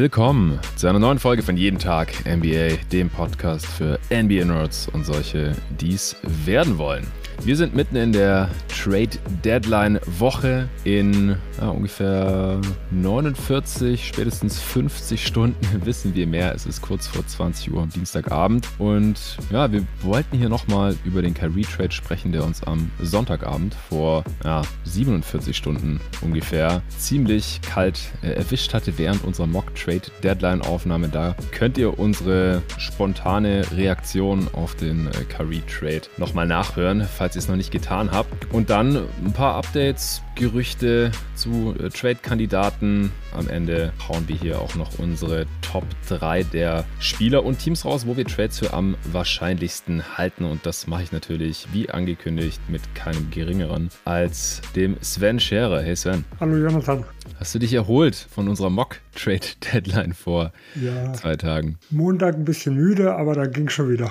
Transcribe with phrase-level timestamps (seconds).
[0.00, 5.54] willkommen zu einer neuen Folge von Jeden Tag NBA, dem Podcast für NBA-Nerds und solche,
[5.78, 6.16] die es
[6.46, 7.06] werden wollen.
[7.42, 12.60] Wir sind mitten in der Trade Deadline Woche in ja, ungefähr
[12.90, 16.54] 49, spätestens 50 Stunden wissen wir mehr.
[16.54, 21.22] Es ist kurz vor 20 Uhr am Dienstagabend und ja, wir wollten hier nochmal über
[21.22, 28.00] den Kyrie Trade sprechen, der uns am Sonntagabend vor ja, 47 Stunden ungefähr ziemlich kalt
[28.22, 31.08] äh, erwischt hatte während unserer Mock Trade Deadline Aufnahme.
[31.08, 37.36] Da könnt ihr unsere spontane Reaktion auf den äh, Kyrie Trade nochmal nachhören, falls falls
[37.36, 38.52] ihr es noch nicht getan habt.
[38.52, 43.12] Und dann ein paar Updates, Gerüchte zu äh, Trade-Kandidaten.
[43.36, 48.04] Am Ende hauen wir hier auch noch unsere Top 3 der Spieler und Teams raus,
[48.06, 50.44] wo wir Trades für am wahrscheinlichsten halten.
[50.44, 55.82] Und das mache ich natürlich, wie angekündigt, mit keinem geringeren als dem Sven Scherer.
[55.82, 56.24] Hey Sven.
[56.40, 57.04] Hallo Jonathan.
[57.38, 58.70] Hast du dich erholt von unserer
[59.20, 61.78] Mock-Trade-Deadline vor ja, zwei Tagen?
[61.90, 64.10] Montag ein bisschen müde, aber dann ging schon wieder.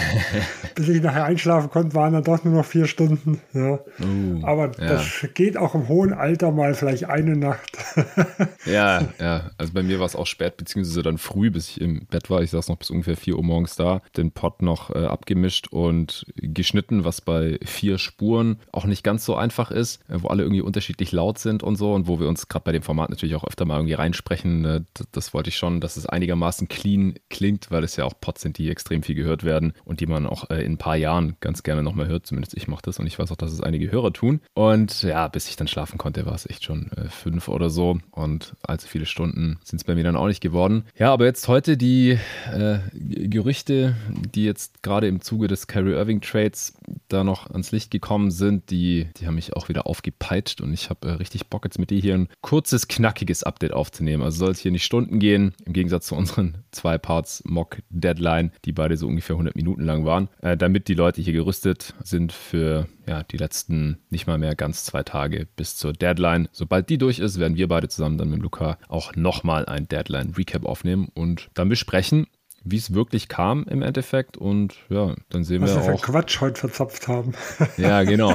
[0.74, 3.40] Bis ich nachher einschlafen konnte, waren dann doch nur noch vier Stunden.
[3.52, 3.80] Ja.
[4.00, 4.94] Uh, aber ja.
[4.94, 7.76] das geht auch im hohen Alter mal vielleicht eine Nacht.
[8.64, 9.50] ja, ja.
[9.58, 12.42] Also bei mir war es auch spät, beziehungsweise dann früh, bis ich im Bett war.
[12.42, 16.26] Ich saß noch bis ungefähr 4 Uhr morgens da, den Pod noch äh, abgemischt und
[16.36, 20.62] geschnitten, was bei vier Spuren auch nicht ganz so einfach ist, äh, wo alle irgendwie
[20.62, 23.44] unterschiedlich laut sind und so und wo wir uns gerade bei dem Format natürlich auch
[23.44, 24.19] öfter mal irgendwie reinsprechen.
[24.64, 28.14] Äh, das, das wollte ich schon, dass es einigermaßen clean klingt, weil es ja auch
[28.20, 30.96] Pods sind, die extrem viel gehört werden und die man auch äh, in ein paar
[30.96, 32.26] Jahren ganz gerne nochmal hört.
[32.26, 34.40] Zumindest ich mache das und ich weiß auch, dass es einige Hörer tun.
[34.54, 37.98] Und ja, bis ich dann schlafen konnte, war es echt schon äh, fünf oder so.
[38.10, 40.84] Und allzu viele Stunden sind es bei mir dann auch nicht geworden.
[40.96, 42.18] Ja, aber jetzt heute die
[42.52, 43.96] äh, Gerüchte,
[44.34, 46.74] die jetzt gerade im Zuge des Kyrie Irving Trades
[47.08, 50.90] da noch ans Licht gekommen sind, die, die haben mich auch wieder aufgepeitscht und ich
[50.90, 53.99] habe äh, richtig Bock jetzt mit dir hier ein kurzes, knackiges Update aufzunehmen.
[54.22, 58.52] Also soll es hier nicht Stunden gehen, im Gegensatz zu unseren zwei Parts Mock Deadline,
[58.64, 62.32] die beide so ungefähr 100 Minuten lang waren, äh, damit die Leute hier gerüstet sind
[62.32, 66.48] für ja, die letzten nicht mal mehr ganz zwei Tage bis zur Deadline.
[66.52, 70.64] Sobald die durch ist, werden wir beide zusammen dann mit Luca auch nochmal ein Deadline-Recap
[70.64, 72.26] aufnehmen und dann besprechen,
[72.64, 74.36] wie es wirklich kam im Endeffekt.
[74.36, 76.00] Und ja, dann sehen Was wir, wir auch.
[76.00, 77.32] für Quatsch heute verzapft haben.
[77.76, 78.34] Ja, genau.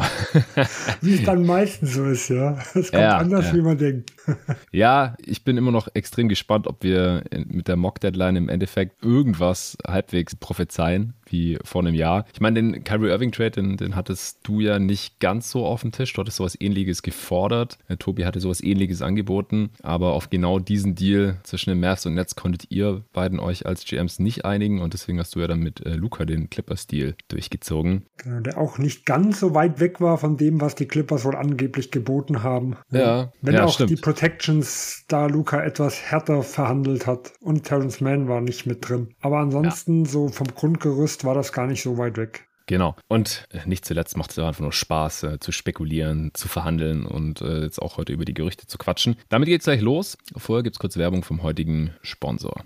[1.02, 2.58] wie es dann meistens so ist, ja.
[2.74, 3.54] Es kommt ja, anders, ja.
[3.56, 4.14] wie man denkt.
[4.72, 9.78] ja, ich bin immer noch extrem gespannt, ob wir mit der Mock-Deadline im Endeffekt irgendwas
[9.86, 12.26] halbwegs prophezeien wie vor einem Jahr.
[12.34, 15.82] Ich meine, den Kyrie Irving Trade, den, den hattest du ja nicht ganz so auf
[15.82, 16.14] dem Tisch.
[16.14, 17.78] Du hattest sowas ähnliches gefordert.
[17.88, 19.72] Äh, Tobi hatte sowas ähnliches angeboten.
[19.82, 23.86] Aber auf genau diesen Deal zwischen den Mavs und Nets konntet ihr beiden euch als
[23.86, 24.82] GMs nicht einigen.
[24.82, 28.06] Und deswegen hast du ja dann mit äh, Luca den Clippers-Deal durchgezogen.
[28.18, 31.36] Genau, der auch nicht ganz so weit weg war von dem, was die Clippers wohl
[31.36, 32.76] angeblich geboten haben.
[32.92, 33.90] Ja, Wenn ja, auch stimmt.
[33.90, 37.34] die Protections da Luca etwas härter verhandelt hat.
[37.42, 39.10] Und Terrence Mann war nicht mit drin.
[39.22, 40.10] Aber ansonsten ja.
[40.10, 42.48] so vom Grundgerüst war das gar nicht so weit weg.
[42.68, 42.96] Genau.
[43.08, 47.42] Und äh, nicht zuletzt macht es einfach nur Spaß, äh, zu spekulieren, zu verhandeln und
[47.42, 49.18] äh, jetzt auch heute über die Gerüchte zu quatschen.
[49.30, 50.18] Damit geht es gleich los.
[50.36, 52.66] Vorher gibt es kurz Werbung vom heutigen Sponsor.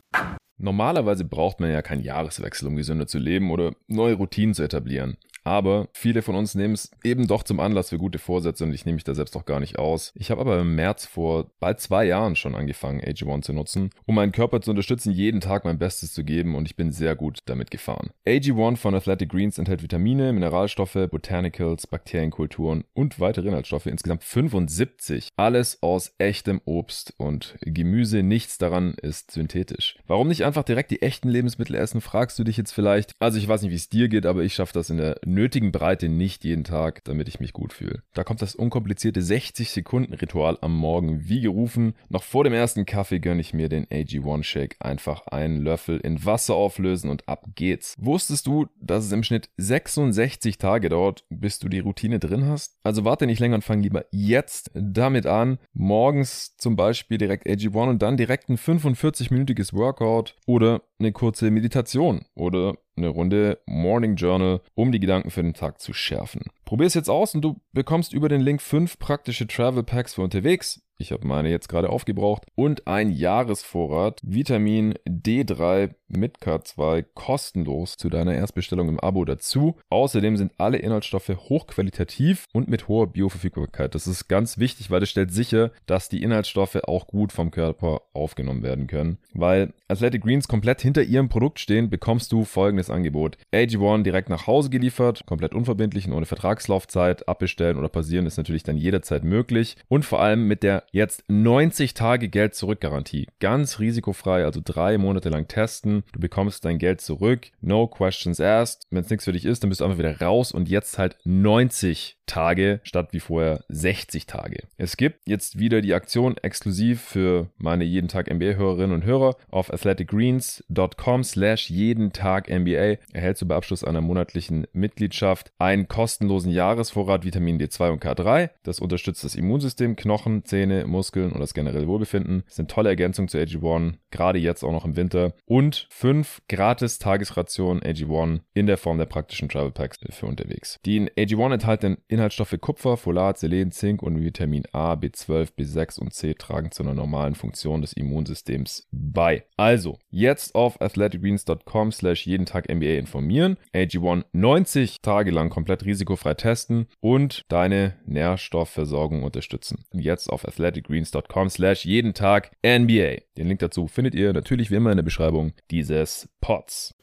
[0.58, 5.18] Normalerweise braucht man ja keinen Jahreswechsel, um gesünder zu leben oder neue Routinen zu etablieren.
[5.50, 8.86] Aber viele von uns nehmen es eben doch zum Anlass für gute Vorsätze und ich
[8.86, 10.14] nehme mich da selbst auch gar nicht aus.
[10.14, 14.14] Ich habe aber im März vor bald zwei Jahren schon angefangen, AG1 zu nutzen, um
[14.14, 17.40] meinen Körper zu unterstützen, jeden Tag mein Bestes zu geben und ich bin sehr gut
[17.46, 18.12] damit gefahren.
[18.28, 25.30] AG1 von Athletic Greens enthält Vitamine, Mineralstoffe, Botanicals, Bakterienkulturen und weitere Inhaltsstoffe, insgesamt 75.
[25.36, 29.98] Alles aus echtem Obst und Gemüse, nichts daran ist synthetisch.
[30.06, 33.14] Warum nicht einfach direkt die echten Lebensmittel essen, fragst du dich jetzt vielleicht.
[33.18, 35.72] Also ich weiß nicht, wie es dir geht, aber ich schaffe das in der nötigen
[35.72, 38.04] Breite nicht jeden Tag, damit ich mich gut fühle.
[38.14, 41.94] Da kommt das unkomplizierte 60-Sekunden-Ritual am Morgen wie gerufen.
[42.10, 44.76] Noch vor dem ersten Kaffee gönne ich mir den AG1 Shake.
[44.82, 47.96] Einfach einen Löffel in Wasser auflösen und ab geht's.
[47.98, 52.78] Wusstest du, dass es im Schnitt 66 Tage dauert, bis du die Routine drin hast?
[52.84, 55.58] Also warte nicht länger und fang lieber jetzt damit an.
[55.72, 62.26] Morgens zum Beispiel direkt AG1 und dann direkt ein 45-minütiges Workout oder eine kurze Meditation
[62.36, 66.44] oder eine Runde Morning Journal, um die Gedanken für den Tag zu schärfen.
[66.70, 70.22] Probier es jetzt aus und du bekommst über den Link fünf praktische Travel Packs für
[70.22, 70.84] unterwegs.
[71.02, 78.10] Ich habe meine jetzt gerade aufgebraucht und ein Jahresvorrat Vitamin D3 mit K2 kostenlos zu
[78.10, 79.78] deiner Erstbestellung im Abo dazu.
[79.90, 83.96] Außerdem sind alle Inhaltsstoffe hochqualitativ und mit hoher Bioverfügbarkeit.
[83.96, 88.02] Das ist ganz wichtig, weil das stellt sicher, dass die Inhaltsstoffe auch gut vom Körper
[88.12, 89.20] aufgenommen werden können.
[89.34, 93.38] Weil Athletic Greens komplett hinter ihrem Produkt stehen, bekommst du folgendes Angebot.
[93.54, 98.38] AG1 direkt nach Hause geliefert, komplett unverbindlich und ohne Vertrag Vertragslaufzeit abbestellen oder pausieren ist
[98.38, 99.78] natürlich dann jederzeit möglich.
[99.88, 103.28] Und vor allem mit der jetzt 90 Tage Geld zurück Garantie.
[103.40, 106.04] Ganz risikofrei, also drei Monate lang testen.
[106.12, 107.48] Du bekommst dein Geld zurück.
[107.62, 108.84] No questions asked.
[108.92, 111.18] Wenn es nichts für dich ist, dann bist du einfach wieder raus und jetzt halt
[111.24, 114.64] 90 Tage statt wie vorher 60 Tage.
[114.78, 119.74] Es gibt jetzt wieder die Aktion exklusiv für meine jeden Tag NBA-Hörerinnen und Hörer auf
[119.74, 127.26] athleticgreens.com slash jeden Tag NBA erhältst du bei Abschluss einer monatlichen Mitgliedschaft einen kostenlosen Jahresvorrat
[127.26, 128.52] Vitamin D2 und K3.
[128.64, 132.44] Das unterstützt das Immunsystem, Knochen, Zähne, Muskeln und das generelle Wohlbefinden.
[132.46, 135.34] Das sind tolle Ergänzungen zu AG1, gerade jetzt auch noch im Winter.
[135.46, 140.80] Und fünf gratis Tagesrationen AG1 in der Form der praktischen Travel Packs für unterwegs.
[140.86, 146.14] Die in AG1 enthaltenen Inhaltsstoffe Kupfer, Folat, Selen, Zink und Vitamin A, B12, B6 und
[146.14, 149.46] C tragen zu einer normalen Funktion des Immunsystems bei.
[149.56, 156.34] Also, jetzt auf athleticgreens.com slash jeden Tag NBA informieren, AG1 90 Tage lang komplett risikofrei
[156.34, 159.86] testen und deine Nährstoffversorgung unterstützen.
[159.94, 163.22] Jetzt auf athleticgreens.com slash jeden Tag NBA.
[163.38, 166.94] Den Link dazu findet ihr natürlich wie immer in der Beschreibung dieses Pods.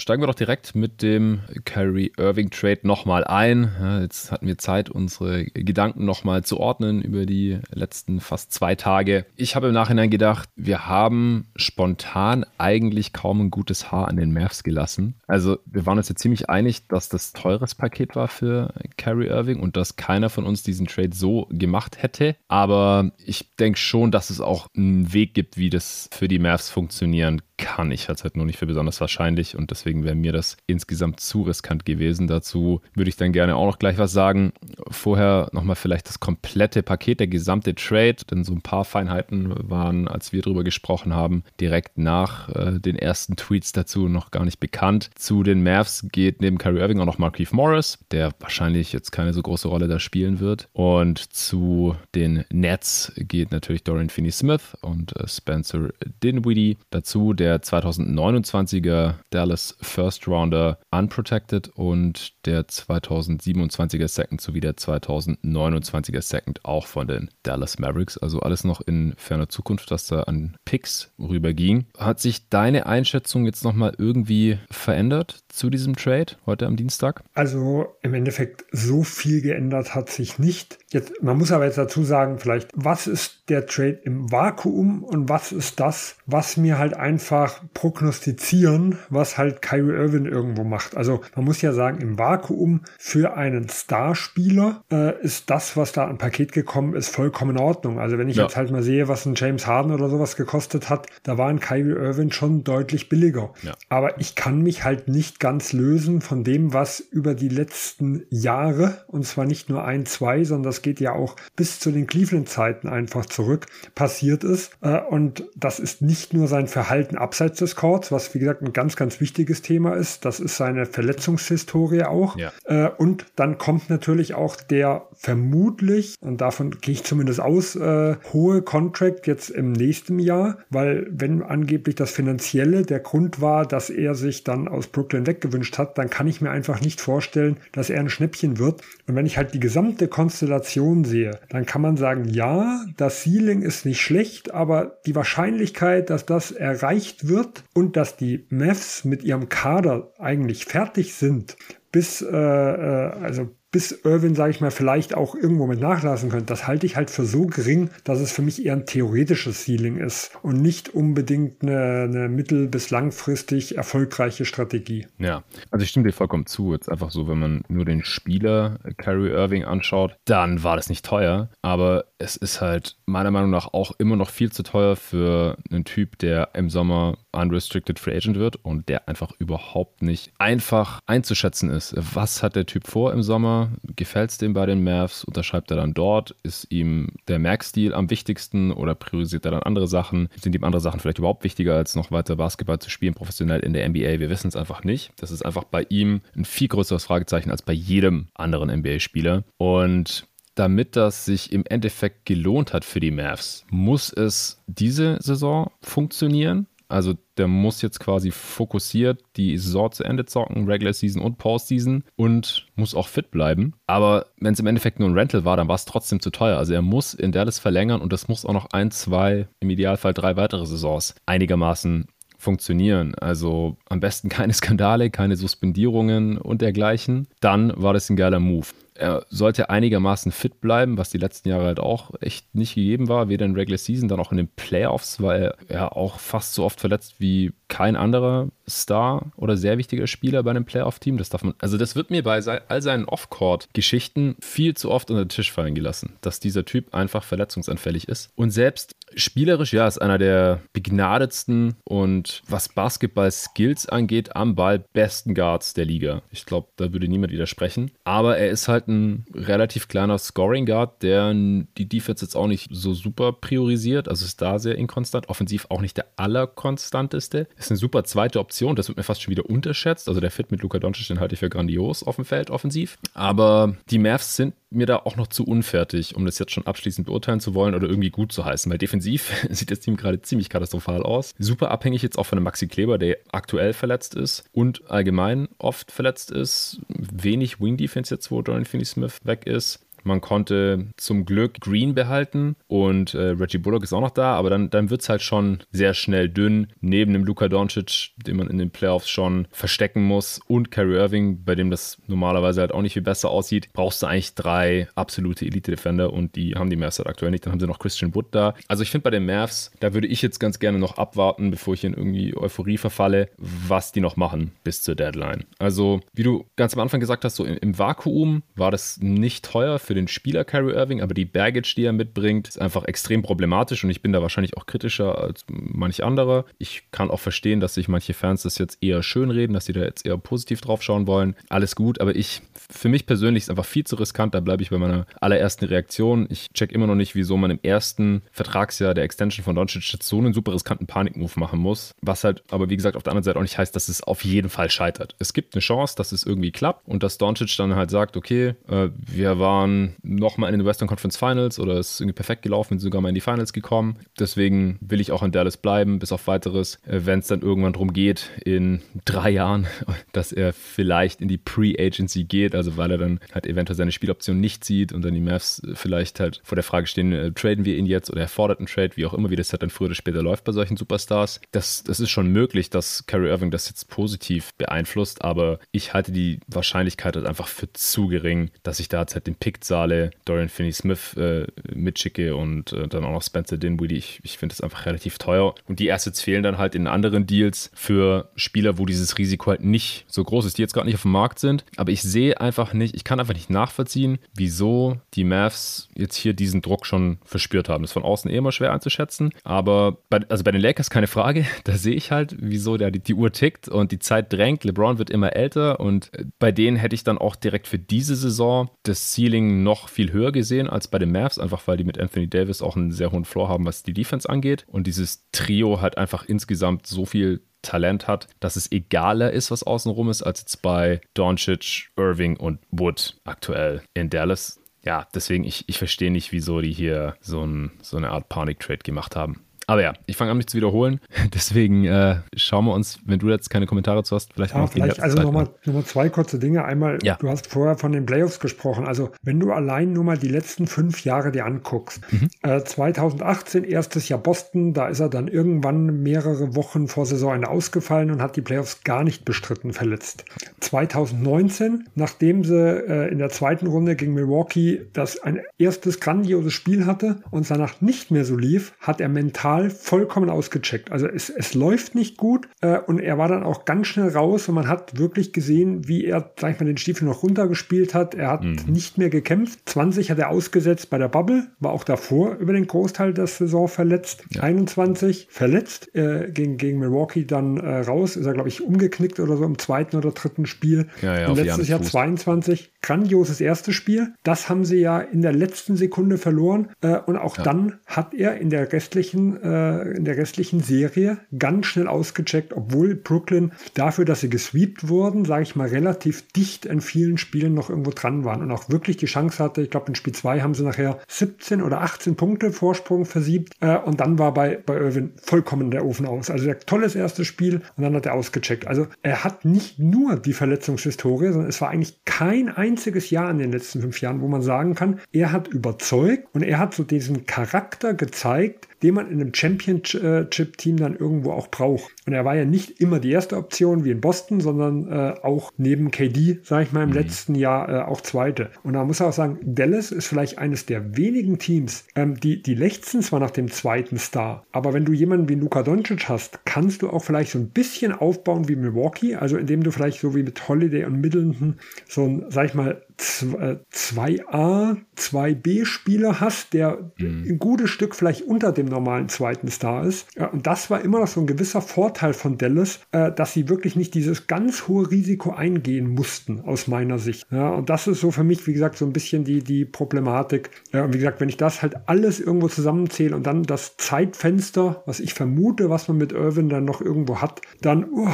[0.00, 4.00] Steigen wir doch direkt mit dem Kyrie Irving Trade nochmal ein.
[4.00, 9.26] Jetzt hatten wir Zeit, unsere Gedanken nochmal zu ordnen über die letzten fast zwei Tage.
[9.34, 14.32] Ich habe im Nachhinein gedacht, wir haben spontan eigentlich kaum ein gutes Haar an den
[14.32, 15.16] Mavs gelassen.
[15.26, 19.58] Also wir waren uns ja ziemlich einig, dass das teures Paket war für Kyrie Irving
[19.58, 22.36] und dass keiner von uns diesen Trade so gemacht hätte.
[22.46, 26.70] Aber ich denke schon, dass es auch einen Weg gibt, wie das für die Mavs
[26.70, 27.90] funktionieren kann.
[27.90, 31.20] Ich halte es halt nur nicht für besonders wahrscheinlich und deswegen wäre mir das insgesamt
[31.20, 32.26] zu riskant gewesen.
[32.26, 34.52] Dazu würde ich dann gerne auch noch gleich was sagen.
[34.88, 40.08] Vorher nochmal vielleicht das komplette Paket, der gesamte Trade, denn so ein paar Feinheiten waren,
[40.08, 44.60] als wir darüber gesprochen haben, direkt nach äh, den ersten Tweets dazu noch gar nicht
[44.60, 45.10] bekannt.
[45.16, 49.32] Zu den Mavs geht neben Kyrie Irving auch noch Markeith Morris, der wahrscheinlich jetzt keine
[49.32, 50.68] so große Rolle da spielen wird.
[50.72, 55.88] Und zu den Nets geht natürlich Dorian Finney-Smith und äh, Spencer
[56.22, 56.78] Dinwiddie.
[56.90, 66.20] Dazu der der 2029er Dallas First Rounder Unprotected und der 2027er Second sowie der 2029er
[66.20, 68.18] Second auch von den Dallas Mavericks.
[68.18, 71.86] Also alles noch in ferner Zukunft, was da an Picks rüberging.
[71.96, 77.22] Hat sich deine Einschätzung jetzt nochmal irgendwie verändert zu diesem Trade heute am Dienstag?
[77.34, 80.78] Also im Endeffekt so viel geändert hat sich nicht.
[80.90, 85.28] Jetzt, man muss aber jetzt dazu sagen, vielleicht, was ist der Trade im Vakuum und
[85.28, 90.96] was ist das, was mir halt einfach prognostizieren, was halt Kyrie Irving irgendwo macht.
[90.96, 96.06] Also man muss ja sagen, im Vakuum für einen Starspieler äh, ist das, was da
[96.06, 97.98] an Paket gekommen ist, vollkommen in Ordnung.
[97.98, 98.44] Also wenn ich ja.
[98.44, 101.60] jetzt halt mal sehe, was ein James Harden oder sowas gekostet hat, da war ein
[101.60, 103.54] Kyrie Irving schon deutlich billiger.
[103.62, 103.74] Ja.
[103.88, 109.04] Aber ich kann mich halt nicht ganz lösen von dem, was über die letzten Jahre,
[109.06, 112.88] und zwar nicht nur ein, zwei, sondern das geht ja auch bis zu den Cleveland-Zeiten
[112.88, 114.72] einfach zurück, passiert ist.
[114.80, 118.72] Äh, und das ist nicht nur sein Verhalten abseits des Courts, was wie gesagt ein
[118.72, 120.24] ganz, ganz wichtiges Thema ist.
[120.24, 122.36] Das ist seine Verletzungshistorie auch.
[122.36, 122.52] Ja.
[122.64, 128.16] Äh, und dann kommt natürlich auch der vermutlich, und davon gehe ich zumindest aus, äh,
[128.32, 133.90] hohe Contract jetzt im nächsten Jahr, weil wenn angeblich das Finanzielle der Grund war, dass
[133.90, 137.90] er sich dann aus Brooklyn weggewünscht hat, dann kann ich mir einfach nicht vorstellen, dass
[137.90, 138.82] er ein Schnäppchen wird.
[139.06, 143.62] Und wenn ich halt die gesamte Konstellation sehe, dann kann man sagen, ja, das Ceiling
[143.62, 149.22] ist nicht schlecht, aber die Wahrscheinlichkeit, dass das erreicht wird und dass die Mavs mit
[149.22, 151.56] ihrem Kader eigentlich fertig sind,
[151.92, 156.46] bis, äh, äh also bis Irwin, sage ich mal, vielleicht auch irgendwo mit nachlassen könnte,
[156.46, 159.98] das halte ich halt für so gering, dass es für mich eher ein theoretisches Ceiling
[159.98, 165.06] ist und nicht unbedingt eine, eine mittel- bis langfristig erfolgreiche Strategie.
[165.18, 166.72] Ja, also ich stimme dir vollkommen zu.
[166.72, 171.04] Jetzt einfach so, wenn man nur den Spieler Kyrie Irving anschaut, dann war das nicht
[171.04, 175.56] teuer, aber es ist halt meiner Meinung nach auch immer noch viel zu teuer für
[175.70, 181.00] einen Typ, der im Sommer unrestricted free agent wird und der einfach überhaupt nicht einfach
[181.06, 181.94] einzuschätzen ist.
[181.96, 183.70] Was hat der Typ vor im Sommer?
[183.96, 185.24] Gefällt es dem bei den Mavs?
[185.24, 186.34] Unterschreibt er dann dort?
[186.42, 190.28] Ist ihm der Merkstil am wichtigsten oder priorisiert er dann andere Sachen?
[190.40, 193.72] Sind ihm andere Sachen vielleicht überhaupt wichtiger, als noch weiter Basketball zu spielen, professionell in
[193.72, 194.18] der NBA?
[194.18, 195.12] Wir wissen es einfach nicht.
[195.16, 199.44] Das ist einfach bei ihm ein viel größeres Fragezeichen als bei jedem anderen NBA-Spieler.
[199.56, 200.27] Und
[200.58, 206.66] damit das sich im Endeffekt gelohnt hat für die Mavs, muss es diese Saison funktionieren.
[206.88, 212.02] Also der muss jetzt quasi fokussiert die Saison zu Ende zocken, Regular Season und Postseason
[212.16, 213.74] und muss auch fit bleiben.
[213.86, 216.56] Aber wenn es im Endeffekt nur ein Rental war, dann war es trotzdem zu teuer.
[216.56, 220.14] Also er muss in Dallas verlängern und das muss auch noch ein, zwei, im Idealfall
[220.14, 222.06] drei weitere Saisons einigermaßen
[222.38, 223.14] funktionieren.
[223.16, 227.28] Also am besten keine Skandale, keine Suspendierungen und dergleichen.
[227.40, 228.68] Dann war das ein geiler Move.
[228.98, 233.28] Er sollte einigermaßen fit bleiben, was die letzten Jahre halt auch echt nicht gegeben war,
[233.28, 236.80] weder in Regular Season, dann auch in den Playoffs, weil er auch fast so oft
[236.80, 241.16] verletzt wie kein anderer Star oder sehr wichtiger Spieler bei einem Playoff-Team.
[241.16, 245.24] Das darf man, also das wird mir bei all seinen Off-Court-Geschichten viel zu oft unter
[245.24, 248.30] den Tisch fallen gelassen, dass dieser Typ einfach verletzungsanfällig ist.
[248.36, 255.34] Und selbst spielerisch, ja, ist einer der begnadetsten und was Basketball-Skills angeht, am Ball besten
[255.34, 256.22] Guards der Liga.
[256.30, 257.90] Ich glaube, da würde niemand widersprechen.
[258.04, 262.94] Aber er ist halt ein relativ kleiner Scoring-Guard, der die Defense jetzt auch nicht so
[262.94, 264.08] super priorisiert.
[264.08, 265.28] Also ist da sehr inkonstant.
[265.28, 267.48] Offensiv auch nicht der allerkonstanteste.
[267.56, 268.76] Ist eine super zweite Option.
[268.76, 270.08] Das wird mir fast schon wieder unterschätzt.
[270.08, 272.98] Also der Fit mit Luka Doncic, den halte ich für grandios auf dem Feld offensiv.
[273.14, 277.06] Aber die Mavs sind mir da auch noch zu unfertig, um das jetzt schon abschließend
[277.06, 278.97] beurteilen zu wollen oder irgendwie gut zu heißen, weil defensiv
[279.50, 281.34] sieht das Team gerade ziemlich katastrophal aus.
[281.38, 285.92] Super abhängig jetzt auch von dem Maxi Kleber, der aktuell verletzt ist und allgemein oft
[285.92, 286.80] verletzt ist.
[286.88, 289.80] Wenig Wing Defense jetzt, wo Dorian Finney-Smith weg ist.
[290.04, 294.50] Man konnte zum Glück Green behalten und äh, Reggie Bullock ist auch noch da, aber
[294.50, 296.68] dann, dann wird es halt schon sehr schnell dünn.
[296.80, 301.44] Neben dem Luka Doncic, den man in den Playoffs schon verstecken muss, und Kyrie Irving,
[301.44, 305.44] bei dem das normalerweise halt auch nicht viel besser aussieht, brauchst du eigentlich drei absolute
[305.46, 307.44] Elite-Defender und die haben die Mavs halt aktuell nicht.
[307.44, 308.54] Dann haben sie noch Christian Wood da.
[308.66, 311.74] Also ich finde bei den Mavs, da würde ich jetzt ganz gerne noch abwarten, bevor
[311.74, 315.44] ich in irgendwie Euphorie verfalle, was die noch machen bis zur Deadline.
[315.58, 319.44] Also wie du ganz am Anfang gesagt hast, so im, im Vakuum war das nicht
[319.44, 323.22] teuer für den Spieler Kyrie Irving, aber die Baggage, die er mitbringt, ist einfach extrem
[323.22, 326.44] problematisch und ich bin da wahrscheinlich auch kritischer als manch andere.
[326.58, 329.72] Ich kann auch verstehen, dass sich manche Fans das jetzt eher schön reden, dass sie
[329.72, 331.34] da jetzt eher positiv drauf schauen wollen.
[331.48, 334.68] Alles gut, aber ich, für mich persönlich ist einfach viel zu riskant, da bleibe ich
[334.68, 336.26] bei meiner allerersten Reaktion.
[336.28, 340.18] Ich check immer noch nicht, wieso man im ersten Vertragsjahr der Extension von Doncic so
[340.18, 343.38] einen super riskanten Panikmove machen muss, was halt aber wie gesagt auf der anderen Seite
[343.38, 345.16] auch nicht heißt, dass es auf jeden Fall scheitert.
[345.18, 348.54] Es gibt eine Chance, dass es irgendwie klappt und dass Doncic dann halt sagt, okay,
[348.68, 352.80] äh, wir waren nochmal in den Western Conference Finals oder ist irgendwie perfekt gelaufen, sind
[352.80, 353.98] sogar mal in die Finals gekommen.
[354.18, 357.72] Deswegen will ich auch in Dallas bleiben, bis auf weiteres, äh, wenn es dann irgendwann
[357.72, 359.66] darum geht, in drei Jahren,
[360.12, 364.40] dass er vielleicht in die Pre-Agency geht, also weil er dann halt eventuell seine Spieloption
[364.40, 367.76] nicht sieht und dann die Mavs vielleicht halt vor der Frage stehen, äh, traden wir
[367.76, 369.86] ihn jetzt oder er fordert einen Trade, wie auch immer, wie das halt dann früher
[369.86, 371.40] oder später läuft bei solchen Superstars.
[371.52, 376.12] Das, das ist schon möglich, dass Kyrie Irving das jetzt positiv beeinflusst, aber ich halte
[376.12, 380.10] die Wahrscheinlichkeit halt einfach für zu gering, dass ich da jetzt halt den Pick Saale,
[380.24, 383.96] Dorian Finney-Smith äh, mitschicke und äh, dann auch noch Spencer Dinwiddie.
[383.96, 385.54] Ich, ich finde das einfach relativ teuer.
[385.66, 389.62] Und die Assets fehlen dann halt in anderen Deals für Spieler, wo dieses Risiko halt
[389.62, 391.64] nicht so groß ist, die jetzt gerade nicht auf dem Markt sind.
[391.76, 396.32] Aber ich sehe einfach nicht, ich kann einfach nicht nachvollziehen, wieso die Mavs jetzt hier
[396.32, 397.82] diesen Druck schon verspürt haben.
[397.82, 399.30] Das ist von außen eh immer schwer einzuschätzen.
[399.44, 401.46] Aber bei, also bei den Lakers keine Frage.
[401.64, 404.64] Da sehe ich halt, wieso der, die, die Uhr tickt und die Zeit drängt.
[404.64, 408.70] LeBron wird immer älter und bei denen hätte ich dann auch direkt für diese Saison
[408.84, 412.28] das Ceiling noch viel höher gesehen als bei den Mavs, einfach weil die mit Anthony
[412.28, 414.64] Davis auch einen sehr hohen Floor haben, was die Defense angeht.
[414.68, 419.62] Und dieses Trio halt einfach insgesamt so viel Talent hat, dass es egaler ist, was
[419.62, 424.60] außenrum ist, als jetzt bei Doncic, Irving und Wood aktuell in Dallas.
[424.84, 428.78] Ja, deswegen, ich, ich verstehe nicht, wieso die hier so, ein, so eine Art Panic-Trade
[428.78, 429.44] gemacht haben.
[429.68, 430.98] Aber ja, ich fange an, mich zu wiederholen.
[431.34, 434.72] Deswegen äh, schauen wir uns, wenn du jetzt keine Kommentare zu hast, vielleicht ja, noch
[434.72, 436.64] vielleicht, Also nochmal noch zwei kurze Dinge.
[436.64, 437.16] Einmal, ja.
[437.16, 438.86] du hast vorher von den Playoffs gesprochen.
[438.86, 442.00] Also wenn du allein nur mal die letzten fünf Jahre dir anguckst.
[442.10, 442.30] Mhm.
[442.42, 448.10] Äh, 2018, erstes Jahr Boston, da ist er dann irgendwann mehrere Wochen vor Saisonende ausgefallen
[448.10, 450.24] und hat die Playoffs gar nicht bestritten, verletzt.
[450.60, 456.86] 2019, nachdem sie äh, in der zweiten Runde gegen Milwaukee das ein erstes grandioses Spiel
[456.86, 460.92] hatte und danach nicht mehr so lief, hat er mental mental vollkommen ausgecheckt.
[460.92, 464.48] Also es, es läuft nicht gut äh, und er war dann auch ganz schnell raus
[464.48, 468.14] und man hat wirklich gesehen, wie er, sag ich mal, den Stiefel noch runtergespielt hat.
[468.14, 468.56] Er hat mhm.
[468.66, 469.60] nicht mehr gekämpft.
[469.66, 473.68] 20 hat er ausgesetzt bei der Bubble, war auch davor über den Großteil der Saison
[473.68, 474.24] verletzt.
[474.30, 474.42] Ja.
[474.42, 479.36] 21 verletzt, äh, gegen, gegen Milwaukee dann äh, raus, ist er, glaube ich, umgeknickt oder
[479.36, 480.88] so im zweiten oder dritten Spiel.
[481.02, 484.14] Ja, ja, und letztes Jahr 22, grandioses erstes Spiel.
[484.22, 488.38] Das haben sie ja in der letzten Sekunde verloren äh, und auch dann hat er
[488.38, 494.20] in der restlichen äh, in der restlichen Serie ganz schnell ausgecheckt, obwohl Brooklyn dafür, dass
[494.20, 498.42] sie gesweept wurden, sage ich mal, relativ dicht in vielen Spielen noch irgendwo dran waren
[498.42, 499.62] und auch wirklich die Chance hatte.
[499.62, 503.76] Ich glaube, in Spiel 2 haben sie nachher 17 oder 18 Punkte Vorsprung versiebt äh,
[503.78, 506.30] und dann war bei, bei Irvin vollkommen der Ofen aus.
[506.30, 508.66] Also der tolles erstes Spiel und dann hat er ausgecheckt.
[508.66, 513.38] Also er hat nicht nur die Verletzungshistorie, sondern es war eigentlich kein einziges Jahr in
[513.38, 516.84] den letzten fünf Jahren, wo man sagen kann, er hat überzeugt und er hat so
[516.84, 521.90] diesen Charakter gezeigt, den man in einem Championship-Team dann irgendwo auch braucht.
[522.06, 525.50] Und er war ja nicht immer die erste Option wie in Boston, sondern äh, auch
[525.56, 526.94] neben KD, sage ich mal, im mhm.
[526.94, 528.50] letzten Jahr äh, auch zweite.
[528.62, 532.42] Und da muss er auch sagen, Dallas ist vielleicht eines der wenigen Teams, ähm, die,
[532.42, 536.44] die lechzen zwar nach dem zweiten Star, aber wenn du jemanden wie Luka Doncic hast,
[536.44, 540.14] kannst du auch vielleicht so ein bisschen aufbauen wie Milwaukee, also indem du vielleicht so
[540.14, 541.56] wie mit Holiday und Middleton
[541.86, 547.24] so ein, sag ich mal, 2A, 2B-Spieler hast, der mhm.
[547.28, 550.08] ein gutes Stück vielleicht unter dem normalen zweiten Star ist.
[550.32, 553.76] Und das war immer noch so ein gewisser Vorteil von Dallas, äh, dass sie wirklich
[553.76, 557.26] nicht dieses ganz hohe Risiko eingehen mussten, aus meiner Sicht.
[557.30, 560.50] Ja, und das ist so für mich, wie gesagt, so ein bisschen die, die Problematik.
[560.72, 564.98] Und wie gesagt, wenn ich das halt alles irgendwo zusammenzähle und dann das Zeitfenster, was
[564.98, 568.08] ich vermute, was man mit Irvin dann noch irgendwo hat, dann, uh,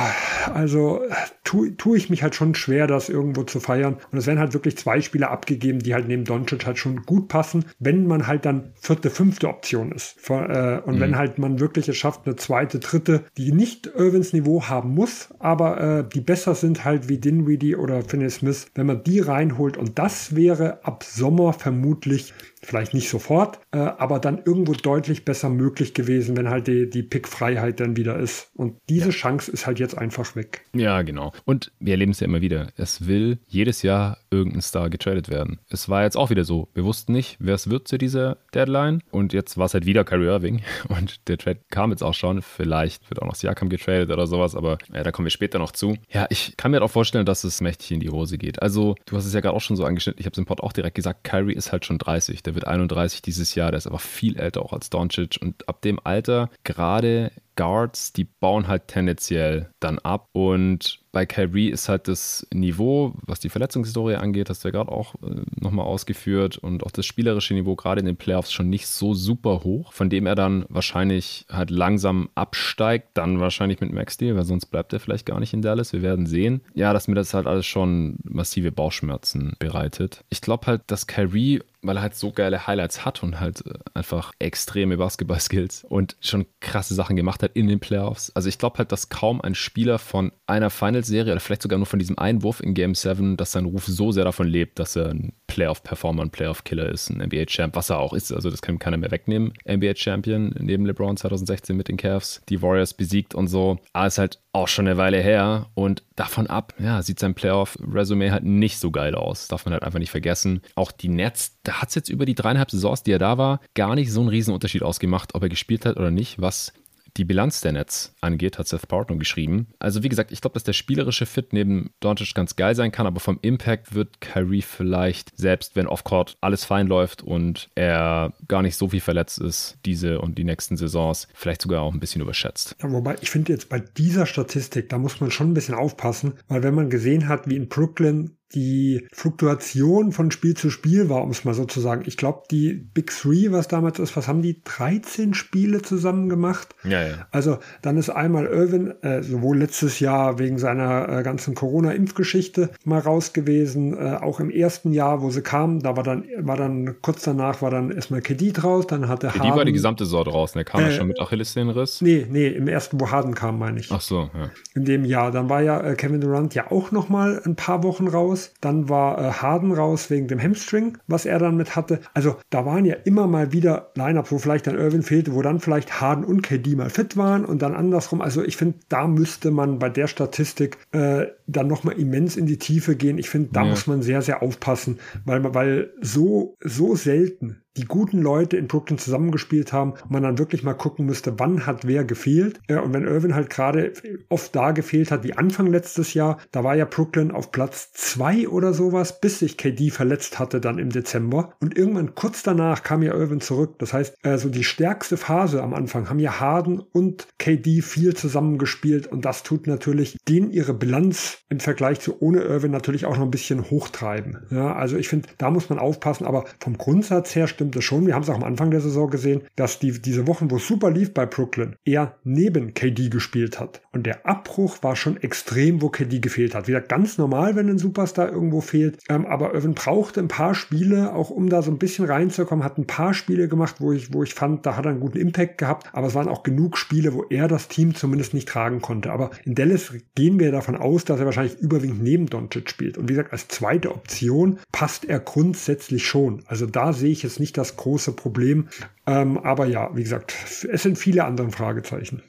[0.53, 1.01] also
[1.43, 3.97] tue tu ich mich halt schon schwer, das irgendwo zu feiern.
[4.13, 7.29] Und es werden halt wirklich zwei Spieler abgegeben, die halt neben Doncic halt schon gut
[7.29, 10.17] passen, wenn man halt dann vierte, fünfte Option ist.
[10.29, 11.01] Äh, und mhm.
[11.01, 15.29] wenn halt man wirklich es schafft, eine zweite, dritte, die nicht Irvins Niveau haben muss,
[15.39, 19.77] aber äh, die besser sind halt wie Dinwiddie oder Finney Smith, wenn man die reinholt.
[19.77, 25.51] Und das wäre ab Sommer vermutlich Vielleicht nicht sofort, äh, aber dann irgendwo deutlich besser
[25.51, 28.51] möglich gewesen, wenn halt die, die Pickfreiheit dann wieder ist.
[28.55, 29.11] Und diese ja.
[29.11, 30.65] Chance ist halt jetzt einfach weg.
[30.75, 31.33] Ja, genau.
[31.45, 32.69] Und wir erleben es ja immer wieder.
[32.77, 35.61] Es will jedes Jahr irgendein Star getradet werden.
[35.69, 36.69] Es war jetzt auch wieder so.
[36.75, 39.03] Wir wussten nicht, wer es wird zu dieser Deadline.
[39.11, 40.63] Und jetzt war es halt wieder Kyrie Irving.
[40.89, 42.43] Und der Trade kam jetzt auch schon.
[42.43, 45.73] Vielleicht wird auch noch Siakam getradet oder sowas, aber ja, da kommen wir später noch
[45.73, 45.97] zu.
[46.11, 48.63] Ja, ich kann mir halt auch vorstellen, dass es mächtig in die Hose geht.
[48.63, 50.21] Also, du hast es ja gerade auch schon so angeschnitten.
[50.21, 51.25] Ich habe es im Pod auch direkt gesagt.
[51.25, 52.43] Kyrie ist halt schon 30.
[52.43, 53.71] Der wird 31 dieses Jahr.
[53.71, 55.39] Der ist aber viel älter auch als Doncic.
[55.41, 60.29] Und ab dem Alter, gerade Guards, die bauen halt tendenziell dann ab.
[60.33, 64.93] Und bei Kyrie ist halt das Niveau, was die Verletzungshistorie angeht, hast du ja gerade
[64.93, 68.87] auch äh, nochmal ausgeführt, und auch das spielerische Niveau gerade in den Playoffs schon nicht
[68.87, 74.17] so super hoch, von dem er dann wahrscheinlich halt langsam absteigt, dann wahrscheinlich mit Max
[74.17, 75.93] Deal, weil sonst bleibt er vielleicht gar nicht in Dallas.
[75.93, 76.61] Wir werden sehen.
[76.75, 80.25] Ja, dass mir das halt alles schon massive Bauchschmerzen bereitet.
[80.31, 83.75] Ich glaube halt, dass Kyrie weil er halt so geile Highlights hat und halt äh,
[83.95, 88.31] einfach extreme Basketball-Skills und schon krasse Sachen gemacht hat in den Playoffs.
[88.35, 90.71] Also ich glaube halt, dass kaum ein Spieler von einer
[91.05, 94.13] Finals-Serie oder vielleicht sogar nur von diesem Einwurf in Game 7, dass sein Ruf so
[94.13, 98.13] sehr davon lebt, dass er ein Playoff-Performer, ein Playoff-Killer ist, ein NBA-Champ, was er auch
[98.13, 98.33] ist.
[98.33, 99.53] Also das kann ihm keiner mehr wegnehmen.
[99.69, 103.79] NBA-Champion neben LeBron 2016 mit den Cavs, die Warriors besiegt und so.
[103.93, 108.31] Aber ist halt auch schon eine Weile her und davon ab, ja, sieht sein Playoff-Resümee
[108.31, 109.49] halt nicht so geil aus.
[109.49, 110.61] Darf man halt einfach nicht vergessen.
[110.75, 113.61] Auch die Nets, da hat es jetzt über die dreieinhalb Saisons, die er da war,
[113.75, 116.73] gar nicht so einen Riesenunterschied ausgemacht, ob er gespielt hat oder nicht, was
[117.17, 119.69] die Bilanz der Nets angeht, hat Seth Partner geschrieben.
[119.79, 123.07] Also wie gesagt, ich glaube, dass der spielerische Fit neben Doncic ganz geil sein kann,
[123.07, 128.63] aber vom Impact wird Kyrie vielleicht, selbst wenn Offcourt alles fein läuft und er gar
[128.63, 132.23] nicht so viel verletzt ist, diese und die nächsten Saisons, vielleicht sogar auch ein bisschen
[132.23, 132.77] überschätzt.
[132.83, 136.35] Ja, wobei ich finde jetzt bei dieser Statistik, da muss man schon ein bisschen aufpassen,
[136.49, 141.23] weil wenn man gesehen hat, wie in Brooklyn die Fluktuation von Spiel zu Spiel war,
[141.23, 142.03] um es mal so zu sagen.
[142.07, 144.63] Ich glaube, die Big Three, was damals ist, was haben die?
[144.65, 146.75] 13 Spiele zusammen gemacht.
[146.85, 147.27] Ja, ja.
[147.31, 153.01] Also dann ist einmal Irvin, äh, sowohl letztes Jahr wegen seiner äh, ganzen Corona-Impfgeschichte mal
[153.01, 156.97] raus gewesen, äh, auch im ersten Jahr, wo sie kamen, da war dann, war dann
[157.03, 159.51] kurz danach war dann erstmal Kedid raus, dann hatte Harden.
[159.51, 162.01] Die war die gesamte Saison draußen, der kam ja schon mit Achillessehnenriss.
[162.01, 163.91] Nee, nee, im ersten, wo Harden kam, meine ich.
[163.91, 164.51] Ach so, ja.
[164.75, 165.31] In dem Jahr.
[165.31, 168.53] Dann war ja äh, Kevin Durant ja auch noch mal ein paar Wochen raus raus.
[168.61, 172.01] Dann war äh, Harden raus wegen dem Hamstring, was er dann mit hatte.
[172.15, 175.61] Also da waren ja immer mal wieder Lineups, wo vielleicht dann Irvin fehlte, wo dann
[175.61, 178.21] vielleicht Harden und KD mal fit waren und dann andersrum.
[178.21, 182.59] Also ich finde, da müsste man bei der Statistik äh, dann nochmal immens in die
[182.59, 183.19] Tiefe gehen.
[183.19, 183.71] Ich finde, da ja.
[183.71, 188.99] muss man sehr, sehr aufpassen, weil, weil so, so selten die guten Leute in Brooklyn
[188.99, 192.61] zusammengespielt haben und man dann wirklich mal gucken müsste, wann hat wer gefehlt.
[192.69, 193.93] und wenn Irvin halt gerade
[194.29, 198.49] oft da gefehlt hat, wie Anfang letztes Jahr, da war ja Brooklyn auf Platz zwei
[198.49, 201.55] oder sowas, bis sich KD verletzt hatte dann im Dezember.
[201.61, 203.77] Und irgendwann kurz danach kam ja Irvin zurück.
[203.79, 208.15] Das heißt, so also die stärkste Phase am Anfang haben ja Harden und KD viel
[208.15, 213.17] zusammengespielt und das tut natürlich denen ihre Bilanz im Vergleich zu ohne Irvin natürlich auch
[213.17, 214.47] noch ein bisschen hochtreiben.
[214.51, 217.85] Ja, also ich finde, da muss man aufpassen, aber vom Grundsatz her stimmt stimmt es
[217.85, 218.07] schon.
[218.07, 220.69] Wir haben es auch am Anfang der Saison gesehen, dass die, diese Wochen, wo es
[220.69, 223.81] super lief bei Brooklyn, er neben KD gespielt hat.
[223.93, 226.69] Und der Abbruch war schon extrem, wo KD gefehlt hat.
[226.69, 228.99] Wieder ganz normal, wenn ein Superstar irgendwo fehlt.
[229.09, 232.77] Ähm, aber Irvin brauchte ein paar Spiele, auch um da so ein bisschen reinzukommen, hat
[232.77, 235.57] ein paar Spiele gemacht, wo ich, wo ich fand, da hat er einen guten Impact
[235.57, 235.89] gehabt.
[235.95, 239.11] Aber es waren auch genug Spiele, wo er das Team zumindest nicht tragen konnte.
[239.11, 242.99] Aber in Dallas gehen wir davon aus, dass er wahrscheinlich überwiegend neben Doncic spielt.
[242.99, 246.43] Und wie gesagt, als zweite Option passt er grundsätzlich schon.
[246.47, 248.69] Also da sehe ich jetzt nicht nicht das große Problem.
[249.07, 252.23] Ähm, aber ja, wie gesagt, es sind viele andere Fragezeichen.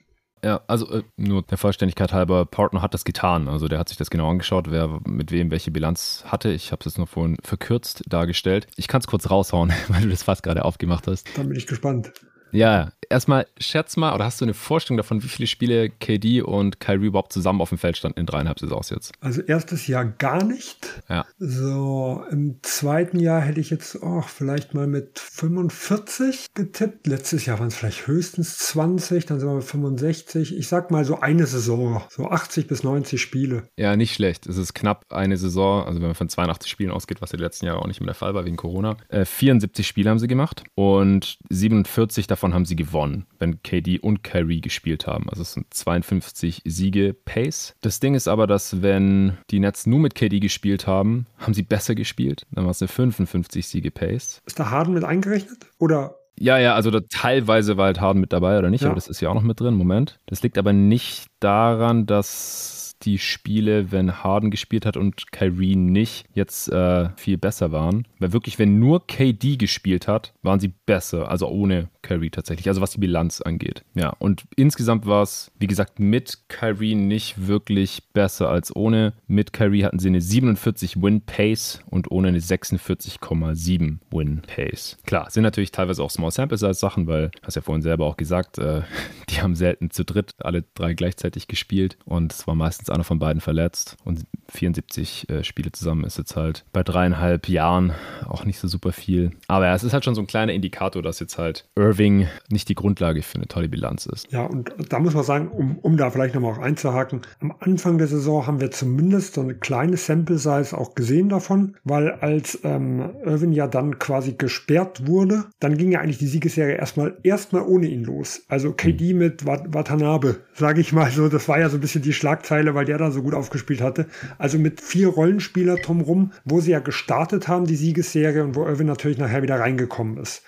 [0.44, 3.48] Ja, also äh, nur der Vollständigkeit halber, Partner hat das getan.
[3.48, 6.52] Also der hat sich das genau angeschaut, wer mit wem welche Bilanz hatte.
[6.52, 8.68] Ich habe es jetzt nur vorhin verkürzt dargestellt.
[8.76, 11.28] Ich kann es kurz raushauen, weil du das fast gerade aufgemacht hast.
[11.36, 12.14] Dann bin ich gespannt.
[12.56, 16.80] Ja, erstmal schätz mal, oder hast du eine Vorstellung davon, wie viele Spiele KD und
[16.80, 19.12] Kyrie überhaupt zusammen auf dem Feld standen in dreieinhalb Saisons jetzt?
[19.20, 20.88] Also erstes Jahr gar nicht.
[21.10, 21.26] Ja.
[21.38, 27.08] So, im zweiten Jahr hätte ich jetzt auch vielleicht mal mit 45 getippt.
[27.08, 30.58] Letztes Jahr waren es vielleicht höchstens 20, dann sind wir mit 65.
[30.58, 33.64] Ich sag mal so eine Saison, so 80 bis 90 Spiele.
[33.78, 34.48] Ja, nicht schlecht.
[34.48, 37.44] Es ist knapp eine Saison, also wenn man von 82 Spielen ausgeht, was ja die
[37.44, 38.98] letzten Jahre auch nicht mehr der Fall war wegen Corona.
[39.10, 44.00] Äh, 74 Spiele haben sie gemacht und 47 davon davon haben sie gewonnen, wenn KD
[44.00, 45.28] und Kyrie gespielt haben.
[45.30, 47.74] Also es sind 52 Siege Pace.
[47.82, 51.64] Das Ding ist aber, dass wenn die Nets nur mit KD gespielt haben, haben sie
[51.64, 52.46] besser gespielt.
[52.52, 54.44] Dann war es eine 55 Siege Pace.
[54.46, 55.66] Ist da Harden mit eingerechnet?
[55.80, 58.90] Oder ja, ja, also teilweise war halt Harden mit dabei oder nicht, ja.
[58.90, 59.74] aber das ist ja auch noch mit drin.
[59.74, 60.20] Moment.
[60.26, 66.26] Das liegt aber nicht daran, dass die Spiele, wenn Harden gespielt hat und Kyrie nicht,
[66.34, 68.08] jetzt äh, viel besser waren.
[68.20, 71.30] Weil wirklich, wenn nur KD gespielt hat, waren sie besser.
[71.30, 72.68] Also ohne Kyrie tatsächlich.
[72.68, 73.84] Also was die Bilanz angeht.
[73.96, 79.14] Ja, und insgesamt war es, wie gesagt, mit Kyrie nicht wirklich besser als ohne.
[79.28, 84.98] Mit Kyrie hatten sie eine 47 Win Pace und ohne eine 46,7 Win Pace.
[85.06, 88.18] Klar, sind natürlich teilweise auch Small Sample Size Sachen, weil, hast ja vorhin selber auch
[88.18, 88.82] gesagt, äh,
[89.30, 93.20] die haben selten zu dritt alle drei gleichzeitig gespielt und es war meistens einer von
[93.20, 97.94] beiden verletzt und 74 äh, Spiele zusammen ist jetzt halt bei dreieinhalb Jahren
[98.28, 99.32] auch nicht so super viel.
[99.48, 102.70] Aber ja, es ist halt schon so ein kleiner Indikator, dass jetzt halt Irving nicht
[102.70, 104.32] die Grundlage für eine tolle Bilanz ist.
[104.32, 107.98] Ja, und da muss man sagen, um, um da vielleicht nochmal auch einzuhaken, am Anfang
[107.98, 113.12] der Saison haben wir zumindest so eine kleine Sample-Size auch gesehen davon, weil als ähm,
[113.24, 117.88] Irving ja dann quasi gesperrt wurde, dann ging ja eigentlich die Siegesserie erstmal erstmal ohne
[117.88, 118.44] ihn los.
[118.48, 119.20] Also KD mhm.
[119.20, 122.86] mit Watanabe, sage ich mal so, das war ja so ein bisschen die Schlagzeile, weil
[122.86, 124.08] der da so gut aufgespielt hatte.
[124.38, 128.88] Also mit vier Rollenspieler drumherum, wo sie ja gestartet haben, die Siegesserie und wo Irvin
[128.88, 130.44] natürlich nachher wieder reingekommen ist.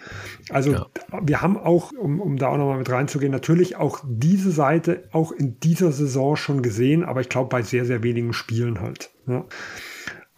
[0.49, 0.87] Also ja.
[1.21, 5.31] wir haben auch, um, um da auch nochmal mit reinzugehen, natürlich auch diese Seite auch
[5.31, 9.11] in dieser Saison schon gesehen, aber ich glaube bei sehr, sehr wenigen Spielen halt.
[9.27, 9.45] Ja.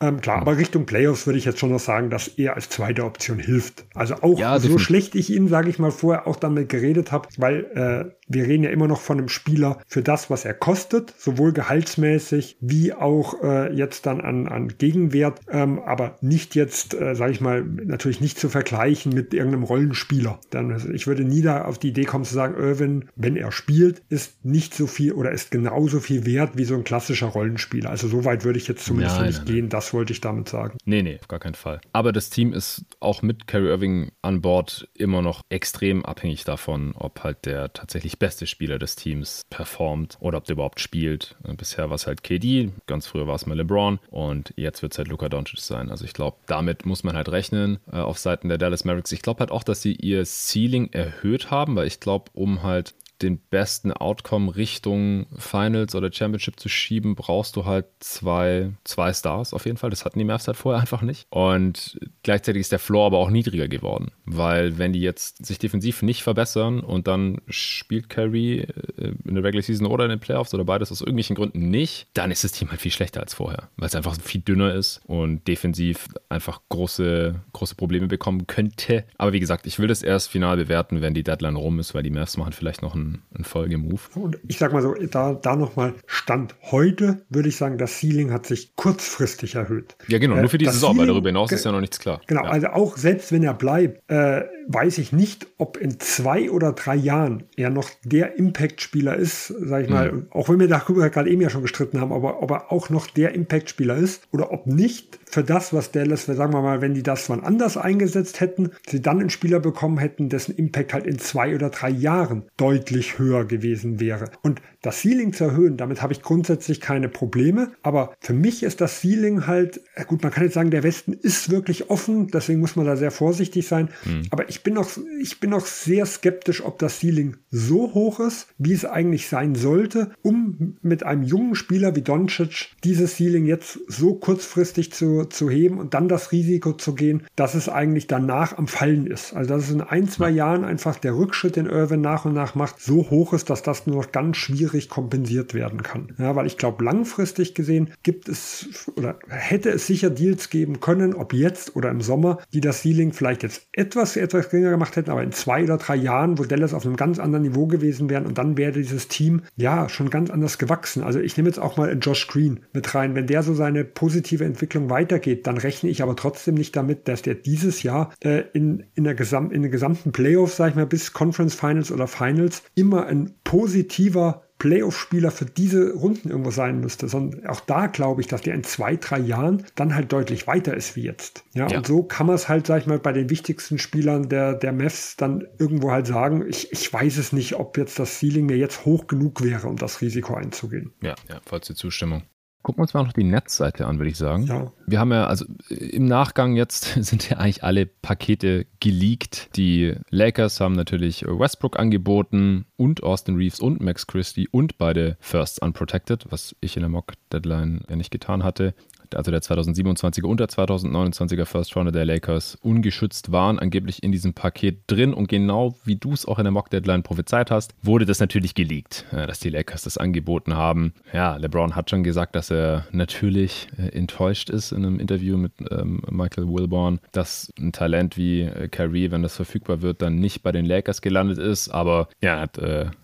[0.02, 3.04] Ähm, klar, aber Richtung Playoffs würde ich jetzt schon noch sagen, dass er als zweite
[3.04, 3.86] Option hilft.
[3.94, 7.28] Also auch ja, so schlecht ich ihn, sage ich mal, vorher auch damit geredet habe,
[7.38, 11.14] weil äh, wir reden ja immer noch von einem Spieler für das, was er kostet,
[11.18, 17.16] sowohl gehaltsmäßig wie auch äh, jetzt dann an, an Gegenwert, ähm, aber nicht jetzt, äh,
[17.16, 20.40] sage ich mal, natürlich nicht zu vergleichen mit irgendeinem Rollenspieler.
[20.52, 23.52] Dann, also ich würde nie da auf die Idee kommen zu sagen, Irwin, wenn er
[23.52, 27.90] spielt, ist nicht so viel oder ist genauso viel wert wie so ein klassischer Rollenspieler.
[27.90, 29.70] Also so weit würde ich jetzt zumindest nein, nicht nein, gehen.
[29.70, 30.78] Das wollte ich damit sagen.
[30.86, 31.82] Nee, nee, auf gar keinen Fall.
[31.94, 36.94] Aber das Team ist auch mit Kerry Irving an Bord immer noch extrem abhängig davon,
[36.96, 41.36] ob halt der tatsächlich beste Spieler des Teams performt oder ob der überhaupt spielt.
[41.58, 44.98] Bisher war es halt KD, ganz früher war es mal LeBron und jetzt wird es
[44.98, 45.90] halt Luka Doncic sein.
[45.90, 49.12] Also ich glaube, damit muss man halt rechnen äh, auf Seiten der Dallas Mavericks.
[49.12, 52.94] Ich glaube halt auch, dass sie ihr Ceiling erhöht haben, weil ich glaube, um halt
[53.22, 59.54] den besten Outcome Richtung Finals oder Championship zu schieben, brauchst du halt zwei, zwei Stars
[59.54, 59.90] auf jeden Fall.
[59.90, 61.28] Das hatten die Mavs halt vorher einfach nicht.
[61.30, 66.02] Und gleichzeitig ist der Floor aber auch niedriger geworden, weil wenn die jetzt sich defensiv
[66.02, 70.54] nicht verbessern und dann spielt Curry äh, in der Regular Season oder in den Playoffs
[70.54, 73.70] oder beides aus irgendwelchen Gründen nicht, dann ist das Team halt viel schlechter als vorher,
[73.78, 79.04] weil es einfach viel dünner ist und defensiv einfach große, große Probleme bekommen könnte.
[79.18, 82.04] Aber wie gesagt, ich will das erst final bewerten, wenn die Deadline rum ist, weil
[82.04, 84.10] die Mavs machen vielleicht noch einen ein, Folgemove.
[84.16, 88.32] Und ich sag mal so, da, da nochmal Stand heute, würde ich sagen, das Ceiling
[88.32, 89.96] hat sich kurzfristig erhöht.
[90.08, 92.22] Ja, genau, nur für diese Saison, weil darüber hinaus ist ja noch nichts klar.
[92.28, 92.50] Genau, ja.
[92.50, 96.96] also auch selbst wenn er bleibt, äh, weiß ich nicht, ob in zwei oder drei
[96.96, 100.28] Jahren er noch der Impact-Spieler ist, sag ich mal, mhm.
[100.30, 103.08] auch wenn wir darüber gerade eben ja schon gestritten haben, aber ob er auch noch
[103.08, 107.04] der Impact-Spieler ist oder ob nicht für das, was Dallas, sagen wir mal, wenn die
[107.04, 111.20] das wann anders eingesetzt hätten, sie dann einen Spieler bekommen hätten, dessen Impact halt in
[111.20, 114.32] zwei oder drei Jahren deutlich höher gewesen wäre.
[114.44, 118.82] Und das Ceiling zu erhöhen, damit habe ich grundsätzlich keine Probleme, aber für mich ist
[118.82, 122.76] das Ceiling halt, gut, man kann jetzt sagen, der Westen ist wirklich offen, deswegen muss
[122.76, 124.28] man da sehr vorsichtig sein, mhm.
[124.30, 124.90] aber ich ich bin noch,
[125.22, 129.56] ich bin noch sehr skeptisch, ob das Ceiling so hoch ist, wie es eigentlich sein
[129.56, 135.40] sollte, um mit einem jungen Spieler wie Doncic dieses Ceiling jetzt so kurzfristig zu zu,
[135.40, 139.34] zu heben und dann das Risiko zu gehen, dass es eigentlich danach am Fallen ist.
[139.34, 142.56] Also dass es in ein, zwei Jahren einfach der Rückschritt, den Irvin nach und nach
[142.56, 146.10] macht, so hoch ist, dass das nur noch ganz schwierig kompensiert werden kann.
[146.18, 151.14] Ja, weil ich glaube, langfristig gesehen gibt es oder hätte es sicher Deals geben können,
[151.14, 155.10] ob jetzt oder im Sommer, die das Ceiling vielleicht jetzt etwas, etwas geringer gemacht hätten,
[155.10, 158.26] aber in zwei oder drei Jahren, wo Dallas auf einem ganz anderen Niveau gewesen wären
[158.26, 161.02] und dann wäre dieses Team ja schon ganz anders gewachsen.
[161.02, 163.16] Also ich nehme jetzt auch mal Josh Green mit rein.
[163.16, 167.22] Wenn der so seine positive Entwicklung weitergeht, dann rechne ich aber trotzdem nicht damit, dass
[167.22, 170.86] der dieses Jahr äh, in, in, der Gesam in den gesamten Playoffs, sag ich mal,
[170.86, 177.08] bis Conference Finals oder Finals immer ein positiver Playoff-Spieler für diese Runden irgendwo sein müsste,
[177.08, 180.76] sondern auch da glaube ich, dass der in zwei, drei Jahren dann halt deutlich weiter
[180.76, 181.46] ist wie jetzt.
[181.54, 181.78] Ja, ja.
[181.78, 184.74] und so kann man es halt, sag ich mal, bei den wichtigsten Spielern der, der
[184.74, 188.58] Mavs dann irgendwo halt sagen, ich, ich weiß es nicht, ob jetzt das Ceiling mir
[188.58, 190.92] jetzt hoch genug wäre, um das Risiko einzugehen.
[191.02, 192.24] Ja, ja, falls die Zustimmung.
[192.62, 194.44] Gucken wir uns mal noch die Netzseite an, würde ich sagen.
[194.44, 194.72] Ja.
[194.86, 199.56] Wir haben ja, also im Nachgang jetzt sind ja eigentlich alle Pakete geleakt.
[199.56, 205.60] Die Lakers haben natürlich Westbrook angeboten und Austin Reeves und Max Christie und beide Firsts
[205.60, 208.74] Unprotected, was ich in der Mock-Deadline ja nicht getan hatte
[209.16, 214.34] also der 2027er und der 2029er First Rounder der Lakers, ungeschützt waren, angeblich in diesem
[214.34, 215.14] Paket drin.
[215.14, 218.56] Und genau wie du es auch in der Mock Deadline prophezeit hast, wurde das natürlich
[218.56, 220.94] geleakt, äh, dass die Lakers das angeboten haben.
[221.14, 225.54] Ja, LeBron hat schon gesagt, dass er natürlich äh, enttäuscht ist in einem Interview mit
[225.72, 230.44] ähm, Michael Wilborn, dass ein Talent wie äh, Kyrie, wenn das verfügbar wird, dann nicht
[230.44, 231.70] bei den Lakers gelandet ist.
[231.70, 232.58] Aber ja, hat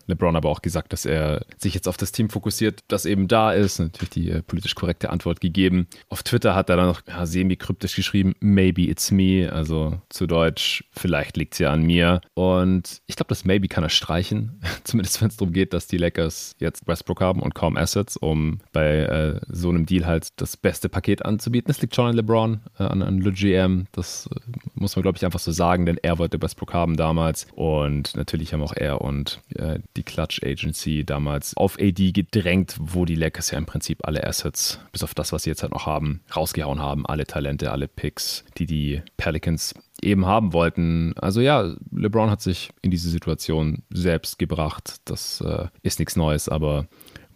[0.07, 3.51] LeBron aber auch gesagt, dass er sich jetzt auf das Team fokussiert, das eben da
[3.51, 3.79] ist.
[3.79, 5.87] Natürlich die äh, politisch korrekte Antwort gegeben.
[6.09, 10.83] Auf Twitter hat er dann noch ja, semi-kryptisch geschrieben, maybe it's me, also zu Deutsch,
[10.91, 12.21] vielleicht liegt es ja an mir.
[12.33, 15.97] Und ich glaube, das maybe kann er streichen, zumindest wenn es darum geht, dass die
[15.97, 20.57] Lakers jetzt Westbrook haben und kaum Assets, um bei äh, so einem Deal halt das
[20.57, 21.67] beste Paket anzubieten.
[21.67, 24.39] Das liegt schon an LeBron, äh, an, an Le GM, das äh,
[24.73, 27.47] muss man, glaube ich, einfach so sagen, denn er wollte Westbrook haben damals.
[27.55, 33.05] Und natürlich haben auch er und äh, die Clutch Agency damals auf AD gedrängt, wo
[33.05, 35.85] die Lakers ja im Prinzip alle Assets, bis auf das, was sie jetzt halt noch
[35.85, 37.05] haben, rausgehauen haben.
[37.05, 41.13] Alle Talente, alle Picks, die die Pelicans eben haben wollten.
[41.17, 44.97] Also ja, LeBron hat sich in diese Situation selbst gebracht.
[45.05, 46.87] Das äh, ist nichts Neues, aber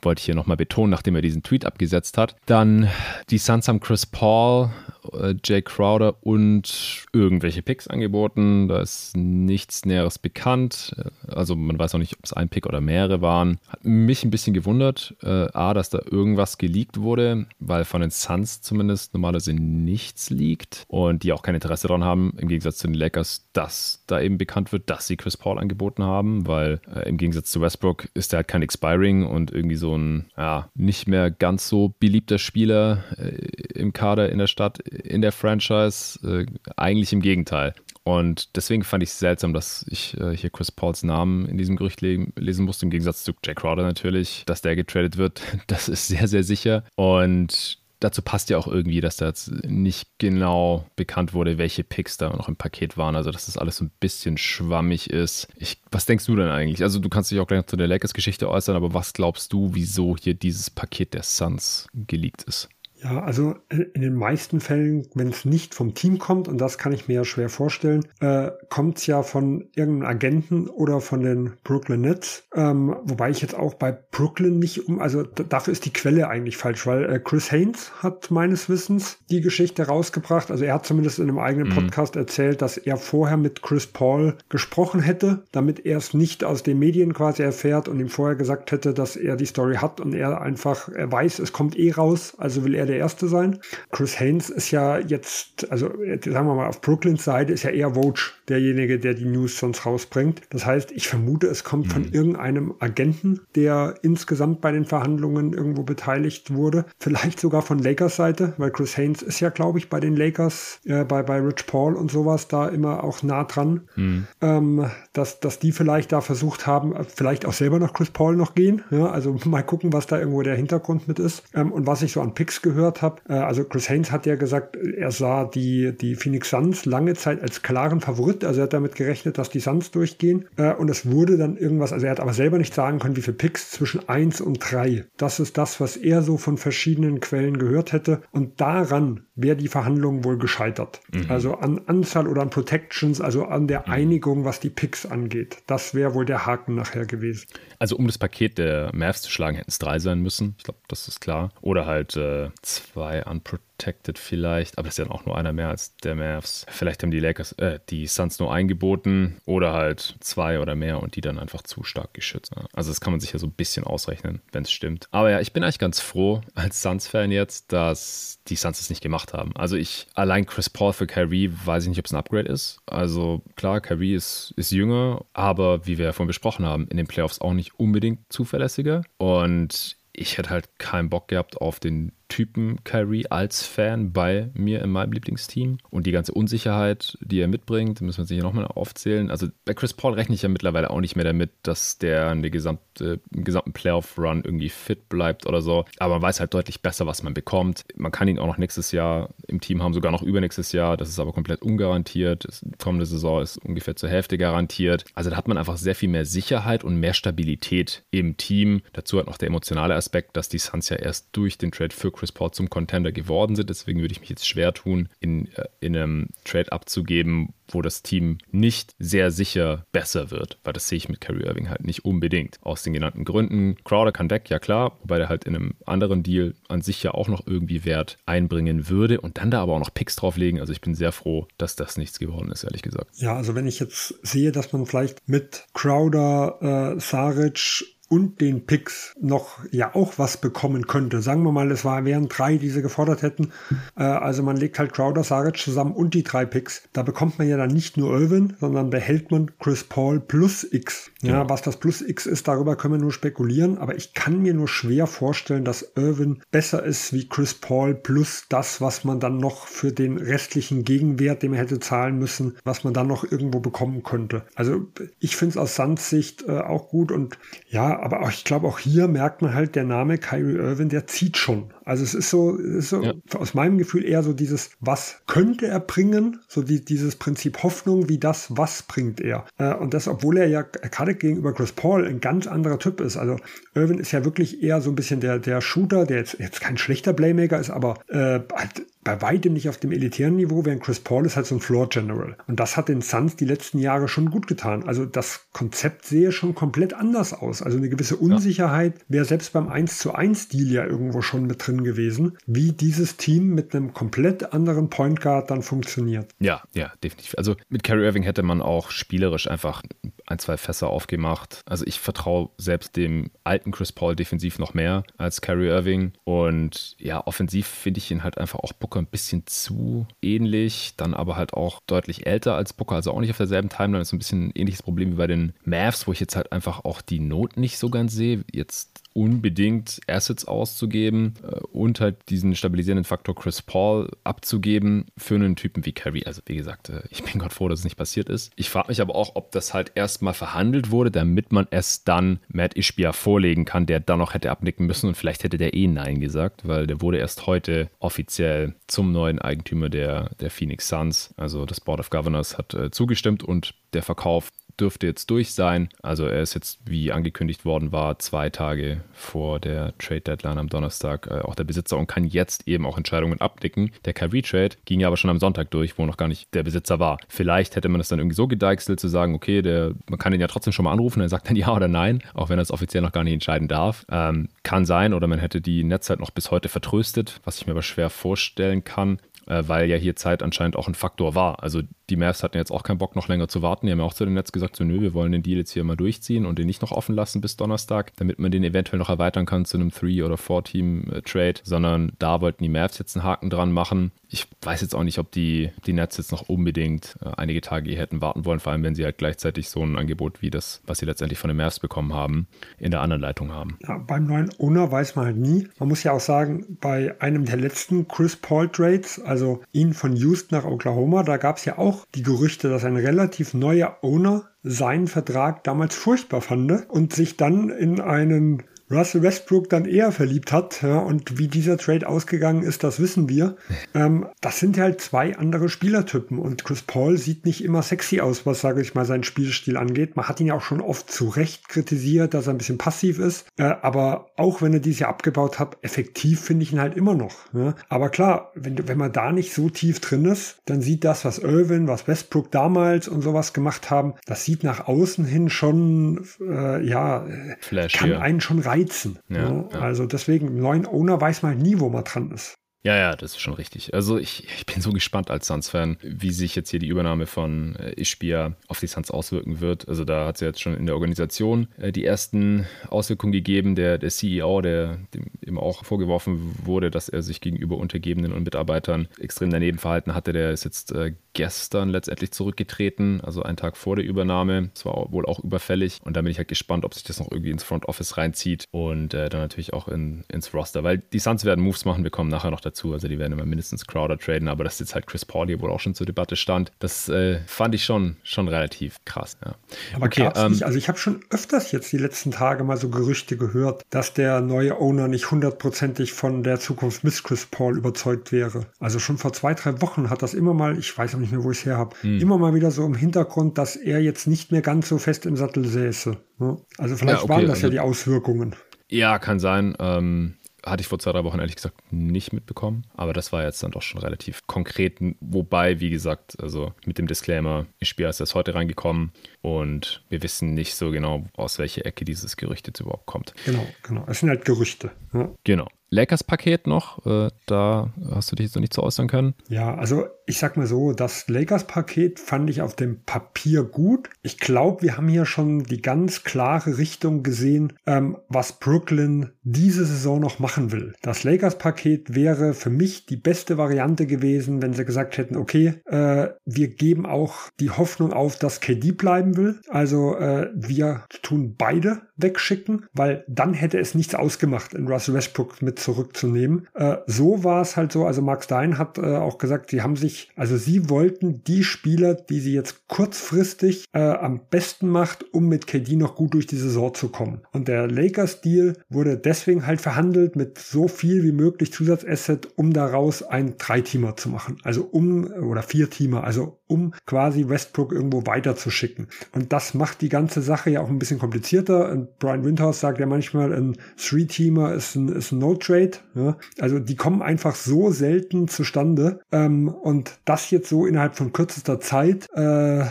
[0.02, 2.36] wollte ich hier nochmal betonen, nachdem er diesen Tweet abgesetzt hat.
[2.46, 2.90] Dann
[3.30, 4.70] die Suns haben Chris Paul
[5.14, 8.68] äh, Jay Crowder und irgendwelche Picks angeboten.
[8.68, 10.96] Da ist nichts Näheres bekannt.
[11.28, 13.60] Also man weiß auch nicht, ob es ein Pick oder mehrere waren.
[13.68, 18.12] Hat mich ein bisschen gewundert, äh, A, dass da irgendwas geleakt wurde, weil von den
[18.12, 22.88] Suns zumindest normalerweise nichts liegt und die auch kein Interesse daran haben, im Gegensatz zu
[22.88, 27.08] den Lakers, dass da eben bekannt wird, dass sie Chris Paul angeboten haben, weil äh,
[27.08, 31.08] im Gegensatz zu Westbrook ist er halt kein Expiring und irgendwie so ein ja, nicht
[31.08, 36.20] mehr ganz so beliebter Spieler äh, im Kader in der Stadt in der Franchise.
[36.24, 37.74] Äh, eigentlich im Gegenteil.
[38.04, 41.76] Und deswegen fand ich es seltsam, dass ich äh, hier Chris Pauls Namen in diesem
[41.76, 45.42] Gerücht le lesen musste, im Gegensatz zu Jack Crowder natürlich, dass der getradet wird.
[45.68, 46.84] Das ist sehr, sehr sicher.
[46.96, 52.18] Und dazu passt ja auch irgendwie, dass da jetzt nicht genau bekannt wurde, welche Picks
[52.18, 53.16] da noch im Paket waren.
[53.16, 55.48] Also, dass das alles so ein bisschen schwammig ist.
[55.58, 56.82] Ich, was denkst du denn eigentlich?
[56.82, 59.72] Also, du kannst dich auch gleich noch zu der Lakers-Geschichte äußern, aber was glaubst du,
[59.74, 62.70] wieso hier dieses Paket der Suns geleakt ist?
[63.02, 66.78] Ja, also äh, in den meisten Fällen, wenn es nicht vom Team kommt, und das
[66.78, 71.22] kann ich mir ja schwer vorstellen, äh, kommt es ja von irgendeinem Agenten oder von
[71.22, 72.44] den Brooklyn Nets.
[72.54, 76.58] Ähm, wobei ich jetzt auch bei Brooklyn nicht um, also dafür ist die Quelle eigentlich
[76.58, 80.52] falsch, weil äh, Chris Haynes hat meines Wissens die Geschichte rausgebracht.
[80.52, 81.76] Also er hat zumindest in einem eigenen mhm.
[81.76, 86.64] Podcast erzählt, dass er vorher mit Chris Paul gesprochen hätte, damit er es nicht aus
[86.64, 90.14] den Medien quasi erfährt und ihm vorher gesagt hätte, dass er die Story hat und
[90.14, 93.60] er einfach, er weiß, es kommt eh raus, also will er der Erste sein.
[93.92, 97.94] Chris Haynes ist ja jetzt, also sagen wir mal, auf Brooklyns Seite ist ja eher
[97.94, 100.42] Vogue derjenige, der die News sonst rausbringt.
[100.50, 101.92] Das heißt, ich vermute, es kommt mhm.
[101.92, 106.86] von irgendeinem Agenten, der insgesamt bei den Verhandlungen irgendwo beteiligt wurde.
[107.00, 110.82] Vielleicht sogar von Lakers Seite, weil Chris Haynes ist ja, glaube ich, bei den Lakers,
[110.86, 113.82] äh, bei, bei Rich Paul und sowas da immer auch nah dran.
[113.96, 114.28] Mhm.
[114.42, 118.56] Ähm, dass, dass die vielleicht da versucht haben, vielleicht auch selber nach Chris Paul noch
[118.56, 118.84] gehen.
[118.90, 121.44] Ja, also mal gucken, was da irgendwo der Hintergrund mit ist.
[121.54, 124.26] Ähm, und was ich so an Picks gehört gehört habe, äh, also Chris Haynes hat
[124.26, 128.46] ja gesagt, er sah die, die Phoenix Suns lange Zeit als klaren Favorit.
[128.46, 130.46] Also er hat damit gerechnet, dass die Suns durchgehen.
[130.56, 133.22] Äh, und es wurde dann irgendwas, also er hat aber selber nicht sagen können, wie
[133.22, 135.06] viele Picks zwischen 1 und 3.
[135.18, 138.22] Das ist das, was er so von verschiedenen Quellen gehört hätte.
[138.32, 141.02] Und daran wäre die Verhandlung wohl gescheitert.
[141.12, 141.26] Mhm.
[141.30, 143.94] Also an Anzahl oder an Protections, also an der mhm.
[143.94, 145.58] Einigung, was die Picks angeht.
[145.68, 147.48] Das wäre wohl der Haken nachher gewesen.
[147.80, 150.56] Also um das Paket der Mavs zu schlagen, hätten es drei sein müssen.
[150.58, 151.52] Ich glaube, das ist klar.
[151.62, 155.96] Oder halt äh, zwei unprotected vielleicht, aber das ist ja auch nur einer mehr als
[155.98, 156.66] der Mavs.
[156.70, 161.16] Vielleicht haben die Lakers, äh, die Suns nur eingeboten oder halt zwei oder mehr und
[161.16, 162.54] die dann einfach zu stark geschützt.
[162.74, 165.08] Also das kann man sich ja so ein bisschen ausrechnen, wenn es stimmt.
[165.12, 169.02] Aber ja, ich bin eigentlich ganz froh als Suns-Fan jetzt, dass die Suns es nicht
[169.02, 169.56] gemacht haben.
[169.56, 172.80] Also ich, allein Chris Paul für Kyrie, weiß ich nicht, ob es ein Upgrade ist.
[172.86, 177.08] Also klar, Kyrie ist, ist jünger, aber wie wir ja vorhin besprochen haben, in den
[177.08, 179.04] Playoffs auch nicht unbedingt zuverlässiger.
[179.18, 184.82] Und ich hätte halt keinen Bock gehabt auf den Typen Kyrie als Fan bei mir
[184.82, 185.80] in meinem Lieblingsteam.
[185.90, 189.30] Und die ganze Unsicherheit, die er mitbringt, müssen wir sich hier nochmal aufzählen.
[189.30, 192.50] Also bei Chris Paul rechne ich ja mittlerweile auch nicht mehr damit, dass der eine
[192.50, 195.86] gesamte, einen gesamten Playoff-Run irgendwie fit bleibt oder so.
[195.98, 197.84] Aber man weiß halt deutlich besser, was man bekommt.
[197.96, 200.96] Man kann ihn auch noch nächstes Jahr im Team haben, sogar noch übernächstes Jahr.
[200.98, 202.48] Das ist aber komplett ungarantiert.
[202.62, 205.04] Die kommende Saison ist ungefähr zur Hälfte garantiert.
[205.16, 208.82] Also da hat man einfach sehr viel mehr Sicherheit und mehr Stabilität im Team.
[208.94, 212.12] Dazu hat noch der emotionale Aspekt, dass die Suns ja erst durch den Trade für
[212.20, 213.70] Chris Paul zum Contender geworden sind.
[213.70, 218.04] Deswegen würde ich mich jetzt schwer tun, in, äh, in einem Trade abzugeben, wo das
[218.04, 222.04] Team nicht sehr sicher besser wird, weil das sehe ich mit Kyrie Irving halt nicht
[222.04, 222.58] unbedingt.
[222.62, 223.78] Aus den genannten Gründen.
[223.86, 227.12] Crowder kann weg, ja klar, wobei der halt in einem anderen Deal an sich ja
[227.12, 230.60] auch noch irgendwie Wert einbringen würde und dann da aber auch noch Picks drauflegen.
[230.60, 233.12] Also ich bin sehr froh, dass das nichts geworden ist, ehrlich gesagt.
[233.16, 238.66] Ja, also wenn ich jetzt sehe, dass man vielleicht mit Crowder, äh, Saric und den
[238.66, 241.22] Picks noch ja auch was bekommen könnte.
[241.22, 243.52] Sagen wir mal, es war, wären drei, die sie gefordert hätten.
[243.96, 246.84] Äh, also man legt halt Crowder, Saric zusammen und die drei Picks.
[246.92, 251.12] Da bekommt man ja dann nicht nur Irvin, sondern behält man Chris Paul plus X.
[251.22, 253.78] Ja, ja, was das plus X ist, darüber können wir nur spekulieren.
[253.78, 258.46] Aber ich kann mir nur schwer vorstellen, dass Irvin besser ist wie Chris Paul plus
[258.50, 262.84] das, was man dann noch für den restlichen Gegenwert, den man hätte zahlen müssen, was
[262.84, 264.44] man dann noch irgendwo bekommen könnte.
[264.56, 264.88] Also
[265.20, 268.68] ich finde es aus Sands Sicht äh, auch gut und ja, aber auch, ich glaube,
[268.68, 271.74] auch hier merkt man halt, der Name Kyrie Irving, der zieht schon.
[271.90, 273.14] Also es ist so, es ist so ja.
[273.34, 278.08] aus meinem Gefühl eher so dieses, was könnte er bringen, so die, dieses Prinzip Hoffnung,
[278.10, 279.46] wie das, was bringt er.
[279.58, 283.18] Äh, und das, obwohl er ja gerade gegenüber Chris Paul ein ganz anderer Typ ist.
[283.18, 283.38] Also
[283.74, 286.78] Irving ist ja wirklich eher so ein bisschen der, der Shooter, der jetzt, jetzt kein
[286.78, 291.00] schlechter Playmaker ist, aber äh, halt bei weitem nicht auf dem elitären Niveau, während Chris
[291.00, 292.36] Paul ist halt so ein Floor General.
[292.48, 294.84] Und das hat den Suns die letzten Jahre schon gut getan.
[294.84, 297.64] Also das Konzept sehe schon komplett anders aus.
[297.64, 299.04] Also eine gewisse Unsicherheit ja.
[299.08, 303.18] wäre selbst beim 1 zu 1 Deal ja irgendwo schon mit drin gewesen, wie dieses
[303.18, 306.32] Team mit einem komplett anderen Point Guard dann funktioniert.
[306.40, 307.36] Ja, ja, definitiv.
[307.38, 309.84] Also mit Kyrie Irving hätte man auch spielerisch einfach
[310.26, 311.62] ein, zwei Fässer aufgemacht.
[311.66, 316.14] Also ich vertraue selbst dem alten Chris Paul defensiv noch mehr als Kyrie Irving.
[316.24, 321.14] Und ja, offensiv finde ich ihn halt einfach auch Booker ein bisschen zu ähnlich, dann
[321.14, 324.00] aber halt auch deutlich älter als Booker, also auch nicht auf derselben Timeline.
[324.00, 326.52] Das ist ein bisschen ein ähnliches Problem wie bei den Mavs, wo ich jetzt halt
[326.52, 328.44] einfach auch die Not nicht so ganz sehe.
[328.52, 335.56] Jetzt unbedingt Assets auszugeben äh, und halt diesen stabilisierenden Faktor Chris Paul abzugeben für einen
[335.56, 336.24] Typen wie Curry.
[336.26, 338.52] Also wie gesagt, äh, ich bin Gott froh, dass es nicht passiert ist.
[338.56, 342.40] Ich frage mich aber auch, ob das halt erstmal verhandelt wurde, damit man es dann
[342.48, 345.88] Matt Ishbia vorlegen kann, der dann noch hätte abnicken müssen und vielleicht hätte der eh
[345.88, 351.34] Nein gesagt, weil der wurde erst heute offiziell zum neuen Eigentümer der, der Phoenix Suns.
[351.38, 355.90] Also das Board of Governors hat äh, zugestimmt und der Verkauf dürfte jetzt durch sein.
[356.02, 360.70] Also er ist jetzt, wie angekündigt worden war, zwei Tage vor der Trade Deadline am
[360.70, 363.92] Donnerstag äh, auch der Besitzer und kann jetzt eben auch Entscheidungen abnicken.
[364.06, 366.64] Der Kyrie Trade ging ja aber schon am Sonntag durch, wo noch gar nicht der
[366.64, 367.18] Besitzer war.
[367.28, 370.42] Vielleicht hätte man das dann irgendwie so gedeichselt zu sagen, okay, der, man kann ihn
[370.42, 372.72] ja trotzdem schon mal anrufen, er sagt dann ja oder nein, auch wenn er es
[372.72, 374.06] offiziell noch gar nicht entscheiden darf.
[374.12, 377.74] Ähm, kann sein oder man hätte die Netzzeit noch bis heute vertröstet, was ich mir
[377.74, 381.62] aber schwer vorstellen kann äh, weil ja hier Zeit anscheinend auch ein Faktor war.
[381.62, 383.86] Also die Mavs hatten jetzt auch keinen Bock, noch länger zu warten.
[383.86, 385.72] Die haben ja auch zu dem Netz gesagt, so nö, wir wollen den Deal jetzt
[385.72, 389.00] hier mal durchziehen und den nicht noch offen lassen bis Donnerstag, damit man den eventuell
[389.00, 393.26] noch erweitern kann zu einem Three- oder Four-Team-Trade, sondern da wollten die Mavs jetzt einen
[393.26, 394.12] Haken dran machen.
[394.32, 397.90] Ich weiß jetzt auch nicht, ob die, die Nets jetzt noch unbedingt äh, einige Tage
[397.90, 400.82] hier hätten warten wollen, vor allem wenn sie halt gleichzeitig so ein Angebot wie das,
[400.86, 403.78] was sie letztendlich von den Mavs bekommen haben, in der anderen Leitung haben.
[403.88, 405.68] Ja, beim neuen Owner weiß man halt nie.
[405.80, 410.18] Man muss ja auch sagen, bei einem der letzten Chris Paul Trades, also ihn von
[410.18, 414.50] Houston nach Oklahoma, da gab es ja auch die Gerüchte, dass ein relativ neuer Owner
[414.64, 420.52] seinen Vertrag damals furchtbar fand und sich dann in einen Russell Westbrook dann eher verliebt
[420.52, 420.82] hat.
[420.82, 423.56] Ja, und wie dieser Trade ausgegangen ist, das wissen wir.
[423.96, 426.38] Ähm, das sind halt zwei andere Spielertypen.
[426.38, 430.16] Und Chris Paul sieht nicht immer sexy aus, was, sage ich mal, seinen Spielstil angeht.
[430.16, 433.18] Man hat ihn ja auch schon oft zu Recht kritisiert, dass er ein bisschen passiv
[433.18, 433.48] ist.
[433.58, 437.16] Äh, aber auch wenn er dieses Jahr abgebaut hat, effektiv finde ich ihn halt immer
[437.16, 437.52] noch.
[437.54, 437.74] Ja.
[437.88, 441.40] Aber klar, wenn, wenn man da nicht so tief drin ist, dann sieht das, was
[441.40, 446.86] Irvin, was Westbrook damals und sowas gemacht haben, das sieht nach außen hin schon, äh,
[446.86, 447.26] ja,
[447.60, 448.20] Flash, kann ja.
[448.20, 449.20] einen schon reizen reizen.
[449.30, 449.70] Ja, ne?
[449.72, 449.80] ja.
[449.80, 452.56] Also deswegen, neuen Owner weiß man nie, wo man dran ist.
[452.82, 453.94] Ja, ja, das ist schon richtig.
[453.94, 457.76] Also ich, ich bin so gespannt als Suns-Fan, wie sich jetzt hier die Übernahme von
[457.76, 459.90] äh, Ishbia auf die Suns auswirken wird.
[459.90, 463.76] Also da hat es ja jetzt schon in der Organisation äh, die ersten Auswirkungen gegeben.
[463.76, 468.44] Der, der CEO, der dem eben auch vorgeworfen wurde, dass er sich gegenüber Untergebenen und
[468.44, 473.78] Mitarbeitern extrem daneben verhalten hatte, der ist jetzt äh, gestern letztendlich zurückgetreten, also einen Tag
[473.78, 474.70] vor der Übernahme.
[474.74, 476.00] Das war wohl auch überfällig.
[476.04, 478.66] Und da bin ich halt gespannt, ob sich das noch irgendwie ins Front Office reinzieht
[478.72, 482.04] und äh, dann natürlich auch in, ins Roster, weil die Suns werden Moves machen.
[482.04, 482.94] Wir kommen nachher noch dazu.
[482.94, 485.72] Also die werden immer mindestens Crowder traden, aber dass jetzt halt Chris Paul hier wohl
[485.72, 489.38] auch schon zur Debatte stand, das äh, fand ich schon, schon relativ krass.
[489.44, 489.56] Ja.
[489.96, 490.64] Aber okay, ähm, nicht.
[490.64, 494.42] Also ich habe schon öfters jetzt die letzten Tage mal so Gerüchte gehört, dass der
[494.42, 498.66] neue Owner nicht hundertprozentig von der Zukunft mit Chris Paul überzeugt wäre.
[498.80, 501.44] Also schon vor zwei, drei Wochen hat das immer mal, ich weiß auch nicht mehr,
[501.44, 502.20] wo ich es her habe, hm.
[502.20, 505.36] immer mal wieder so im Hintergrund, dass er jetzt nicht mehr ganz so fest im
[505.36, 506.18] Sattel säße.
[506.40, 506.58] Ne?
[506.78, 508.56] Also vielleicht ja, okay, waren das also, ja die Auswirkungen.
[508.90, 509.76] Ja, kann sein.
[509.80, 512.86] Ähm, hatte ich vor zwei, drei Wochen ehrlich gesagt nicht mitbekommen.
[512.96, 514.98] Aber das war jetzt dann doch schon relativ konkret.
[515.20, 519.12] Wobei, wie gesagt, also mit dem Disclaimer, ich spiele ist erst heute reingekommen
[519.42, 523.34] und wir wissen nicht so genau, aus welcher Ecke dieses Gerücht jetzt überhaupt kommt.
[523.46, 524.04] Genau, genau.
[524.08, 524.92] Es sind halt Gerüchte.
[525.14, 525.32] Ja.
[525.44, 525.68] Genau.
[525.92, 529.34] Lakers-Paket noch, äh, da hast du dich jetzt noch nicht so äußern können.
[529.48, 534.12] Ja, also ich sag mal so, das Lakers-Paket fand ich auf dem Papier gut.
[534.22, 539.86] Ich glaube, wir haben hier schon die ganz klare Richtung gesehen, ähm, was Brooklyn diese
[539.86, 540.94] Saison noch machen will.
[541.02, 546.28] Das Lakers-Paket wäre für mich die beste Variante gewesen, wenn sie gesagt hätten, okay, äh,
[546.46, 549.60] wir geben auch die Hoffnung auf, dass KD bleiben will.
[549.68, 555.62] Also äh, wir tun beide wegschicken, weil dann hätte es nichts ausgemacht, in Russell Westbrook
[555.64, 556.68] mit zurückzunehmen.
[556.74, 559.96] Äh, so war es halt so, also Mark Stein hat äh, auch gesagt, sie haben
[559.96, 565.48] sich, also sie wollten die Spieler, die sie jetzt kurzfristig äh, am besten macht, um
[565.48, 567.42] mit KD noch gut durch die Saison zu kommen.
[567.52, 573.24] Und der Lakers-Deal wurde deswegen halt verhandelt mit so viel wie möglich Zusatzasset, um daraus
[573.24, 574.58] ein Dreiteamer zu machen.
[574.64, 579.08] Also um, oder Vier-Teamer, also um quasi Westbrook irgendwo weiterzuschicken.
[579.34, 581.92] Und das macht die ganze Sache ja auch ein bisschen komplizierter.
[581.92, 585.92] Und Brian Windhorst sagt ja manchmal, ein Three-Teamer ist ein, ist ein No-Trade.
[586.16, 586.38] Ja?
[586.60, 589.20] Also die kommen einfach so selten zustande.
[589.32, 592.86] Ähm, und das jetzt so innerhalb von kürzester Zeit, äh, äh,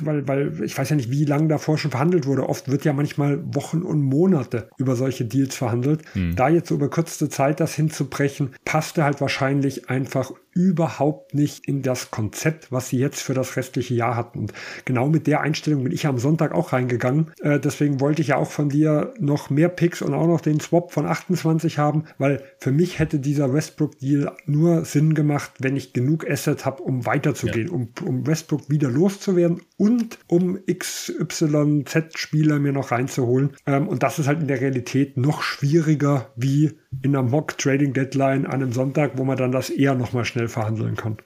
[0.00, 2.48] weil, weil ich weiß ja nicht, wie lange davor schon verhandelt wurde.
[2.48, 6.02] Oft wird ja manchmal Wochen und Monate über solche Deals verhandelt.
[6.14, 6.34] Hm.
[6.34, 11.82] Da jetzt so über kürzeste Zeit das hinzubrechen, passte halt wahrscheinlich einfach überhaupt nicht in
[11.82, 14.38] das Konzept, was sie jetzt für das restliche Jahr hatten.
[14.38, 14.52] Und
[14.84, 17.32] genau mit der Einstellung bin ich am Sonntag auch reingegangen.
[17.40, 20.60] Äh, deswegen wollte ich ja auch von dir noch mehr Picks und auch noch den
[20.60, 25.92] Swap von 28 haben, weil für mich hätte dieser Westbrook-Deal nur Sinn gemacht, wenn ich
[25.92, 27.72] genug Assets habe, um weiterzugehen, ja.
[27.72, 33.56] um, um Westbrook wieder loszuwerden und um XYZ-Spieler mir noch reinzuholen.
[33.66, 38.62] Ähm, und das ist halt in der Realität noch schwieriger wie in einer Mock-Trading-Deadline an
[38.62, 41.16] einem Sonntag, wo man dann das eher nochmal schnell verhandeln kann.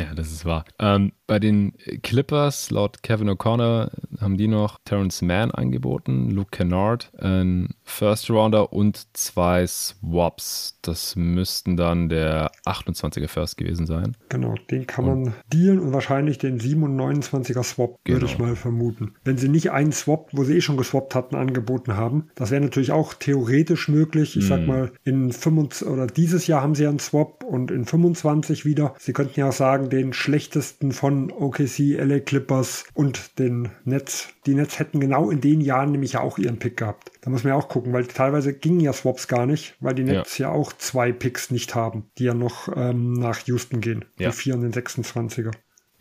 [0.00, 0.64] Ja, das ist wahr.
[0.78, 7.12] Ähm, bei den Clippers, laut Kevin O'Connor, haben die noch Terrence Mann angeboten, Luke Kennard,
[7.18, 10.78] ein First Rounder und zwei Swaps.
[10.80, 14.16] Das müssten dann der 28er First gewesen sein.
[14.30, 18.16] Genau, den kann und man dealen und wahrscheinlich den 27er Swap, genau.
[18.16, 19.12] würde ich mal vermuten.
[19.22, 22.62] Wenn sie nicht einen Swap, wo sie eh schon geswappt hatten, angeboten haben, das wäre
[22.62, 24.36] natürlich auch theoretisch möglich.
[24.36, 24.48] Ich mm.
[24.48, 24.66] sag hm.
[24.66, 28.94] mal, in 25 oder dieses Jahr haben sie einen Swap und in 25 wieder.
[28.98, 34.28] Sie könnten ja auch sagen, den schlechtesten von OKC, LA Clippers und den Nets.
[34.46, 37.12] Die Nets hätten genau in den Jahren nämlich ja auch ihren Pick gehabt.
[37.20, 40.04] Da muss man ja auch gucken, weil teilweise gingen ja Swaps gar nicht, weil die
[40.04, 44.06] Nets ja, ja auch zwei Picks nicht haben, die ja noch ähm, nach Houston gehen.
[44.18, 44.30] Ja.
[44.30, 45.52] Die 4 und den 26er.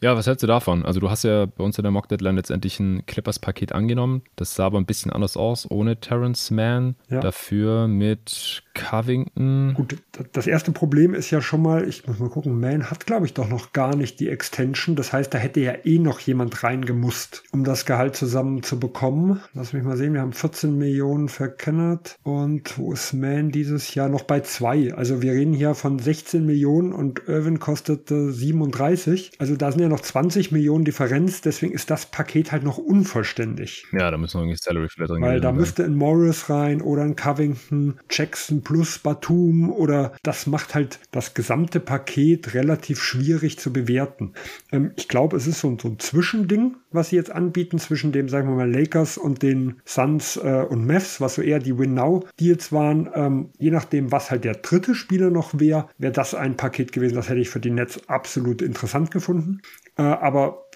[0.02, 0.86] Ja, was hältst du davon?
[0.86, 4.22] Also du hast ja bei uns in der Mock Deadline letztendlich ein Clippers-Paket angenommen.
[4.38, 6.95] Das sah aber ein bisschen anders aus, ohne Terrence Mann.
[7.10, 7.20] Ja.
[7.20, 9.74] Dafür mit Covington.
[9.74, 9.97] Gut,
[10.32, 13.34] das erste Problem ist ja schon mal, ich muss mal gucken, Mann hat glaube ich
[13.34, 14.95] doch noch gar nicht die Extension.
[14.95, 19.41] Das heißt, da hätte ja eh noch jemand reingemusst, um das Gehalt zusammen zu bekommen.
[19.54, 24.08] Lass mich mal sehen, wir haben 14 Millionen verkennert und wo ist Mann dieses Jahr
[24.08, 24.93] noch bei zwei?
[24.93, 29.32] Also wir reden hier von 16 Millionen und Irvin kostete 37.
[29.39, 33.86] Also da sind ja noch 20 Millionen Differenz, deswegen ist das Paket halt noch unvollständig.
[33.92, 37.04] Ja, da müssen wir irgendwie Salary vielleicht drin Weil da müsste ein Morris rein oder
[37.04, 43.74] ein Covington, Jackson plus Batum oder das macht halt das gesamte Paket relativ schwierig zu
[43.74, 44.34] bewerten.
[44.72, 48.30] Ähm, ich glaube, es ist so, so, ein Zwischending, was sie jetzt anbieten zwischen dem,
[48.30, 52.72] sagen wir mal, Lakers und den Suns äh, und Mavs, was so eher die Win-Now-Deals
[52.72, 53.10] waren.
[53.14, 57.16] Ähm, je nachdem, was halt der dritte Spieler noch wäre, wäre das ein Paket gewesen,
[57.16, 59.62] das hätte ich für die Nets absolut interessant gefunden.
[60.00, 60.69] Äh, aber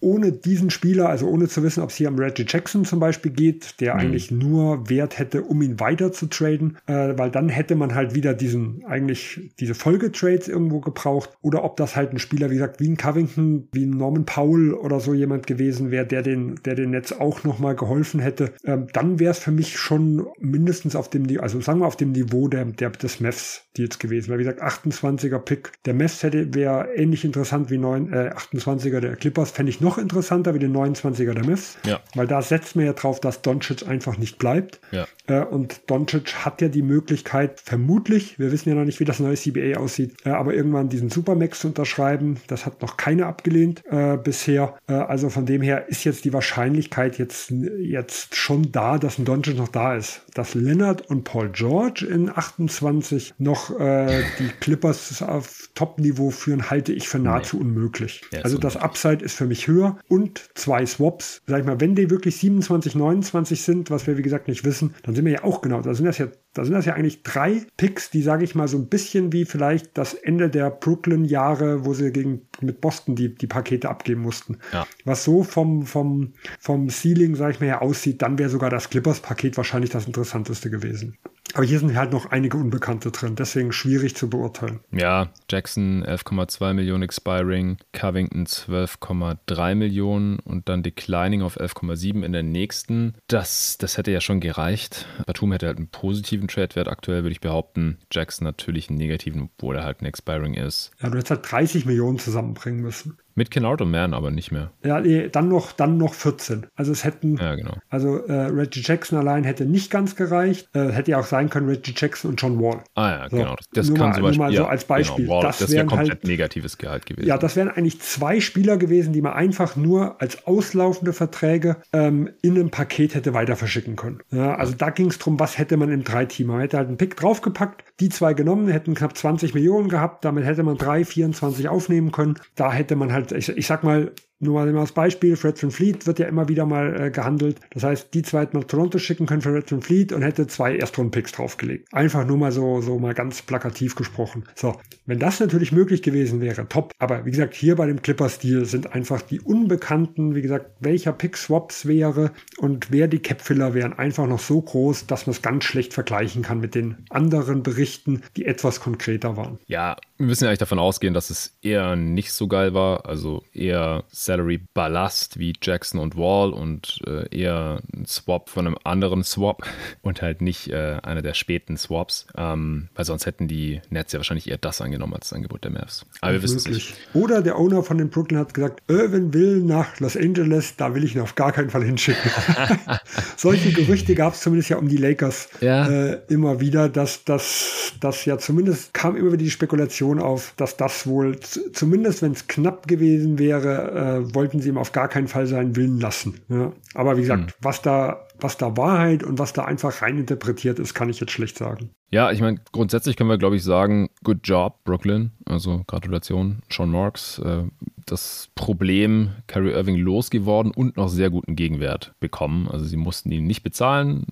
[0.00, 3.32] ohne diesen Spieler, also ohne zu wissen, ob es hier um Reggie Jackson zum Beispiel
[3.32, 4.00] geht, der mhm.
[4.00, 8.14] eigentlich nur Wert hätte, um ihn weiter zu traden, äh, weil dann hätte man halt
[8.14, 11.30] wieder diesen, eigentlich diese Folgetrades irgendwo gebraucht.
[11.42, 14.74] Oder ob das halt ein Spieler, wie gesagt, wie ein Covington, wie ein Norman Powell
[14.74, 18.86] oder so jemand gewesen wäre, der den, der den Netz auch nochmal geholfen hätte, ähm,
[18.92, 22.48] dann wäre es für mich schon mindestens auf dem, also sagen wir auf dem Niveau
[22.48, 25.72] der, der, des Mavs Deals gewesen, weil wie gesagt, 28er Pick.
[25.84, 29.98] Der Mavs hätte, wäre ähnlich interessant wie 9, äh, 28er der Clippers, fände ich noch
[29.98, 32.00] interessanter wie den 29er der Mavs, ja.
[32.14, 34.80] weil da setzt man ja drauf, dass Doncic einfach nicht bleibt.
[34.90, 35.06] Ja.
[35.26, 39.20] Äh, und Doncic hat ja die Möglichkeit, vermutlich, wir wissen ja noch nicht, wie das
[39.20, 42.38] neue CBA aussieht, äh, aber irgendwann diesen Supermax zu unterschreiben.
[42.46, 44.76] Das hat noch keiner abgelehnt äh, bisher.
[44.88, 49.24] Äh, also von dem her ist jetzt die Wahrscheinlichkeit jetzt, jetzt schon da, dass ein
[49.24, 50.22] Doncic noch da ist.
[50.34, 56.92] Dass Leonard und Paul George in 28 noch äh, die Clippers auf Top-Niveau führen, halte
[56.92, 57.62] ich für nahezu nee.
[57.62, 58.22] unmöglich.
[58.32, 61.42] Ja, also das Upside ist für mich höher und zwei Swaps.
[61.46, 64.94] Sag ich mal, wenn die wirklich 27, 29 sind, was wir wie gesagt nicht wissen,
[65.04, 67.22] dann sind wir ja auch genau, da sind das ja, da sind das ja eigentlich
[67.22, 71.84] drei Picks, die, sage ich mal, so ein bisschen wie vielleicht das Ende der Brooklyn-Jahre,
[71.84, 74.58] wo sie gegen mit Boston die, die Pakete abgeben mussten.
[74.72, 74.84] Ja.
[75.04, 78.90] Was so vom, vom, vom Ceiling, sage ich mal, her aussieht, dann wäre sogar das
[78.90, 81.16] Clippers-Paket wahrscheinlich das interessanteste gewesen.
[81.54, 84.80] Aber hier sind halt noch einige Unbekannte drin, deswegen schwierig zu beurteilen.
[84.92, 92.42] Ja, Jackson 11,2 Millionen Expiring, Covington 12,3 Millionen und dann Declining auf 11,7 in der
[92.42, 93.14] nächsten.
[93.28, 95.06] Das, das hätte ja schon gereicht.
[95.26, 97.98] Batum hätte halt einen positiven Trade-Wert aktuell, würde ich behaupten.
[98.12, 100.90] Jackson natürlich einen negativen, obwohl er halt ein Expiring ist.
[101.00, 103.18] Ja, du hättest halt 30 Millionen zusammenbringen müssen.
[103.38, 104.72] Mit Kennard und Man aber nicht mehr.
[104.84, 106.66] Ja, nee, dann noch, dann noch 14.
[106.74, 107.74] Also es hätten, ja, genau.
[107.88, 110.68] also äh, Reggie Jackson allein hätte nicht ganz gereicht.
[110.72, 112.82] Äh, hätte ja auch sein können Reggie Jackson und John Wall.
[112.96, 113.54] Ah ja, so, genau.
[113.54, 115.26] Das, das kann mal, zum Beispiel, mal so als Beispiel.
[115.26, 117.28] Genau, Wall, das, das wäre komplett halt, negatives Gehalt gewesen.
[117.28, 122.30] Ja, das wären eigentlich zwei Spieler gewesen, die man einfach nur als auslaufende Verträge ähm,
[122.42, 124.18] in einem Paket hätte weiter verschicken können.
[124.32, 126.48] Ja, also da ging es darum, was hätte man im Dreiteam.
[126.48, 130.44] Man hätte halt einen Pick draufgepackt, die zwei genommen, hätten knapp 20 Millionen gehabt, damit
[130.44, 132.38] hätte man drei, 24 aufnehmen können.
[132.54, 136.06] Da hätte man halt, ich, ich sag mal, nur mal als Beispiel, Fred Van Fleet
[136.06, 137.58] wird ja immer wieder mal äh, gehandelt.
[137.70, 140.76] Das heißt, die zwei nach Toronto schicken können für Fred Van Fleet und hätte zwei
[140.76, 141.92] Erstrunden-Picks draufgelegt.
[141.92, 144.44] Einfach nur mal so, so mal ganz plakativ gesprochen.
[144.54, 144.76] So,
[145.06, 146.92] wenn das natürlich möglich gewesen wäre, top.
[146.98, 151.86] Aber wie gesagt, hier bei dem Clipper-Stil sind einfach die Unbekannten, wie gesagt, welcher Pick-Swaps
[151.86, 155.94] wäre und wer die Cap-Filler wären, einfach noch so groß, dass man es ganz schlecht
[155.94, 159.58] vergleichen kann mit den anderen Berichten, die etwas konkreter waren.
[159.66, 163.06] Ja, wir müssen ja eigentlich davon ausgehen, dass es eher nicht so geil war.
[163.06, 168.76] Also eher Salary Ballast wie Jackson und Wall und äh, eher ein Swap von einem
[168.84, 169.64] anderen Swap
[170.02, 172.26] und halt nicht äh, einer der späten Swaps.
[172.36, 175.70] Ähm, weil sonst hätten die Nets ja wahrscheinlich eher das angenommen als das Angebot der
[175.70, 176.06] Mavs.
[176.20, 176.94] Aber wir wissen es nicht.
[177.14, 181.04] Oder der Owner von den Brooklyn hat gesagt, Irvin will nach Los Angeles, da will
[181.04, 182.30] ich ihn auf gar keinen Fall hinschicken.
[183.36, 185.88] Solche Gerüchte gab es zumindest ja um die Lakers ja.
[185.88, 190.76] äh, immer wieder, dass das ja zumindest kam immer wieder die Spekulation, Spekulation auf, dass
[190.76, 195.28] das wohl, zumindest wenn es knapp gewesen wäre, äh, wollten sie ihm auf gar keinen
[195.28, 196.40] Fall seinen Willen lassen.
[196.48, 196.72] Ja.
[196.94, 197.56] Aber wie gesagt, hm.
[197.60, 201.58] was da was da Wahrheit und was da einfach reininterpretiert ist, kann ich jetzt schlecht
[201.58, 201.90] sagen.
[202.10, 205.32] Ja, ich meine, grundsätzlich können wir, glaube ich, sagen, good job, Brooklyn.
[205.44, 207.38] Also Gratulation, Sean Marks.
[207.40, 207.64] Äh,
[208.06, 212.68] das Problem Kyrie Irving losgeworden und noch sehr guten Gegenwert bekommen.
[212.68, 214.24] Also sie mussten ihn nicht bezahlen,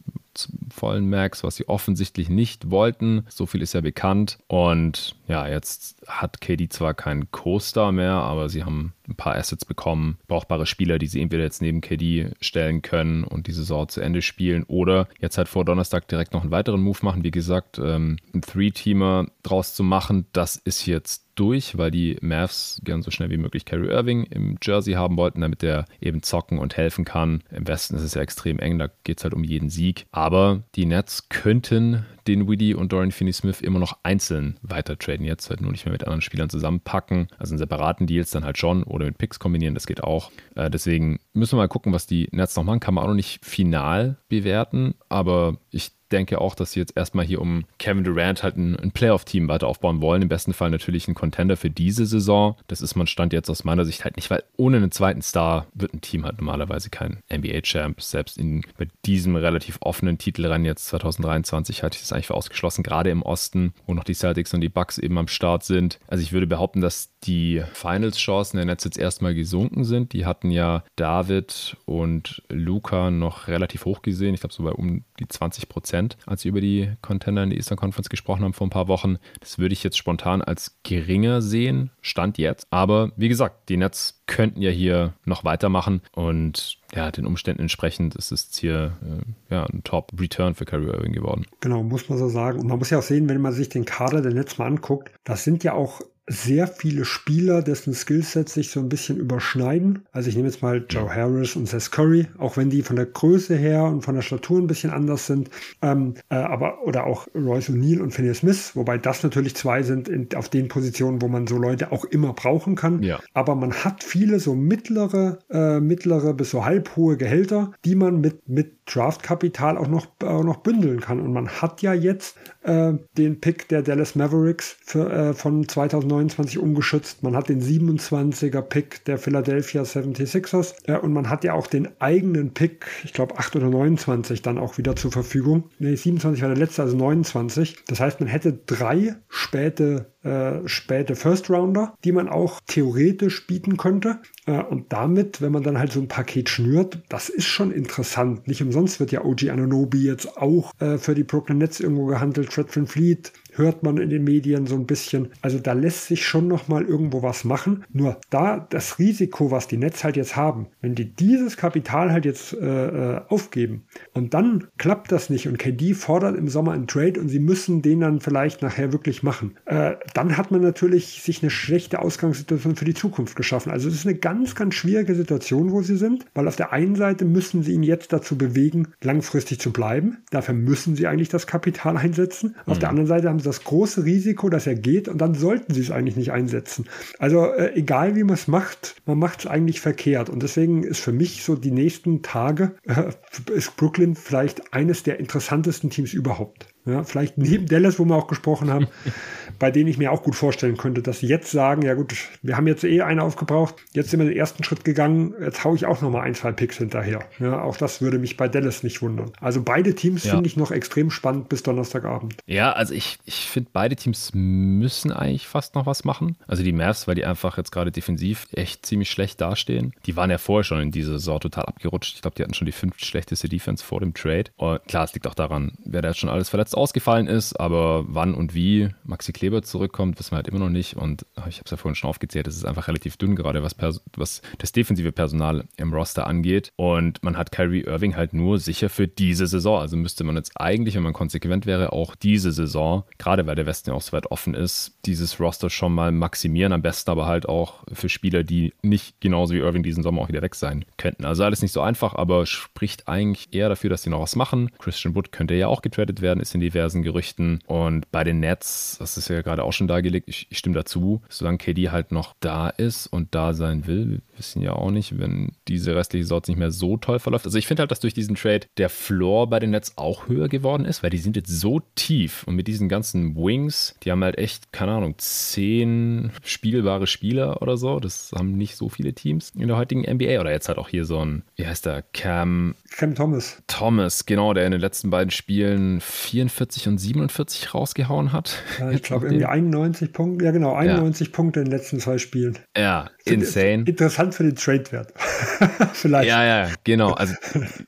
[0.70, 3.24] vollen Max, was sie offensichtlich nicht wollten.
[3.28, 4.38] So viel ist ja bekannt.
[4.48, 9.64] Und ja, jetzt hat KD zwar keinen Co-Star mehr, aber sie haben ein paar Assets
[9.64, 14.00] bekommen, brauchbare Spieler, die sie entweder jetzt neben KD stellen können und die Saison zu
[14.00, 17.24] Ende spielen oder jetzt halt vor Donnerstag direkt noch einen weiteren Move machen.
[17.24, 22.80] Wie gesagt, ähm, ein Three-Teamer draus zu machen, das ist jetzt durch, weil die Mavs
[22.84, 26.58] gern so schnell wie möglich Kyrie Irving im Jersey haben wollten, damit er eben zocken
[26.58, 27.42] und helfen kann.
[27.50, 30.06] Im Westen ist es ja extrem eng, da geht es halt um jeden Sieg.
[30.10, 35.24] Aber die Nets könnten den Widdy und Dorian Finney-Smith immer noch einzeln weiter traden.
[35.24, 37.28] Jetzt halt nur nicht mehr mit anderen Spielern zusammenpacken.
[37.38, 40.30] Also in separaten Deals dann halt schon oder mit Picks kombinieren, das geht auch.
[40.54, 42.80] Äh, deswegen müssen wir mal gucken, was die Nets noch machen.
[42.80, 47.24] Kann man auch noch nicht final bewerten, aber ich denke auch, dass sie jetzt erstmal
[47.24, 50.22] hier um Kevin Durant halt ein, ein Playoff-Team weiter aufbauen wollen.
[50.22, 52.56] Im besten Fall natürlich ein Contender für diese Saison.
[52.68, 55.66] Das ist man Stand jetzt aus meiner Sicht halt nicht, weil ohne einen zweiten Star
[55.74, 58.00] wird ein Team halt normalerweise kein NBA-Champ.
[58.00, 62.82] Selbst in, bei diesem relativ offenen Titelrennen jetzt 2023 halte ich das eigentlich für ausgeschlossen,
[62.82, 65.98] gerade im Osten, wo noch die Celtics und die Bucks eben am Start sind.
[66.06, 70.12] Also ich würde behaupten, dass die Finals-Chancen der Nets jetzt erstmal gesunken sind.
[70.12, 70.84] Die hatten ja
[71.26, 74.34] David und Luca noch relativ hoch gesehen.
[74.34, 77.58] Ich glaube, so bei um die 20 Prozent, als sie über die Contender in der
[77.58, 79.18] Eastern Conference gesprochen haben vor ein paar Wochen.
[79.40, 82.66] Das würde ich jetzt spontan als geringer sehen, Stand jetzt.
[82.70, 88.14] Aber wie gesagt, die Nets könnten ja hier noch weitermachen und ja, den Umständen entsprechend
[88.14, 91.46] ist es hier äh, ja, ein Top-Return für Kyrie Irving geworden.
[91.60, 92.60] Genau, muss man so sagen.
[92.60, 95.10] Und man muss ja auch sehen, wenn man sich den Kader der Netz mal anguckt,
[95.24, 100.00] das sind ja auch sehr viele Spieler, dessen Skillsets sich so ein bisschen überschneiden.
[100.10, 103.06] Also ich nehme jetzt mal Joe Harris und Seth Curry, auch wenn die von der
[103.06, 105.50] Größe her und von der Statur ein bisschen anders sind.
[105.82, 110.08] Ähm, äh, aber oder auch Royce O'Neill und Phineas Smith, wobei das natürlich zwei sind
[110.08, 113.02] in, auf den Positionen, wo man so Leute auch immer brauchen kann.
[113.04, 113.20] Ja.
[113.32, 118.20] Aber man hat viele so mittlere, äh, mittlere bis so halb hohe Gehälter, die man
[118.20, 121.20] mit mit Draftkapital auch noch auch noch bündeln kann.
[121.20, 126.15] Und man hat ja jetzt äh, den Pick der Dallas Mavericks für, äh, von 2019
[126.16, 127.22] 29 umgeschützt.
[127.22, 131.88] Man hat den 27er Pick der Philadelphia 76ers äh, und man hat ja auch den
[132.00, 135.64] eigenen Pick, ich glaube 8 oder 29 dann auch wieder zur Verfügung.
[135.78, 137.84] Ne, 27 war der letzte, also 29.
[137.86, 143.76] Das heißt, man hätte drei späte äh, späte First Rounder, die man auch theoretisch bieten
[143.76, 144.18] könnte.
[144.46, 148.48] Äh, und damit, wenn man dann halt so ein Paket schnürt, das ist schon interessant.
[148.48, 152.52] Nicht umsonst wird ja OG Ananobi jetzt auch äh, für die Brooklyn Nets irgendwo gehandelt,
[152.52, 155.28] Fred Van Fleet, hört man in den Medien so ein bisschen.
[155.42, 157.84] Also da lässt sich schon noch mal irgendwo was machen.
[157.92, 162.24] Nur da das Risiko, was die Netz halt jetzt haben, wenn die dieses Kapital halt
[162.24, 166.86] jetzt äh, äh aufgeben und dann klappt das nicht und KD fordert im Sommer einen
[166.86, 171.22] Trade und sie müssen den dann vielleicht nachher wirklich machen, äh, dann hat man natürlich
[171.22, 173.72] sich eine schlechte Ausgangssituation für die Zukunft geschaffen.
[173.72, 176.96] Also es ist eine ganz, ganz schwierige Situation, wo sie sind, weil auf der einen
[176.96, 180.18] Seite müssen sie ihn jetzt dazu bewegen, langfristig zu bleiben.
[180.30, 182.56] Dafür müssen sie eigentlich das Kapital einsetzen.
[182.66, 182.80] Auf mhm.
[182.80, 185.80] der anderen Seite haben sie das große Risiko, dass er geht und dann sollten sie
[185.80, 186.86] es eigentlich nicht einsetzen.
[187.18, 190.28] Also äh, egal wie man es macht, man macht es eigentlich verkehrt.
[190.28, 193.10] Und deswegen ist für mich so die nächsten Tage, äh,
[193.52, 196.66] ist Brooklyn vielleicht eines der interessantesten Teams überhaupt.
[196.86, 198.86] Ja, vielleicht neben Dallas, wo wir auch gesprochen haben,
[199.58, 202.56] bei denen ich mir auch gut vorstellen könnte, dass sie jetzt sagen, ja gut, wir
[202.56, 205.86] haben jetzt eh eine aufgebraucht, jetzt sind wir den ersten Schritt gegangen, jetzt haue ich
[205.86, 207.24] auch nochmal ein, zwei Picks hinterher.
[207.38, 209.32] Ja, auch das würde mich bei Dallas nicht wundern.
[209.40, 210.32] Also beide Teams ja.
[210.32, 212.36] finde ich noch extrem spannend bis Donnerstagabend.
[212.46, 216.36] Ja, also ich, ich finde, beide Teams müssen eigentlich fast noch was machen.
[216.46, 219.92] Also die Mavs, weil die einfach jetzt gerade defensiv echt ziemlich schlecht dastehen.
[220.06, 222.16] Die waren ja vorher schon in dieser Saison total abgerutscht.
[222.16, 224.50] Ich glaube, die hatten schon die fünf schlechteste Defense vor dem Trade.
[224.56, 228.04] Und klar, es liegt auch daran, wer da jetzt schon alles verletzt ausgefallen ist, aber
[228.08, 230.96] wann und wie Maxi Kleber zurückkommt, wissen wir halt immer noch nicht.
[230.96, 233.76] Und ich habe es ja vorhin schon aufgezählt, es ist einfach relativ dünn, gerade was,
[234.16, 236.72] was das defensive Personal im Roster angeht.
[236.76, 239.80] Und man hat Kyrie Irving halt nur sicher für diese Saison.
[239.80, 243.66] Also müsste man jetzt eigentlich, wenn man konsequent wäre, auch diese Saison, gerade weil der
[243.66, 246.72] Westen ja auch so weit offen ist, dieses Roster schon mal maximieren.
[246.72, 250.28] Am besten aber halt auch für Spieler, die nicht genauso wie Irving diesen Sommer auch
[250.28, 251.24] wieder weg sein könnten.
[251.24, 254.70] Also alles nicht so einfach, aber spricht eigentlich eher dafür, dass sie noch was machen.
[254.78, 257.60] Christian Wood könnte ja auch getradet werden, ist in diversen Gerüchten.
[257.66, 261.22] Und bei den Nets, das ist ja gerade auch schon dargelegt, ich, ich stimme dazu,
[261.28, 265.18] solange KD halt noch da ist und da sein will, wir wissen ja auch nicht,
[265.18, 267.46] wenn diese restliche Saison nicht mehr so toll verläuft.
[267.46, 270.48] Also ich finde halt, dass durch diesen Trade der Floor bei den Nets auch höher
[270.48, 274.22] geworden ist, weil die sind jetzt so tief und mit diesen ganzen Wings, die haben
[274.22, 278.00] halt echt, keine Ahnung, zehn spielbare Spieler oder so.
[278.00, 281.04] Das haben nicht so viele Teams in der heutigen NBA oder jetzt halt auch hier
[281.04, 283.62] so ein, wie heißt der, Cam Cam Thomas.
[283.66, 288.62] Thomas, genau, der in den letzten beiden Spielen 44 und 47 rausgehauen hat.
[288.78, 290.44] Ja, ich glaube irgendwie 91 Punkte.
[290.44, 291.32] Ja, genau, 91 ja.
[291.32, 292.58] Punkte in den letzten zwei Spielen.
[292.76, 293.84] Ja, insane.
[293.86, 295.12] Interessant für den Trade-Wert.
[295.92, 296.28] Vielleicht.
[296.28, 297.12] Ja, ja, genau.
[297.12, 297.34] Also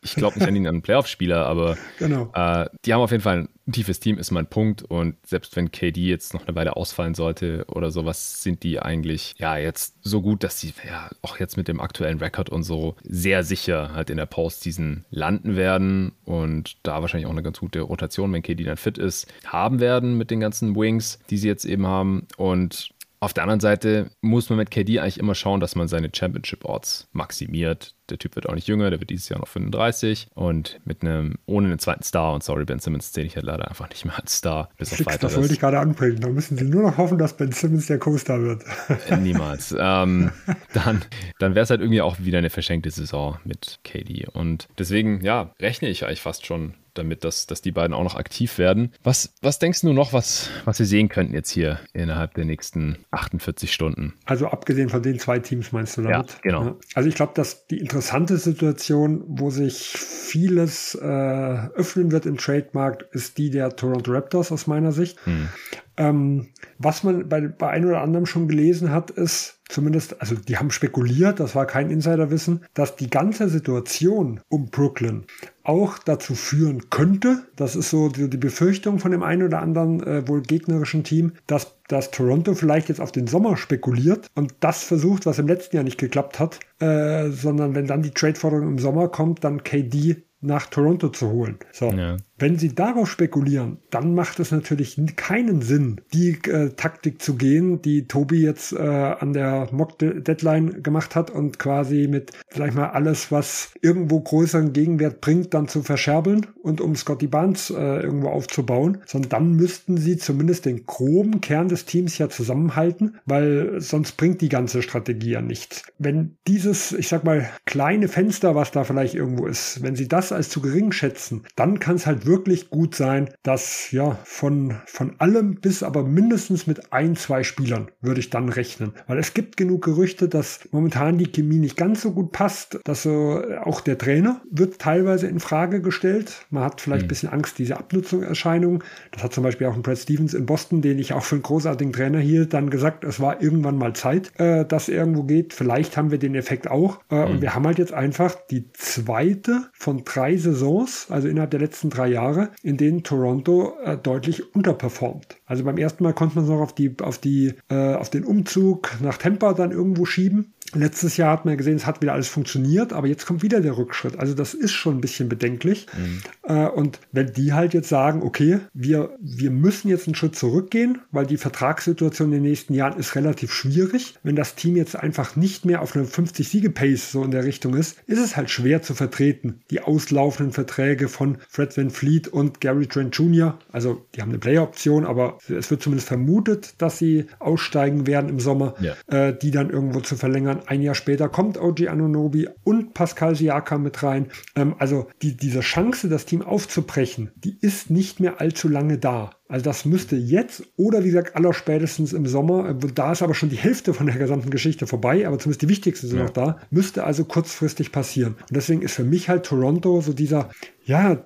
[0.03, 2.30] ich glaube nicht an ihn an Playoff-Spieler, aber genau.
[2.34, 4.82] äh, die haben auf jeden Fall tiefes Team, ist mein Punkt.
[4.82, 9.34] Und selbst wenn KD jetzt noch eine Weile ausfallen sollte oder sowas, sind die eigentlich
[9.38, 12.96] ja jetzt so gut, dass sie ja auch jetzt mit dem aktuellen Rekord und so
[13.02, 17.80] sehr sicher halt in der Postseason landen werden und da wahrscheinlich auch eine ganz gute
[17.80, 21.64] Rotation, wenn KD dann fit ist, haben werden mit den ganzen Wings, die sie jetzt
[21.64, 22.26] eben haben.
[22.36, 22.90] Und
[23.20, 27.08] auf der anderen Seite muss man mit KD eigentlich immer schauen, dass man seine Championship-Orts
[27.12, 27.94] maximiert.
[28.10, 31.34] Der Typ wird auch nicht jünger, der wird dieses Jahr noch 35 und mit einem,
[31.44, 34.18] ohne einen zweiten Star und sorry, Ben Simmons zähle ich halt leider einfach nicht mehr
[34.18, 34.70] als Star.
[34.78, 36.20] Bis Fix, auf das wollte ich gerade anbringen.
[36.20, 38.62] Da müssen sie nur noch hoffen, dass Ben Simmons der Co-Star wird.
[39.08, 39.74] Äh, niemals.
[39.78, 40.30] ähm,
[40.72, 41.02] dann
[41.38, 45.54] dann wäre es halt irgendwie auch wieder eine verschenkte Saison mit KD und deswegen, ja,
[45.60, 48.92] rechne ich eigentlich fast schon damit, dass, dass die beiden auch noch aktiv werden.
[49.03, 52.99] Was, was denkst du noch, was, was wir sehen könnten jetzt hier innerhalb der nächsten
[53.11, 54.14] 48 Stunden?
[54.24, 56.30] Also abgesehen von den zwei Teams meinst du damit?
[56.30, 56.78] Ja, genau.
[56.94, 63.05] Also ich glaube, dass die interessante Situation, wo sich vieles äh, öffnen wird im Trademarkt,
[63.14, 65.18] ist die der Toronto Raptors aus meiner Sicht.
[65.24, 65.49] Hm.
[65.96, 70.57] Ähm, was man bei, bei einem oder anderem schon gelesen hat, ist zumindest, also die
[70.57, 75.26] haben spekuliert, das war kein Insiderwissen, dass die ganze Situation um Brooklyn
[75.68, 80.26] auch dazu führen könnte, das ist so die, Befürchtung von dem einen oder anderen äh,
[80.26, 85.26] wohl gegnerischen Team, dass, dass Toronto vielleicht jetzt auf den Sommer spekuliert und das versucht,
[85.26, 89.08] was im letzten Jahr nicht geklappt hat, äh, sondern wenn dann die Trade-Forderung im Sommer
[89.08, 91.58] kommt, dann KD nach Toronto zu holen.
[91.72, 91.90] So.
[91.90, 92.16] Ja.
[92.39, 97.82] Wenn Sie darauf spekulieren, dann macht es natürlich keinen Sinn, die äh, Taktik zu gehen,
[97.82, 103.32] die Tobi jetzt äh, an der Mock-Deadline gemacht hat und quasi mit, ich mal, alles,
[103.32, 108.99] was irgendwo größeren Gegenwert bringt, dann zu verscherbeln und um Scotty Barnes äh, irgendwo aufzubauen,
[109.07, 114.41] sondern dann müssten Sie zumindest den groben Kern des Teams ja zusammenhalten, weil sonst bringt
[114.43, 115.82] die ganze Strategie ja nichts.
[115.99, 120.30] Wenn dieses, ich sag mal, kleine Fenster, was da vielleicht irgendwo ist, wenn Sie das
[120.30, 125.14] als zu gering schätzen, dann kann es halt wirklich gut sein, dass ja von, von
[125.18, 128.92] allem bis aber mindestens mit ein, zwei Spielern würde ich dann rechnen.
[129.08, 133.02] Weil es gibt genug Gerüchte, dass momentan die Chemie nicht ganz so gut passt, dass
[133.02, 136.46] so auch der Trainer wird teilweise in Frage gestellt.
[136.50, 137.06] Man hat vielleicht mhm.
[137.06, 138.84] ein bisschen Angst, diese Abnutzungserscheinungen.
[139.10, 141.42] Das hat zum Beispiel auch ein Brad Stevens in Boston, den ich auch für einen
[141.42, 145.54] großartigen Trainer hielt, dann gesagt, es war irgendwann mal Zeit, äh, dass er irgendwo geht.
[145.54, 147.00] Vielleicht haben wir den Effekt auch.
[147.10, 147.30] Äh, mhm.
[147.30, 151.88] Und wir haben halt jetzt einfach die zweite von drei Saisons, also innerhalb der letzten
[151.90, 155.36] drei Jahre, Jahre, in denen Toronto äh, deutlich unterperformt.
[155.46, 158.24] Also beim ersten Mal konnte man es noch auf, die, auf, die, äh, auf den
[158.24, 160.52] Umzug nach Tampa dann irgendwo schieben.
[160.74, 163.76] Letztes Jahr hat man gesehen, es hat wieder alles funktioniert, aber jetzt kommt wieder der
[163.76, 164.18] Rückschritt.
[164.18, 165.86] Also das ist schon ein bisschen bedenklich.
[165.96, 166.22] Mhm.
[166.42, 170.98] Äh, und wenn die halt jetzt sagen, okay, wir, wir müssen jetzt einen Schritt zurückgehen,
[171.10, 174.14] weil die Vertragssituation in den nächsten Jahren ist relativ schwierig.
[174.22, 177.96] Wenn das Team jetzt einfach nicht mehr auf einer 50-Siege-Pace so in der Richtung ist,
[178.06, 179.60] ist es halt schwer zu vertreten.
[179.70, 184.38] Die auslaufenden Verträge von Fred Van Fleet und Gary Trent Jr., also die haben eine
[184.38, 188.94] Player-Option, aber es wird zumindest vermutet, dass sie aussteigen werden im Sommer, ja.
[189.06, 193.34] äh, die dann irgendwo zu verlängern dann ein Jahr später kommt OG Anunobi und Pascal
[193.34, 194.26] Siakam mit rein.
[194.54, 199.30] Ähm, also die, diese Chance, das Team aufzubrechen, die ist nicht mehr allzu lange da.
[199.48, 203.48] Also das müsste jetzt oder wie gesagt allerspätestens im Sommer, äh, da ist aber schon
[203.48, 206.24] die Hälfte von der gesamten Geschichte vorbei, aber zumindest die wichtigsten sind ja.
[206.24, 208.34] noch da, müsste also kurzfristig passieren.
[208.40, 210.50] Und deswegen ist für mich halt Toronto so dieser,
[210.84, 211.22] ja,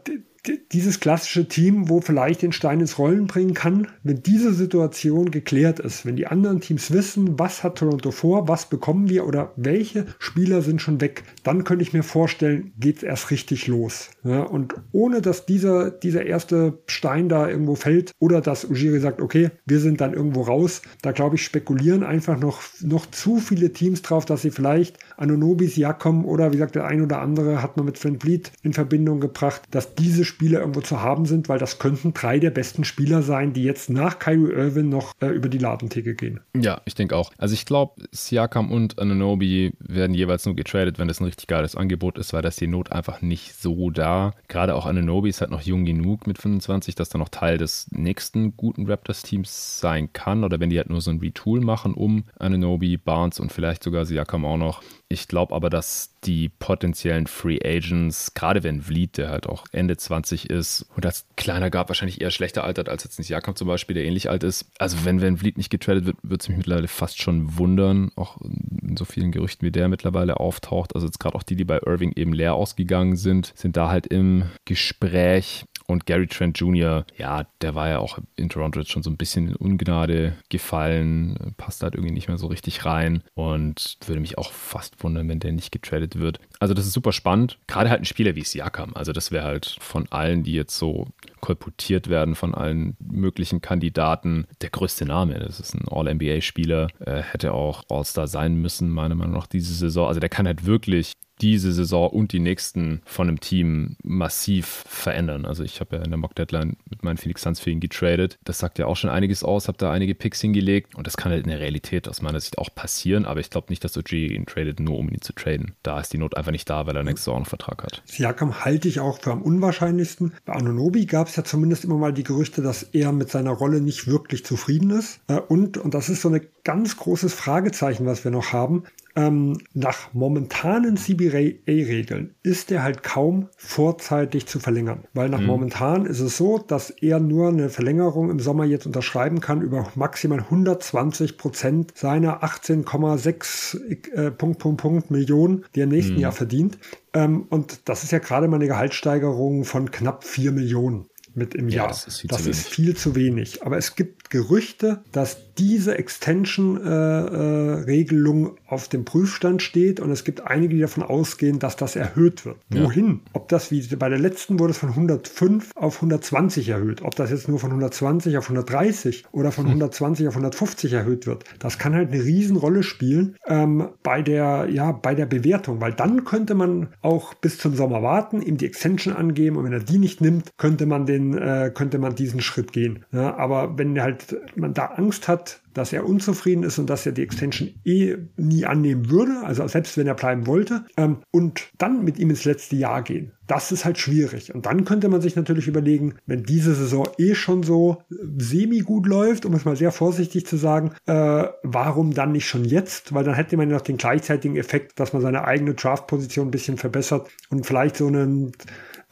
[0.72, 5.78] dieses klassische Team, wo vielleicht den Stein ins Rollen bringen kann, wenn diese Situation geklärt
[5.78, 10.06] ist, wenn die anderen Teams wissen, was hat Toronto vor, was bekommen wir oder welche
[10.18, 14.10] Spieler sind schon weg, dann könnte ich mir vorstellen, geht es erst richtig los.
[14.24, 19.20] Ja, und ohne dass dieser, dieser erste Stein da irgendwo fällt oder dass Ujiri sagt,
[19.20, 23.72] okay, wir sind dann irgendwo raus, da glaube ich, spekulieren einfach noch, noch zu viele
[23.72, 27.76] Teams drauf, dass sie vielleicht Anonobis, Jakom oder wie gesagt, der ein oder andere hat
[27.76, 31.58] man mit Flint Bleed in Verbindung gebracht, dass diese Spieler irgendwo zu haben sind, weil
[31.58, 35.48] das könnten drei der besten Spieler sein, die jetzt nach Kyrie Irvin noch äh, über
[35.48, 36.40] die Ladentheke gehen.
[36.56, 37.30] Ja, ich denke auch.
[37.36, 41.76] Also ich glaube, Siakam und Ananobi werden jeweils nur getradet, wenn das ein richtig geiles
[41.76, 44.32] Angebot ist, weil das die Not einfach nicht so da.
[44.48, 47.88] Gerade auch Ananobi ist halt noch jung genug mit 25, dass er noch Teil des
[47.90, 50.44] nächsten guten Raptors-Teams sein kann.
[50.44, 54.06] Oder wenn die halt nur so ein Retool machen um Ananobi, Barnes und vielleicht sogar
[54.06, 59.28] Siakam auch noch, ich glaube aber, dass die potenziellen Free Agents, gerade wenn Vliet, der
[59.28, 63.18] halt auch Ende 20 ist und als kleiner gab, wahrscheinlich eher schlechter altert als jetzt
[63.18, 64.66] nicht Jakob zum Beispiel, der ähnlich alt ist.
[64.78, 68.40] Also wenn, wenn Vliet nicht getradet wird, würde es mich mittlerweile fast schon wundern, auch
[68.40, 70.94] in so vielen Gerüchten, wie der mittlerweile auftaucht.
[70.94, 74.06] Also jetzt gerade auch die, die bei Irving eben leer ausgegangen sind, sind da halt
[74.06, 75.64] im Gespräch.
[75.92, 79.16] Und Gary Trent Jr., ja, der war ja auch in Toronto jetzt schon so ein
[79.16, 84.38] bisschen in Ungnade gefallen, passt halt irgendwie nicht mehr so richtig rein und würde mich
[84.38, 86.40] auch fast wundern, wenn der nicht getradet wird.
[86.58, 87.58] Also das ist super spannend.
[87.66, 88.92] Gerade halt ein Spieler wie Siakam.
[88.94, 91.08] Also das wäre halt von allen, die jetzt so
[91.40, 95.38] kolportiert werden, von allen möglichen Kandidaten, der größte Name.
[95.40, 100.08] Das ist ein All-NBA-Spieler, äh, hätte auch All-Star sein müssen, meiner Meinung nach, diese Saison.
[100.08, 101.12] Also der kann halt wirklich
[101.42, 105.44] diese Saison und die nächsten von einem Team massiv verändern.
[105.44, 108.38] Also ich habe ja in der Mock Deadline mit meinen Phoenix Suns für ihn getradet.
[108.44, 111.32] Das sagt ja auch schon einiges aus, habe da einige Picks hingelegt und das kann
[111.32, 114.12] halt in der Realität aus meiner Sicht auch passieren, aber ich glaube nicht, dass OG
[114.12, 115.74] ihn tradet, nur um ihn zu traden.
[115.82, 118.02] Da ist die Not einfach nicht da, weil er nächste Saison einen Vertrag hat.
[118.06, 120.32] Siakam halte ich auch für am unwahrscheinlichsten.
[120.44, 123.80] Bei Anonobi gab es ja zumindest immer mal die Gerüchte, dass er mit seiner Rolle
[123.80, 125.20] nicht wirklich zufrieden ist.
[125.26, 128.84] Äh, und, und das ist so ein ganz großes Fragezeichen, was wir noch haben,
[129.14, 135.04] ähm, nach momentanen CBA-Regeln ist er halt kaum vorzeitig zu verlängern.
[135.12, 135.46] Weil nach mhm.
[135.46, 139.90] momentan ist es so, dass er nur eine Verlängerung im Sommer jetzt unterschreiben kann über
[139.94, 146.20] maximal 120 Prozent seiner 18,6 äh, Punkt, Punkt, Punkt Millionen, die er im nächsten mhm.
[146.20, 146.78] Jahr verdient.
[147.12, 151.68] Ähm, und das ist ja gerade mal eine Gehaltssteigerung von knapp 4 Millionen mit im
[151.68, 151.88] ja, Jahr.
[151.88, 153.64] Das, ist viel, das ist viel, zu wenig.
[153.64, 160.24] Aber es gibt Gerüchte, dass diese Extension-Regelung äh, äh, auf dem Prüfstand steht und es
[160.24, 162.56] gibt einige, die davon ausgehen, dass das erhöht wird.
[162.72, 162.84] Ja.
[162.84, 163.20] Wohin?
[163.32, 167.02] Ob das wie bei der letzten wurde es von 105 auf 120 erhöht.
[167.02, 170.28] Ob das jetzt nur von 120 auf 130 oder von 120 hm.
[170.28, 175.14] auf 150 erhöht wird, das kann halt eine Riesenrolle spielen ähm, bei der ja bei
[175.14, 179.56] der Bewertung, weil dann könnte man auch bis zum Sommer warten, ihm die Extension angeben
[179.56, 182.72] und wenn er die nicht nimmt, könnte man den den äh, könnte man diesen Schritt
[182.72, 183.04] gehen.
[183.12, 185.41] Ja, aber wenn halt man da Angst hat,
[185.74, 189.96] dass er unzufrieden ist und dass er die Extension eh nie annehmen würde, also selbst
[189.96, 193.32] wenn er bleiben wollte, ähm, und dann mit ihm ins letzte Jahr gehen.
[193.46, 194.54] Das ist halt schwierig.
[194.54, 198.02] Und dann könnte man sich natürlich überlegen, wenn diese Saison eh schon so
[198.36, 202.64] semi gut läuft, um es mal sehr vorsichtig zu sagen, äh, warum dann nicht schon
[202.64, 203.14] jetzt?
[203.14, 206.52] Weil dann hätte man ja noch den gleichzeitigen Effekt, dass man seine eigene Draft-Position ein
[206.52, 208.52] bisschen verbessert und vielleicht so einen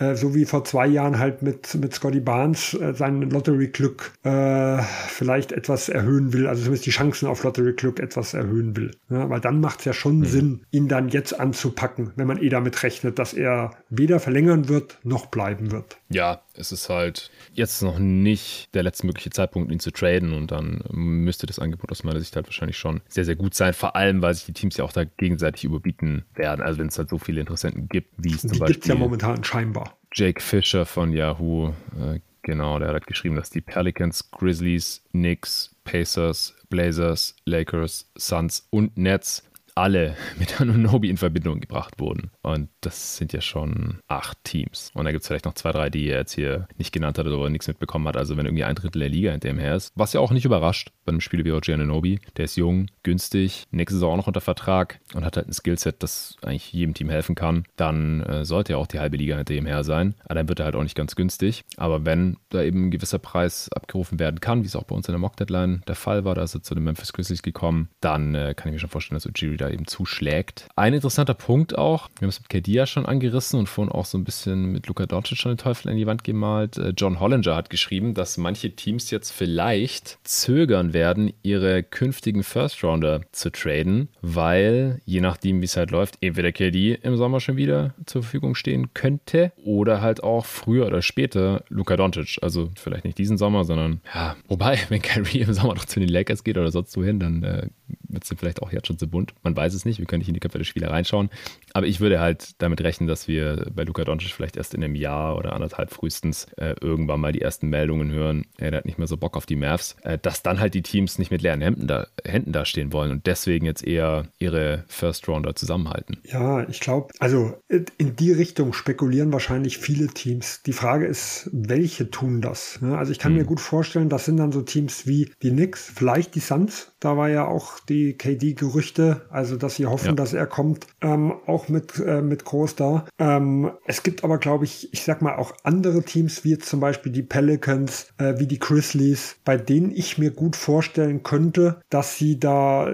[0.00, 4.82] äh, so wie vor zwei Jahren halt mit, mit Scotty Barnes äh, sein Lottery-Glück äh,
[5.08, 8.92] vielleicht etwas erhöhen will, also zumindest die Chancen auf Lottery-Glück etwas erhöhen will.
[9.10, 10.24] Ja, weil dann macht es ja schon mhm.
[10.24, 14.98] Sinn, ihn dann jetzt anzupacken, wenn man eh damit rechnet, dass er weder verlängern wird
[15.04, 15.98] noch bleiben wird.
[16.08, 20.52] Ja, es ist halt jetzt noch nicht der letzte mögliche Zeitpunkt, ihn zu traden und
[20.52, 23.96] dann müsste das Angebot aus meiner Sicht halt wahrscheinlich schon sehr, sehr gut sein, vor
[23.96, 26.60] allem, weil sich die Teams ja auch da gegenseitig überbieten werden.
[26.60, 28.74] Also wenn es halt so viele Interessenten gibt, wie es zum die Beispiel...
[28.74, 29.96] Gibt es ja momentan scheinbar.
[30.12, 36.54] Jake Fisher von Yahoo, äh, genau, der hat geschrieben, dass die Pelicans, Grizzlies, Knicks, Pacers,
[36.68, 39.49] Blazers, Lakers, Suns und Nets
[39.80, 42.30] alle mit Anunobi in Verbindung gebracht wurden.
[42.42, 44.90] Und das sind ja schon acht Teams.
[44.94, 47.26] Und da gibt es vielleicht noch zwei, drei, die er jetzt hier nicht genannt hat
[47.26, 48.16] oder nichts mitbekommen hat.
[48.16, 49.92] Also wenn irgendwie ein Drittel der Liga hinter ihm her ist.
[49.94, 52.20] Was ja auch nicht überrascht bei einem Spieler wie Roger Anunobi.
[52.36, 56.02] Der ist jung, günstig, nächste Saison auch noch unter Vertrag und hat halt ein Skillset,
[56.02, 57.64] das eigentlich jedem Team helfen kann.
[57.76, 60.14] Dann äh, sollte ja auch die halbe Liga hinter ihm her sein.
[60.24, 61.64] Aber dann wird er halt auch nicht ganz günstig.
[61.76, 65.08] Aber wenn da eben ein gewisser Preis abgerufen werden kann, wie es auch bei uns
[65.08, 68.34] in der Mock-Deadline der Fall war, da ist er zu den Memphis Grizzlies gekommen, dann
[68.34, 70.68] äh, kann ich mir schon vorstellen, dass Ujiri da eben zuschlägt.
[70.76, 74.04] Ein interessanter Punkt auch, wir haben es mit KD ja schon angerissen und vorhin auch
[74.04, 76.76] so ein bisschen mit Luka Doncic schon den Teufel in die Wand gemalt.
[76.76, 83.22] Äh, John Hollinger hat geschrieben, dass manche Teams jetzt vielleicht zögern werden, ihre künftigen First-Rounder
[83.32, 87.94] zu traden, weil je nachdem, wie es halt läuft, entweder KD im Sommer schon wieder
[88.06, 92.38] zur Verfügung stehen könnte oder halt auch früher oder später Luka Doncic.
[92.42, 96.08] Also vielleicht nicht diesen Sommer, sondern ja, wobei, wenn Kyrie im Sommer noch zu den
[96.08, 97.68] Lakers geht oder sonst wohin, dann äh,
[98.08, 99.34] wird es vielleicht auch jetzt schon zu bunt.
[99.42, 101.30] Man weiß es nicht, wir können nicht in die Köpfe der Spieler reinschauen.
[101.74, 104.94] Aber ich würde halt damit rechnen, dass wir bei Luka Doncic vielleicht erst in einem
[104.94, 109.06] Jahr oder anderthalb frühestens äh, irgendwann mal die ersten Meldungen hören, er hat nicht mehr
[109.06, 111.86] so Bock auf die Mavs, äh, dass dann halt die Teams nicht mit leeren Händen
[111.86, 116.18] da, Händen da stehen wollen und deswegen jetzt eher ihre First Rounder zusammenhalten.
[116.24, 120.62] Ja, ich glaube, also in die Richtung spekulieren wahrscheinlich viele Teams.
[120.62, 122.80] Die Frage ist, welche tun das?
[122.80, 122.96] Ne?
[122.96, 123.38] Also ich kann hm.
[123.38, 126.92] mir gut vorstellen, das sind dann so Teams wie die Knicks, vielleicht die Suns.
[127.00, 130.12] Da war ja auch die KD-Gerüchte, also dass sie hoffen, ja.
[130.12, 133.06] dass er kommt, ähm, auch mit, äh, mit groß da.
[133.18, 136.80] Ähm, es gibt aber, glaube ich, ich sag mal auch andere Teams, wie jetzt zum
[136.80, 142.16] Beispiel die Pelicans, äh, wie die Grizzlies, bei denen ich mir gut vorstellen könnte, dass
[142.16, 142.92] sie da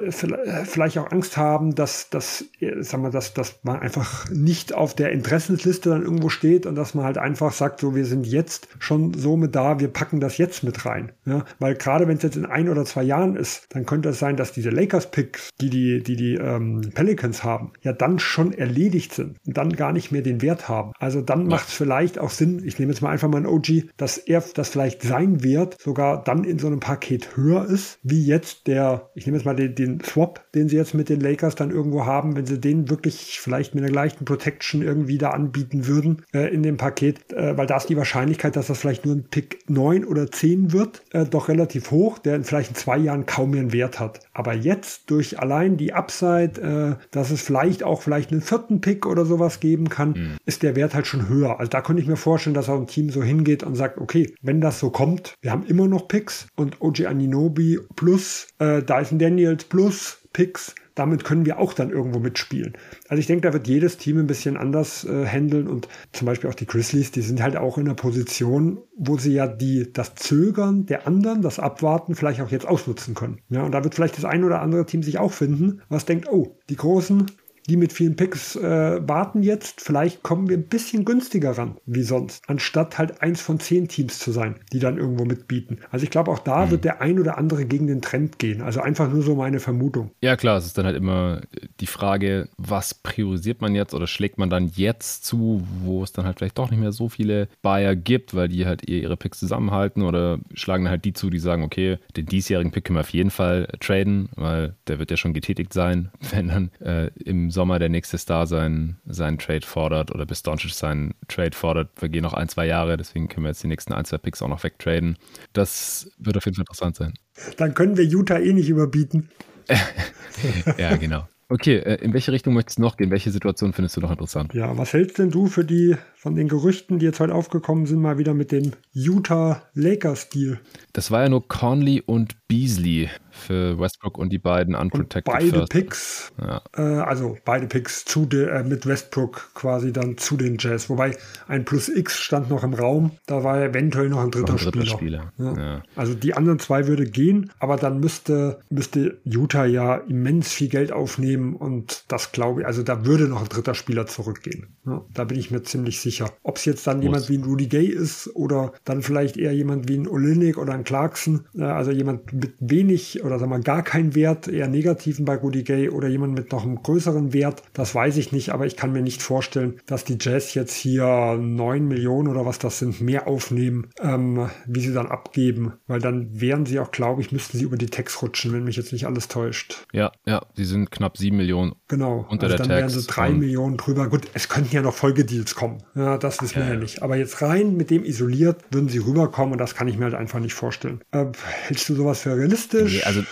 [0.65, 2.45] vielleicht auch Angst haben, dass, dass,
[2.81, 6.95] sag mal, dass, dass man einfach nicht auf der Interessensliste dann irgendwo steht und dass
[6.95, 10.39] man halt einfach sagt, so, wir sind jetzt schon so mit da, wir packen das
[10.39, 11.13] jetzt mit rein.
[11.25, 11.45] Ja?
[11.59, 14.37] Weil gerade wenn es jetzt in ein oder zwei Jahren ist, dann könnte es sein,
[14.37, 19.37] dass diese Lakers-Picks, die die, die, die ähm, Pelicans haben, ja dann schon erledigt sind
[19.47, 20.93] und dann gar nicht mehr den Wert haben.
[20.99, 21.49] Also dann ja.
[21.49, 24.43] macht es vielleicht auch Sinn, ich nehme jetzt mal einfach mal einen OG, dass er,
[24.55, 29.11] dass vielleicht sein Wert sogar dann in so einem Paket höher ist, wie jetzt der,
[29.15, 32.07] ich nehme jetzt mal den, den Swap, den sie jetzt mit den Lakers dann irgendwo
[32.07, 36.53] haben, wenn sie den wirklich vielleicht mit einer gleichen Protection irgendwie da anbieten würden äh,
[36.53, 39.59] in dem Paket, äh, weil da ist die Wahrscheinlichkeit, dass das vielleicht nur ein Pick
[39.69, 43.51] 9 oder 10 wird, äh, doch relativ hoch, der in vielleicht in zwei Jahren kaum
[43.51, 44.21] mehr einen Wert hat.
[44.33, 49.07] Aber jetzt durch allein die Upside, äh, dass es vielleicht auch vielleicht einen vierten Pick
[49.07, 50.37] oder sowas geben kann, mhm.
[50.47, 51.59] ist der Wert halt schon höher.
[51.59, 54.35] Also da könnte ich mir vorstellen, dass auch ein Team so hingeht und sagt, okay,
[54.43, 59.19] wenn das so kommt, wir haben immer noch Picks und OG Aninobi plus äh, Dyson
[59.19, 62.73] Daniels plus Picks, damit können wir auch dann irgendwo mitspielen.
[63.09, 66.51] Also ich denke, da wird jedes Team ein bisschen anders äh, handeln und zum Beispiel
[66.51, 70.15] auch die Grizzlies, die sind halt auch in einer Position, wo sie ja die, das
[70.15, 73.41] Zögern der anderen, das Abwarten vielleicht auch jetzt ausnutzen können.
[73.51, 76.29] Ja, und da wird vielleicht das ein oder andere Team sich auch finden, was denkt,
[76.31, 77.27] oh, die Großen,
[77.69, 79.81] die mit vielen Picks äh, warten jetzt.
[79.81, 84.19] Vielleicht kommen wir ein bisschen günstiger ran, wie sonst, anstatt halt eins von zehn Teams
[84.19, 85.79] zu sein, die dann irgendwo mitbieten.
[85.91, 86.71] Also ich glaube, auch da mhm.
[86.71, 88.63] wird der ein oder andere gegen den Trend gehen.
[88.63, 90.11] Also einfach nur so meine Vermutung.
[90.21, 91.41] Ja, klar, es ist dann halt immer
[91.81, 96.25] die Frage, was priorisiert man jetzt oder schlägt man dann jetzt zu, wo es dann
[96.25, 99.39] halt vielleicht doch nicht mehr so viele Buyer gibt, weil die halt eher ihre Picks
[99.39, 103.01] zusammenhalten oder schlagen dann halt die zu, die sagen, okay, den diesjährigen Pick können wir
[103.01, 107.51] auf jeden Fall traden, weil der wird ja schon getätigt sein, wenn dann äh, im
[107.57, 111.91] Sommer der nächste Star seinen, seinen Trade fordert oder bis Doncic seinen Trade fordert.
[112.01, 114.43] Wir gehen noch ein, zwei Jahre, deswegen können wir jetzt die nächsten ein, zwei Picks
[114.43, 115.17] auch noch wegtraden.
[115.55, 117.15] Das wird auf jeden Fall interessant sein.
[117.57, 119.31] Dann können wir Utah eh nicht überbieten.
[120.79, 121.27] ja, genau.
[121.49, 123.11] Okay, äh, in welche Richtung möchtest du noch gehen?
[123.11, 124.53] Welche Situation findest du noch interessant?
[124.53, 125.97] Ja, was hältst denn du für die
[126.27, 130.59] von den Gerüchten, die jetzt heute aufgekommen sind, mal wieder mit dem Utah Lakers-Deal?
[130.93, 135.59] Das war ja nur Conley und Beasley für Westbrook und die beiden unprotected und Beide
[135.59, 135.71] First.
[135.71, 136.63] Picks, ja.
[136.77, 140.89] äh, also beide Picks zu de, äh, mit Westbrook quasi dann zu den Jazz.
[140.89, 141.17] Wobei
[141.47, 144.87] ein Plus X stand noch im Raum, da war eventuell noch ein dritter, ein dritter
[144.87, 145.33] Spieler.
[145.37, 145.55] Spieler.
[145.55, 145.63] Ja.
[145.63, 145.83] Ja.
[145.95, 150.91] Also die anderen zwei würde gehen, aber dann müsste, müsste Utah ja immens viel Geld
[150.91, 154.69] aufnehmen und das glaube ich, also da würde noch ein dritter Spieler zurückgehen.
[155.13, 156.16] da bin ich mir ziemlich sicher.
[156.43, 157.05] Ob es jetzt dann Muss.
[157.05, 160.75] jemand wie ein Rudy Gay ist oder dann vielleicht eher jemand wie ein Olinik oder
[160.75, 165.25] ein Clarkson, äh, also jemand mit wenig oder sagen wir gar keinen Wert, eher negativen
[165.25, 168.67] bei Rudy Gay oder jemand mit noch einem größeren Wert, das weiß ich nicht, aber
[168.67, 172.79] ich kann mir nicht vorstellen, dass die Jazz jetzt hier 9 Millionen oder was das
[172.79, 177.33] sind, mehr aufnehmen, ähm, wie sie dann abgeben, weil dann wären sie auch, glaube ich,
[177.33, 179.87] müssten sie über die Tax rutschen, wenn mich jetzt nicht alles täuscht.
[179.93, 182.27] Ja, ja, sie sind knapp 7 Millionen genau.
[182.29, 182.95] unter also der dann Tax.
[182.95, 184.09] wären sie 3 Millionen drüber.
[184.09, 187.43] Gut, es könnten ja noch Folgedeals kommen, ja, das wissen wir ja nicht, aber jetzt
[187.43, 190.55] rein mit dem isoliert würden sie rüberkommen und das kann ich mir halt einfach nicht
[190.55, 191.01] vorstellen.
[191.11, 191.27] Äh,
[191.67, 192.95] hältst du sowas für realistisch?
[192.95, 193.23] Nee, also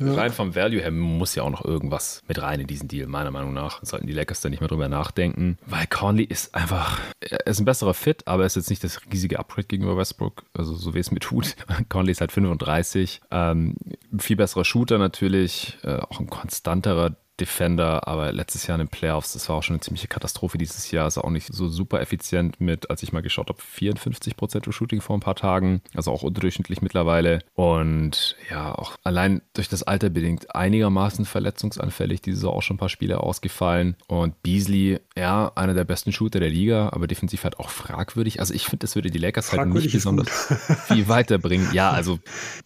[0.00, 0.14] ja.
[0.14, 3.30] Rein vom Value her muss ja auch noch irgendwas mit rein in diesen Deal, meiner
[3.30, 3.82] Meinung nach.
[3.82, 5.58] Sollten die Lakers da nicht mehr drüber nachdenken.
[5.66, 9.00] Weil Conley ist einfach, er ist ein besserer Fit, aber er ist jetzt nicht das
[9.12, 11.56] riesige Upgrade gegenüber Westbrook, also so wie es mir tut.
[11.88, 13.20] Conley ist halt 35.
[13.30, 13.74] Ähm,
[14.18, 19.32] viel besserer Shooter natürlich, äh, auch ein konstanterer Defender, aber letztes Jahr in den Playoffs,
[19.32, 21.06] das war auch schon eine ziemliche Katastrophe dieses Jahr.
[21.06, 25.00] Ist auch nicht so super effizient mit, als ich mal geschaut habe, 54 Prozent Shooting
[25.00, 27.40] vor ein paar Tagen, also auch unterdurchschnittlich mittlerweile.
[27.54, 32.20] Und ja, auch allein durch das Alter bedingt einigermaßen verletzungsanfällig.
[32.20, 33.96] Diese Saison auch schon ein paar Spiele ausgefallen.
[34.06, 38.40] Und Beasley, ja, einer der besten Shooter der Liga, aber defensiv halt auch fragwürdig.
[38.40, 40.52] Also ich finde, das würde die Lakers halt nicht besonders
[40.86, 41.68] viel weiterbringen.
[41.72, 42.18] Ja, also.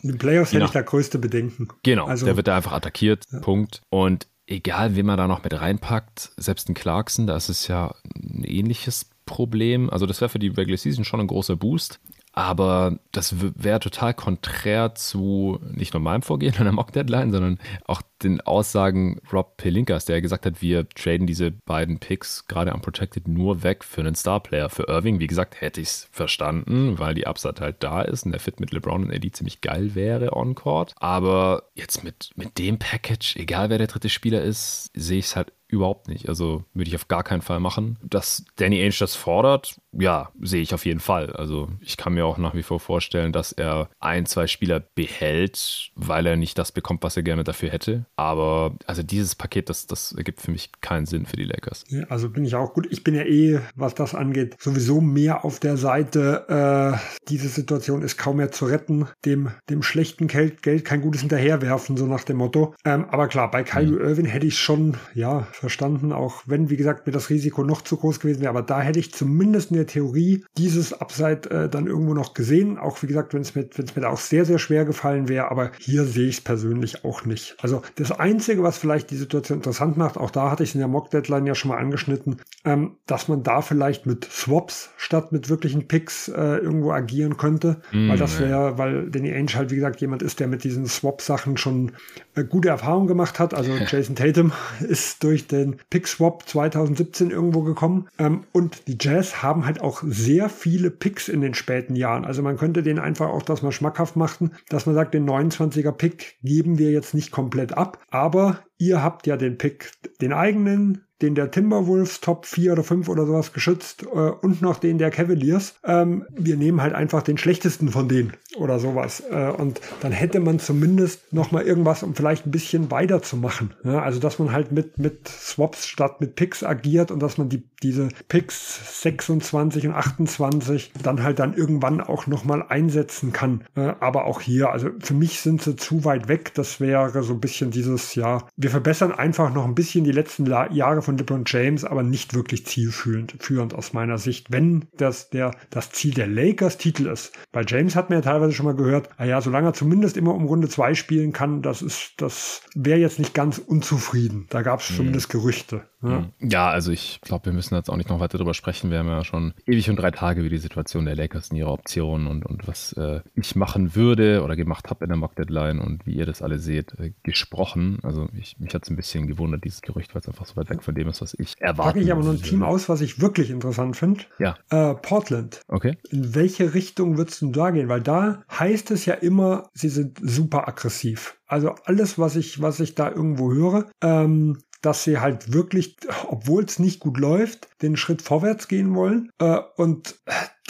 [0.03, 1.69] In den Playoffs hätte ich da größte Bedenken.
[1.83, 3.25] Genau, also, der wird da einfach attackiert.
[3.31, 3.41] Ja.
[3.41, 3.83] Punkt.
[3.91, 7.95] Und egal, wen man da noch mit reinpackt, selbst in Clarkson, da ist es ja
[8.15, 9.91] ein ähnliches Problem.
[9.91, 12.01] Also das wäre für die Regular Season schon ein großer Boost.
[12.33, 18.03] Aber das wäre total konträr zu nicht nur meinem Vorgehen an der Mock-Deadline, sondern auch
[18.23, 23.63] den Aussagen Rob Pelinkas, der gesagt hat, wir traden diese beiden Picks gerade unprotected nur
[23.63, 24.71] weg für einen Star-Player.
[24.71, 28.33] Für Irving, wie gesagt, hätte ich es verstanden, weil die Upside halt da ist und
[28.33, 30.93] der Fit mit LeBron und Eddie ziemlich geil wäre on-court.
[30.97, 35.37] Aber jetzt mit, mit dem Package, egal wer der dritte Spieler ist, sehe ich es
[35.37, 36.29] halt überhaupt nicht.
[36.29, 37.99] Also würde ich auf gar keinen Fall machen.
[38.03, 41.31] Dass Danny Ainge das fordert, ja, sehe ich auf jeden Fall.
[41.33, 45.91] Also ich kann mir auch nach wie vor vorstellen, dass er ein, zwei Spieler behält,
[45.95, 48.07] weil er nicht das bekommt, was er gerne dafür hätte.
[48.17, 51.85] Aber also dieses Paket, das, das ergibt für mich keinen Sinn für die Lakers.
[51.89, 52.89] Ja, also bin ich auch gut.
[52.91, 58.03] Ich bin ja eh, was das angeht, sowieso mehr auf der Seite, äh, diese Situation
[58.03, 62.25] ist kaum mehr zu retten, dem, dem schlechten Geld, Geld kein gutes hinterherwerfen, so nach
[62.25, 62.75] dem Motto.
[62.85, 64.01] Ähm, aber klar, bei Kyrie mhm.
[64.01, 67.97] Irving hätte ich schon, ja, verstanden, auch wenn, wie gesagt, mir das Risiko noch zu
[67.97, 68.51] groß gewesen wäre.
[68.51, 72.79] Aber da hätte ich zumindest in der Theorie dieses Upside äh, dann irgendwo noch gesehen.
[72.79, 75.29] Auch wie gesagt, wenn es mir, wenn es mir da auch sehr, sehr schwer gefallen
[75.29, 75.51] wäre.
[75.51, 77.57] Aber hier sehe ich es persönlich auch nicht.
[77.61, 80.81] Also das Einzige, was vielleicht die Situation interessant macht, auch da hatte ich es in
[80.81, 85.49] der Mock-Deadline ja schon mal angeschnitten, ähm, dass man da vielleicht mit Swaps statt mit
[85.49, 87.81] wirklichen Picks äh, irgendwo agieren könnte.
[87.93, 90.87] Mm, weil das wäre, weil Danny Ainge halt, wie gesagt, jemand ist, der mit diesen
[90.87, 91.93] Swap-Sachen schon
[92.35, 93.55] äh, gute Erfahrungen gemacht hat.
[93.55, 98.09] Also Jason Tatum ist durch den Pick Swap 2017 irgendwo gekommen.
[98.19, 102.25] Ähm, und die Jazz haben halt auch sehr viele Picks in den späten Jahren.
[102.25, 105.93] Also man könnte den einfach auch das mal schmackhaft machen, dass man sagt, den 29er
[105.93, 111.07] Pick geben wir jetzt nicht komplett ab, aber ihr habt ja den Pick, den eigenen,
[111.23, 115.11] den der Timberwolves Top 4 oder 5 oder sowas geschützt äh, und noch den der
[115.11, 115.75] Cavaliers.
[115.85, 119.23] Ähm, wir nehmen halt einfach den schlechtesten von denen oder sowas.
[119.31, 123.75] Äh, und dann hätte man zumindest noch mal irgendwas, um vielleicht ein bisschen weiterzumachen.
[123.85, 127.49] Ja, also dass man halt mit, mit Swaps statt mit Picks agiert und dass man
[127.49, 133.65] die, diese Picks 26 und 28 dann halt dann irgendwann auch noch mal einsetzen kann.
[133.77, 136.53] Äh, aber auch hier, also für mich sind sie zu weit weg.
[136.55, 140.47] Das wäre so ein bisschen dieses, ja, wir verbessern einfach noch ein bisschen die letzten
[140.47, 144.51] La Jahre von LeBron James, aber nicht wirklich zielführend führend aus meiner Sicht.
[144.51, 147.33] Wenn das der, das Ziel der Lakers Titel ist.
[147.53, 150.35] Bei James hat man ja teilweise schon mal gehört, ah ja, solange er zumindest immer
[150.35, 154.47] um Runde zwei spielen kann, das ist, das wäre jetzt nicht ganz unzufrieden.
[154.51, 154.97] Da gab es mhm.
[154.97, 155.85] zumindest Gerüchte.
[156.03, 156.33] Ja, mhm.
[156.41, 158.91] ja also ich glaube, wir müssen jetzt auch nicht noch weiter darüber sprechen.
[158.91, 161.73] Wir haben ja schon ewig und drei Tage über die Situation der Lakers in ihrer
[161.73, 165.81] Option und, und was äh, ich machen würde oder gemacht habe in der Mock Deadline
[165.81, 167.99] und wie ihr das alle seht, äh, gesprochen.
[168.03, 170.71] Also ich, mich hat es ein bisschen gewundert, dieses Gerücht, weil es einfach so weit
[170.71, 171.93] weg von dem ist, was ich erwarte.
[171.93, 174.25] Packe ich aber nur ein Team aus, was ich wirklich interessant finde.
[174.39, 174.57] Ja.
[174.71, 175.61] Äh, Portland.
[175.69, 175.97] Okay.
[176.11, 177.89] In welche Richtung würdest du da gehen?
[177.89, 181.39] Weil da heißt es ja immer, sie sind super aggressiv.
[181.47, 185.97] Also alles, was ich, was ich da irgendwo höre, ähm, dass sie halt wirklich,
[186.29, 189.31] obwohl es nicht gut läuft, den Schritt vorwärts gehen wollen.
[189.39, 190.17] Äh, und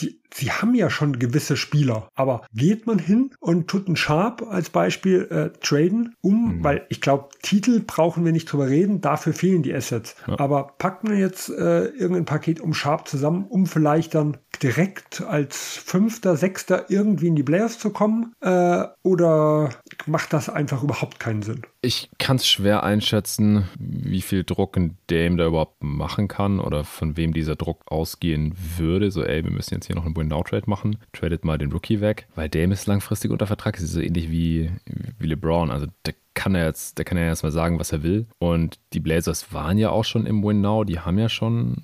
[0.01, 4.43] die, sie haben ja schon gewisse Spieler, aber geht man hin und tut einen Sharp
[4.43, 6.65] als Beispiel äh, traden, um, mhm.
[6.65, 10.17] weil ich glaube, Titel brauchen wir nicht drüber reden, dafür fehlen die Assets.
[10.27, 10.39] Ja.
[10.39, 15.77] Aber packt man jetzt äh, irgendein Paket um Sharp zusammen, um vielleicht dann direkt als
[15.77, 18.35] Fünfter, Sechster irgendwie in die Playoffs zu kommen?
[18.41, 19.71] Äh, oder
[20.07, 21.63] macht das einfach überhaupt keinen Sinn?
[21.81, 26.85] Ich kann es schwer einschätzen, wie viel Druck ein Dame da überhaupt machen kann oder
[26.85, 29.11] von wem dieser Druck ausgehen würde.
[29.11, 30.97] So, ey, wir müssen jetzt hier noch einen Win-Now-Trade machen.
[31.13, 33.79] Tradet mal den Rookie weg, weil Dame ist langfristig unter Vertrag.
[33.79, 34.71] Ist so ähnlich wie,
[35.19, 35.71] wie LeBron.
[35.71, 38.27] Also der kann er jetzt, der kann ja erstmal sagen, was er will.
[38.39, 41.77] Und die Blazers waren ja auch schon im Win Now, die haben ja schon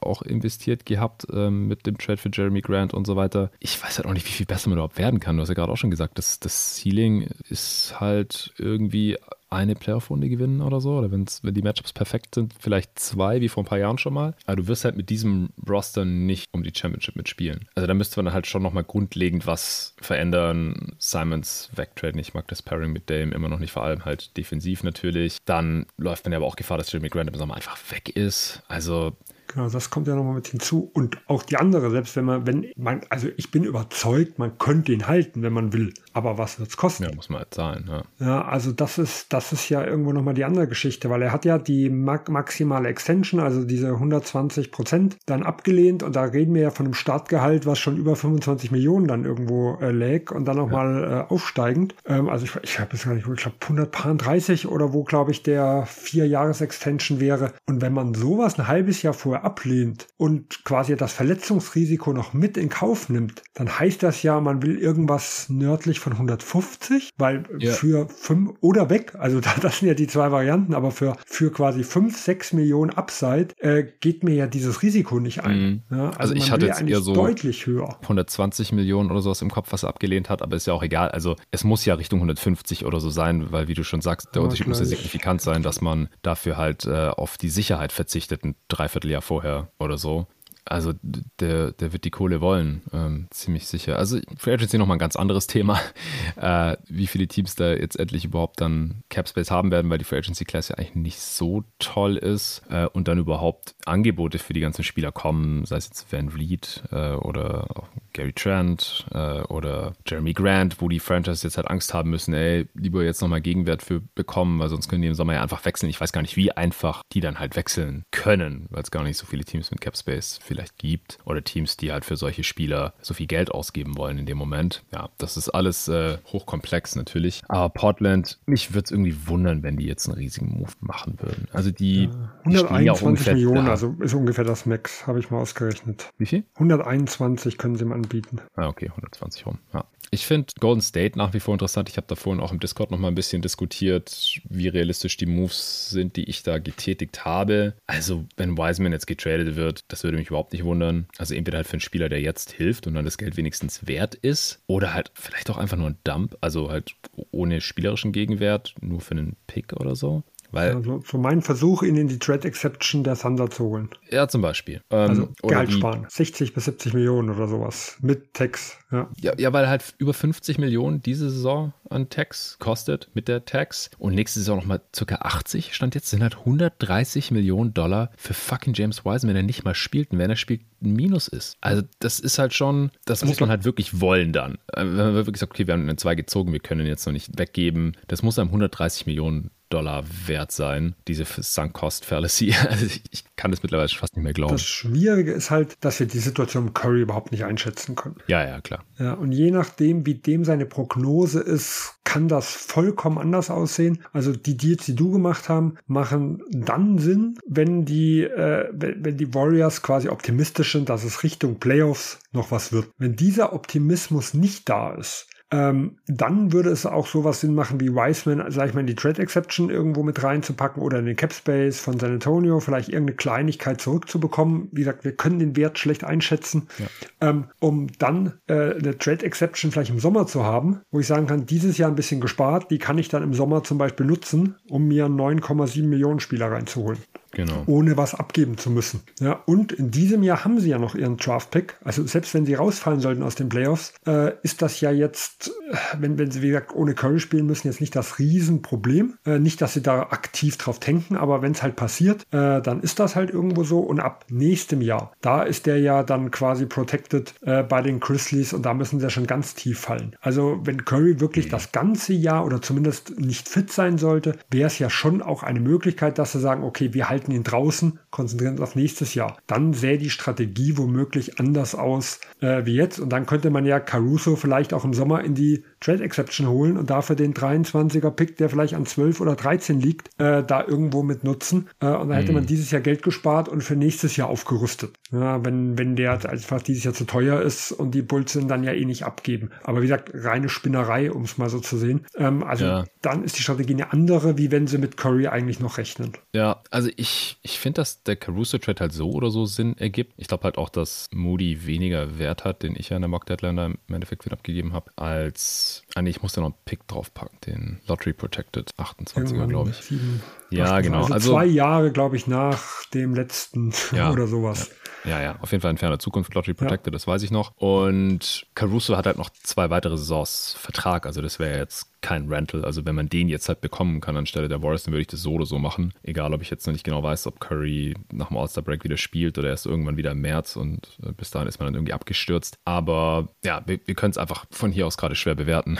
[0.00, 3.50] auch investiert gehabt ähm, mit dem Trade für Jeremy Grant und so weiter.
[3.58, 5.36] Ich weiß halt auch nicht, wie viel besser man überhaupt werden kann.
[5.36, 9.16] Du hast ja gerade auch schon gesagt, das, das Ceiling ist halt irgendwie
[9.48, 10.98] eine Playoff-Runde gewinnen oder so.
[10.98, 14.14] Oder wenn's, wenn die Matchups perfekt sind, vielleicht zwei, wie vor ein paar Jahren schon
[14.14, 14.34] mal.
[14.46, 17.68] Aber du wirst halt mit diesem Roster nicht um die Championship mitspielen.
[17.74, 20.96] Also da müsste man halt schon nochmal grundlegend was verändern.
[20.98, 22.18] Simons wegtraden.
[22.20, 25.38] Ich mag das Pairing mit Dame immer noch nicht, vor allem halt defensiv natürlich.
[25.44, 28.62] Dann läuft man ja aber auch Gefahr, dass Jimmy Grant im Sommer einfach weg ist.
[28.68, 29.16] Also
[29.56, 30.90] Genau, das kommt ja nochmal mit hinzu.
[30.92, 34.92] Und auch die andere, selbst wenn man, wenn man, also ich bin überzeugt, man könnte
[34.92, 35.94] ihn halten, wenn man will.
[36.12, 37.04] Aber was wird es kosten?
[37.04, 38.02] Ja, muss man halt zahlen, ja.
[38.18, 41.46] Ja, also das ist, das ist ja irgendwo nochmal die andere Geschichte, weil er hat
[41.46, 46.02] ja die maximale Extension, also diese 120 Prozent, dann abgelehnt.
[46.02, 49.78] Und da reden wir ja von einem Startgehalt, was schon über 25 Millionen dann irgendwo
[49.80, 51.20] äh, lag und dann nochmal ja.
[51.20, 51.94] äh, aufsteigend.
[52.04, 55.42] Ähm, also ich, ich habe jetzt gar nicht, ich glaube 130 oder wo, glaube ich,
[55.42, 57.54] der vier Jahres Extension wäre.
[57.66, 62.56] Und wenn man sowas ein halbes Jahr vorher ablehnt und quasi das Verletzungsrisiko noch mit
[62.56, 67.72] in Kauf nimmt, dann heißt das ja, man will irgendwas nördlich von 150, weil ja.
[67.72, 71.84] für fünf oder weg, also das sind ja die zwei Varianten, aber für, für quasi
[71.84, 75.58] fünf, sechs Millionen Upside äh, geht mir ja dieses Risiko nicht ein.
[75.58, 75.82] Mhm.
[75.90, 77.98] Ja, also, also ich hatte jetzt eher so deutlich höher.
[78.02, 81.10] 120 Millionen oder sowas im Kopf, was er abgelehnt hat, aber ist ja auch egal.
[81.10, 84.40] Also es muss ja Richtung 150 oder so sein, weil wie du schon sagst, der
[84.40, 88.44] ja, Unterschied muss ja signifikant sein, dass man dafür halt äh, auf die Sicherheit verzichtet,
[88.44, 90.26] ein Dreivierteljahr vorher oder so.
[90.68, 93.98] Also der, der wird die Kohle wollen, ähm, ziemlich sicher.
[93.98, 95.80] Also Free Agency nochmal ein ganz anderes Thema,
[96.36, 100.04] äh, wie viele Teams da jetzt endlich überhaupt dann Cap Space haben werden, weil die
[100.04, 104.52] Free Agency Class ja eigentlich nicht so toll ist äh, und dann überhaupt Angebote für
[104.52, 109.42] die ganzen Spieler kommen, sei es jetzt Van Vliet äh, oder auch Gary Trent äh,
[109.42, 113.40] oder Jeremy Grant, wo die Franchise jetzt halt Angst haben müssen, ey, lieber jetzt nochmal
[113.40, 115.90] Gegenwert für bekommen, weil sonst können die im Sommer ja einfach wechseln.
[115.90, 119.18] Ich weiß gar nicht, wie einfach die dann halt wechseln können, weil es gar nicht
[119.18, 122.94] so viele Teams mit Cap Space vielleicht gibt oder Teams, die halt für solche Spieler
[123.00, 124.84] so viel Geld ausgeben wollen in dem Moment.
[124.92, 127.42] Ja, das ist alles äh, hochkomplex natürlich.
[127.48, 131.48] Aber Portland, mich würde es irgendwie wundern, wenn die jetzt einen riesigen Move machen würden.
[131.52, 133.72] Also die, ja, 121 die Millionen, da.
[133.72, 136.10] also ist ungefähr das Max, habe ich mal ausgerechnet.
[136.18, 136.44] Wie viel?
[136.54, 138.40] 121 können sie mal anbieten.
[138.54, 139.58] Ah, okay, 120 rum.
[139.74, 139.84] Ja.
[140.10, 141.88] Ich finde Golden State nach wie vor interessant.
[141.88, 145.26] Ich habe da vorhin auch im Discord noch mal ein bisschen diskutiert, wie realistisch die
[145.26, 147.74] Moves sind, die ich da getätigt habe.
[147.86, 151.06] Also, wenn Wiseman jetzt getradet wird, das würde mich überhaupt nicht wundern.
[151.18, 154.14] Also, entweder halt für einen Spieler, der jetzt hilft und dann das Geld wenigstens wert
[154.14, 156.94] ist, oder halt vielleicht auch einfach nur ein Dump, also halt
[157.30, 160.22] ohne spielerischen Gegenwert, nur für einen Pick oder so.
[160.50, 163.90] Weil, also, so mein Versuch, ihn in die Trade Exception der Thunder zu holen.
[164.10, 164.82] Ja, zum Beispiel.
[164.90, 166.06] Ähm, also Gehalt sparen.
[166.08, 167.96] 60 bis 70 Millionen oder sowas.
[168.00, 168.78] Mit Tax.
[168.90, 169.08] Ja.
[169.20, 169.32] ja.
[169.36, 173.90] Ja, weil halt über 50 Millionen diese Saison an Tax kostet mit der Tax.
[173.98, 175.74] Und nächste Saison nochmal circa 80.
[175.74, 179.74] Stand jetzt sind halt 130 Millionen Dollar für fucking James Wiseman, wenn er nicht mal
[179.74, 180.12] spielt.
[180.12, 181.56] Und wenn er spielt, ein Minus ist.
[181.60, 184.54] Also das ist halt schon, das also muss man halt wirklich wollen dann.
[184.72, 187.06] Äh, wenn man wirklich sagt, okay, wir haben einen zwei gezogen, wir können ihn jetzt
[187.06, 187.96] noch nicht weggeben.
[188.08, 192.54] Das muss einem 130 Millionen Dollar wert sein, diese Sunk Cost Fallacy.
[192.66, 194.54] Also ich, ich, kann das mittlerweile fast nicht mehr glauben.
[194.54, 198.16] Das Schwierige ist halt, dass wir die Situation Curry überhaupt nicht einschätzen können.
[198.26, 198.82] Ja, ja, klar.
[198.98, 204.02] Ja, und je nachdem, wie dem seine Prognose ist, kann das vollkommen anders aussehen.
[204.12, 209.34] Also die Deals, die du gemacht haben, machen dann Sinn, wenn die, äh, wenn die
[209.34, 212.88] Warriors quasi optimistisch sind, dass es Richtung Playoffs noch was wird.
[212.96, 217.92] Wenn dieser Optimismus nicht da ist, ähm, dann würde es auch sowas Sinn machen wie
[217.92, 221.32] Wiseman, sag ich mal, in die Trade Exception irgendwo mit reinzupacken oder in den Cap
[221.32, 224.68] Space von San Antonio, vielleicht irgendeine Kleinigkeit zurückzubekommen.
[224.72, 226.86] Wie gesagt, wir können den Wert schlecht einschätzen, ja.
[227.20, 231.28] ähm, um dann äh, eine Trade Exception vielleicht im Sommer zu haben, wo ich sagen
[231.28, 234.56] kann, dieses Jahr ein bisschen gespart, die kann ich dann im Sommer zum Beispiel nutzen,
[234.68, 236.98] um mir 9,7 Millionen Spieler reinzuholen.
[237.36, 237.64] Genau.
[237.66, 239.02] Ohne was abgeben zu müssen.
[239.20, 241.76] Ja, und in diesem Jahr haben sie ja noch ihren Draft-Pick.
[241.84, 245.76] Also selbst wenn sie rausfallen sollten aus den Playoffs, äh, ist das ja jetzt, äh,
[245.98, 249.18] wenn, wenn sie wie gesagt ohne Curry spielen müssen, jetzt nicht das Riesenproblem.
[249.26, 252.80] Äh, nicht, dass sie da aktiv drauf denken, aber wenn es halt passiert, äh, dann
[252.80, 253.80] ist das halt irgendwo so.
[253.80, 258.54] Und ab nächstem Jahr, da ist der ja dann quasi protected äh, bei den Grizzlies
[258.54, 260.16] und da müssen sie ja schon ganz tief fallen.
[260.22, 261.50] Also wenn Curry wirklich mhm.
[261.50, 265.60] das ganze Jahr oder zumindest nicht fit sein sollte, wäre es ja schon auch eine
[265.60, 269.36] Möglichkeit, dass sie sagen, okay, wir halten halten ihn draußen, konzentrieren uns auf nächstes Jahr.
[269.46, 272.98] Dann sähe die Strategie womöglich anders aus äh, wie jetzt.
[272.98, 276.76] Und dann könnte man ja Caruso vielleicht auch im Sommer in die Trade Exception holen
[276.76, 281.02] und dafür den 23er Pick, der vielleicht an 12 oder 13 liegt, äh, da irgendwo
[281.02, 281.68] mit nutzen.
[281.80, 282.48] Äh, und dann hätte man mhm.
[282.48, 284.94] dieses Jahr Geld gespart und für nächstes Jahr aufgerüstet.
[285.12, 288.64] Ja, wenn, wenn der einfach dieses Jahr zu teuer ist und die Bulls sind dann
[288.64, 289.50] ja eh nicht abgeben.
[289.62, 292.06] Aber wie gesagt, reine Spinnerei, um es mal so zu sehen.
[292.16, 292.84] Ähm, also ja.
[293.02, 296.12] dann ist die Strategie eine andere, wie wenn sie mit Curry eigentlich noch rechnen.
[296.32, 300.14] Ja, also ich, ich finde, dass der Caruso-Trade halt so oder so Sinn ergibt.
[300.16, 303.26] Ich glaube halt auch, dass Moody weniger Wert hat, den ich ja in der Mock
[303.26, 306.86] Deadline im Endeffekt wieder abgegeben habe, als Ah, nee, ich muss da noch einen Pick
[306.88, 309.76] draufpacken, den Lottery Protected 28er, glaube ich.
[309.76, 311.02] Sieben, ja, genau.
[311.02, 314.68] Also, also, zwei Jahre, glaube ich, nach dem letzten ja, oder sowas.
[314.68, 314.85] Ja.
[315.06, 316.92] Ja, ja, auf jeden Fall in ferner Zukunft Lottery Protected, ja.
[316.92, 317.52] das weiß ich noch.
[317.56, 322.64] Und Caruso hat halt noch zwei weitere Saisons Vertrag, also das wäre jetzt kein Rental.
[322.64, 325.22] Also wenn man den jetzt halt bekommen kann anstelle der Warriors, dann würde ich das
[325.22, 325.92] so oder so machen.
[326.02, 329.38] Egal, ob ich jetzt noch nicht genau weiß, ob Curry nach dem All-Star-Break wieder spielt
[329.38, 332.58] oder erst irgendwann wieder im März und äh, bis dahin ist man dann irgendwie abgestürzt.
[332.64, 335.78] Aber ja, wir, wir können es einfach von hier aus gerade schwer bewerten,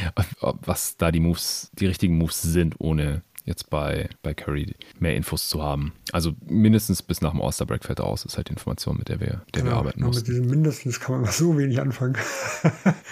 [0.40, 5.48] was da die Moves, die richtigen Moves sind, ohne jetzt bei, bei Curry mehr Infos
[5.48, 5.92] zu haben.
[6.12, 9.42] Also mindestens bis nach dem All-Star-Break fällt aus, ist halt die Information, mit der wir,
[9.54, 10.20] der ja, wir arbeiten müssen.
[10.20, 12.16] Mit diesem mindestens kann man so wenig anfangen.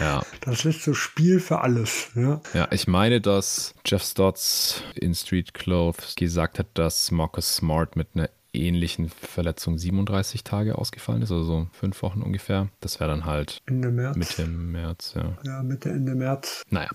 [0.00, 0.22] ja.
[0.40, 2.10] Das lässt so Spiel für alles.
[2.14, 2.40] Ja.
[2.54, 8.09] ja, ich meine, dass Jeff Stotts in Street Clothes gesagt hat, dass Marcus Smart mit
[8.14, 12.68] einer ähnlichen Verletzung 37 Tage ausgefallen ist, also so fünf Wochen ungefähr.
[12.80, 14.16] Das wäre dann halt Ende März.
[14.16, 15.36] Mitte März, ja.
[15.44, 16.62] Ja, Mitte, Ende März.
[16.68, 16.90] Naja.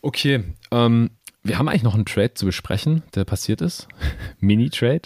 [0.00, 0.44] Okay.
[0.70, 1.10] Ähm,
[1.44, 3.86] wir haben eigentlich noch einen Trade zu besprechen, der passiert ist.
[4.40, 5.02] Mini-Trade.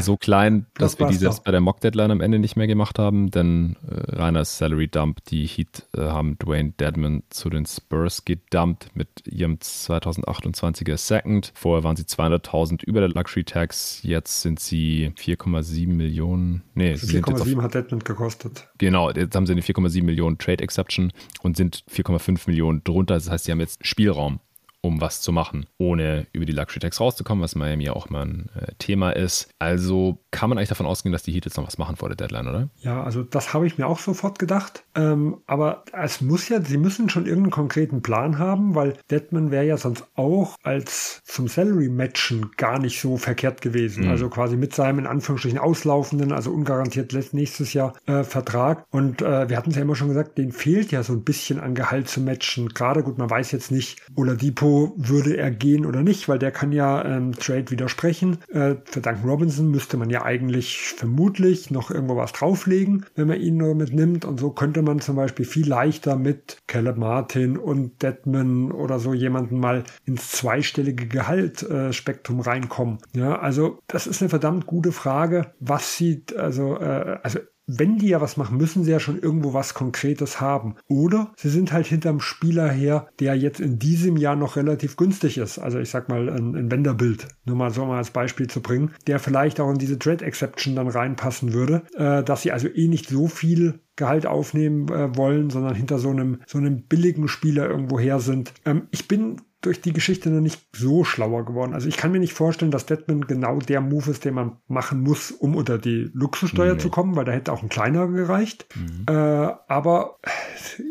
[0.00, 2.98] So klein, dass das wir die selbst bei der Mock-Deadline am Ende nicht mehr gemacht
[3.00, 5.24] haben, denn äh, reiner Salary-Dump.
[5.24, 11.50] Die Heat äh, haben Dwayne Dedman zu den Spurs gedumpt mit ihrem 2028er Second.
[11.56, 14.00] Vorher waren sie 200.000 über der Luxury-Tax.
[14.04, 16.62] Jetzt sind sie 4,7 Millionen.
[16.74, 18.68] Nee, also 4,7 hat Dedman gekostet.
[18.78, 21.12] Genau, jetzt haben sie eine 4,7 Millionen Trade-Exception
[21.42, 23.14] und sind 4,5 Millionen drunter.
[23.14, 24.38] Das heißt, sie haben jetzt Spielraum
[24.80, 28.24] um was zu machen, ohne über die Luxury Tax rauszukommen, was Miami ja auch mal
[28.24, 29.48] ein äh, Thema ist.
[29.58, 32.16] Also kann man eigentlich davon ausgehen, dass die Heat jetzt noch was machen vor der
[32.16, 32.68] Deadline, oder?
[32.80, 34.84] Ja, also das habe ich mir auch sofort gedacht.
[34.94, 39.66] Ähm, aber es muss ja, sie müssen schon irgendeinen konkreten Plan haben, weil Deadman wäre
[39.66, 44.04] ja sonst auch als zum Salary-Matchen gar nicht so verkehrt gewesen.
[44.04, 44.10] Mhm.
[44.10, 48.84] Also quasi mit seinem in Anführungsstrichen auslaufenden, also ungarantiert nächstes Jahr äh, Vertrag.
[48.90, 51.58] Und äh, wir hatten es ja immer schon gesagt, den fehlt ja so ein bisschen
[51.58, 52.68] an Gehalt zu matchen.
[52.68, 56.72] Gerade gut, man weiß jetzt nicht, Oladipo würde er gehen oder nicht, weil der kann
[56.72, 58.38] ja ähm, Trade widersprechen.
[58.52, 63.40] Äh, für Duncan Robinson müsste man ja eigentlich vermutlich noch irgendwo was drauflegen, wenn man
[63.40, 64.24] ihn nur mitnimmt.
[64.24, 69.14] Und so könnte man zum Beispiel viel leichter mit Caleb Martin und Deadman oder so
[69.14, 72.98] jemanden mal ins zweistellige Gehaltspektrum äh, reinkommen.
[73.14, 75.52] Ja, also das ist eine verdammt gute Frage.
[75.60, 79.52] Was sieht, also, äh, also wenn die ja was machen, müssen sie ja schon irgendwo
[79.52, 80.76] was Konkretes haben.
[80.88, 85.36] Oder sie sind halt hinterm Spieler her, der jetzt in diesem Jahr noch relativ günstig
[85.36, 85.58] ist.
[85.58, 88.92] Also ich sag mal ein, ein Wenderbild, nur mal so mal als Beispiel zu bringen,
[89.06, 92.88] der vielleicht auch in diese Trade Exception dann reinpassen würde, äh, dass sie also eh
[92.88, 97.68] nicht so viel Gehalt aufnehmen äh, wollen, sondern hinter so einem, so einem billigen Spieler
[97.68, 98.54] irgendwo her sind.
[98.64, 101.74] Ähm, ich bin durch die Geschichte noch nicht so schlauer geworden.
[101.74, 105.02] Also ich kann mir nicht vorstellen, dass Deadman genau der Move ist, den man machen
[105.02, 106.80] muss, um unter die Luxussteuer nee.
[106.80, 108.66] zu kommen, weil da hätte auch ein kleiner gereicht.
[108.76, 109.06] Mhm.
[109.08, 110.18] Äh, aber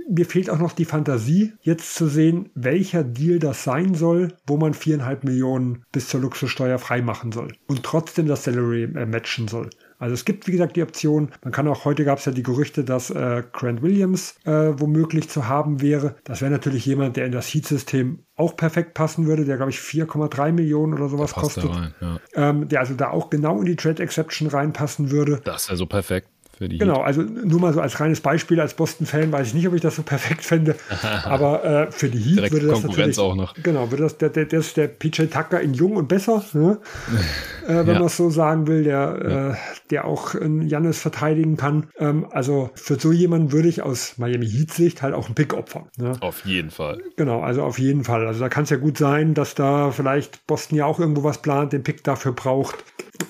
[0.09, 4.57] mir fehlt auch noch die Fantasie, jetzt zu sehen, welcher Deal das sein soll, wo
[4.57, 9.69] man viereinhalb Millionen bis zur Luxussteuer freimachen soll und trotzdem das Salary äh, matchen soll.
[9.99, 11.31] Also es gibt, wie gesagt, die Option.
[11.43, 15.29] Man kann auch, heute gab es ja die Gerüchte, dass äh, Grant Williams äh, womöglich
[15.29, 16.15] zu haben wäre.
[16.23, 19.79] Das wäre natürlich jemand, der in das Heat-System auch perfekt passen würde, der, glaube ich,
[19.79, 21.69] 4,3 Millionen oder sowas kostet.
[21.69, 22.19] Rein, ja.
[22.35, 25.41] ähm, der also da auch genau in die Trade Exception reinpassen würde.
[25.43, 26.29] Das wäre so perfekt.
[26.59, 29.81] Genau, also nur mal so als reines Beispiel, als Boston-Fan weiß ich nicht, ob ich
[29.81, 30.75] das so perfekt fände,
[31.23, 33.53] aber äh, für die Heat würde das Konkurrenz natürlich, auch noch.
[33.61, 36.79] Genau, würde das der, der, der ist der PJ Tucker in jung und besser, ne?
[37.67, 37.93] äh, wenn ja.
[37.93, 39.49] man es so sagen will, der, ja.
[39.51, 39.55] äh,
[39.91, 41.87] der auch Jannis verteidigen kann.
[41.97, 45.53] Ähm, also für so jemanden würde ich aus Miami Heat Sicht halt auch einen Pick
[45.53, 45.85] opfern.
[45.97, 46.13] Ne?
[46.21, 47.01] Auf jeden Fall.
[47.15, 48.25] Genau, also auf jeden Fall.
[48.27, 51.41] Also da kann es ja gut sein, dass da vielleicht Boston ja auch irgendwo was
[51.41, 52.83] plant, den Pick dafür braucht.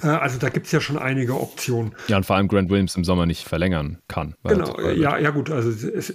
[0.04, 1.94] Äh, also da gibt es ja schon einige Optionen.
[2.08, 4.36] Ja, und vor allem Grant Williams im Sommer nicht verlängern kann.
[4.44, 6.12] Genau, ja, ja gut, also es,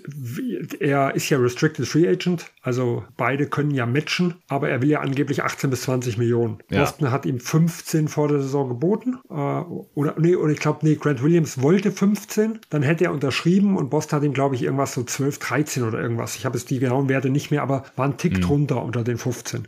[0.80, 5.00] er ist ja Restricted Free Agent, also beide können ja matchen, aber er will ja
[5.00, 6.58] angeblich 18 bis 20 Millionen.
[6.70, 6.80] Ja.
[6.80, 10.94] Boston hat ihm 15 vor der Saison geboten, äh, oder nee, oder ich glaube, nee,
[10.94, 14.94] Grant Williams wollte 15, dann hätte er unterschrieben und Boston hat ihm, glaube ich, irgendwas
[14.94, 16.36] so 12, 13 oder irgendwas.
[16.36, 18.42] Ich habe jetzt die genauen Werte nicht mehr, aber war ein Tick mhm.
[18.42, 19.66] drunter unter den 15.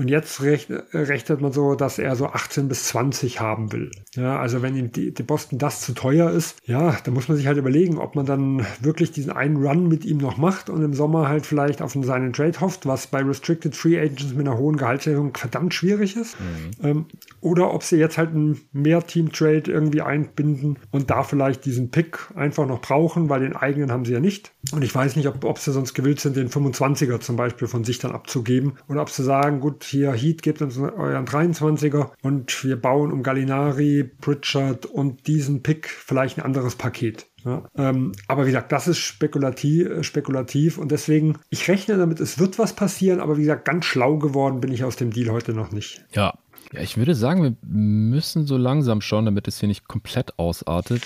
[0.00, 3.90] Und jetzt rechnet man so, dass er so 18 bis 20 haben will.
[4.14, 7.36] Ja, also wenn ihm die, die Boston das zu teuer ist, ja, dann muss man
[7.36, 10.82] sich halt überlegen, ob man dann wirklich diesen einen Run mit ihm noch macht und
[10.82, 14.56] im Sommer halt vielleicht auf seinen Trade hofft, was bei Restricted Free Agents mit einer
[14.56, 16.34] hohen Gehaltserhöhung verdammt schwierig ist.
[16.40, 16.86] Mhm.
[16.86, 17.04] Ähm,
[17.42, 22.66] oder ob sie jetzt halt ein Mehr-Team-Trade irgendwie einbinden und da vielleicht diesen Pick einfach
[22.66, 24.52] noch brauchen, weil den eigenen haben sie ja nicht.
[24.72, 27.84] Und ich weiß nicht, ob, ob sie sonst gewillt sind, den 25er zum Beispiel von
[27.84, 32.64] sich dann abzugeben oder ob sie sagen, gut, hier Heat gebt uns euren 23er und
[32.64, 37.26] wir bauen um Gallinari, Pritchard und diesen Pick vielleicht ein anderes Paket.
[37.44, 42.20] Ja, ähm, aber wie gesagt, das ist spekulativ, äh, spekulativ und deswegen, ich rechne damit,
[42.20, 45.30] es wird was passieren, aber wie gesagt, ganz schlau geworden bin ich aus dem Deal
[45.30, 46.04] heute noch nicht.
[46.12, 46.34] Ja,
[46.72, 51.02] ja, ich würde sagen, wir müssen so langsam schauen, damit es hier nicht komplett ausartet.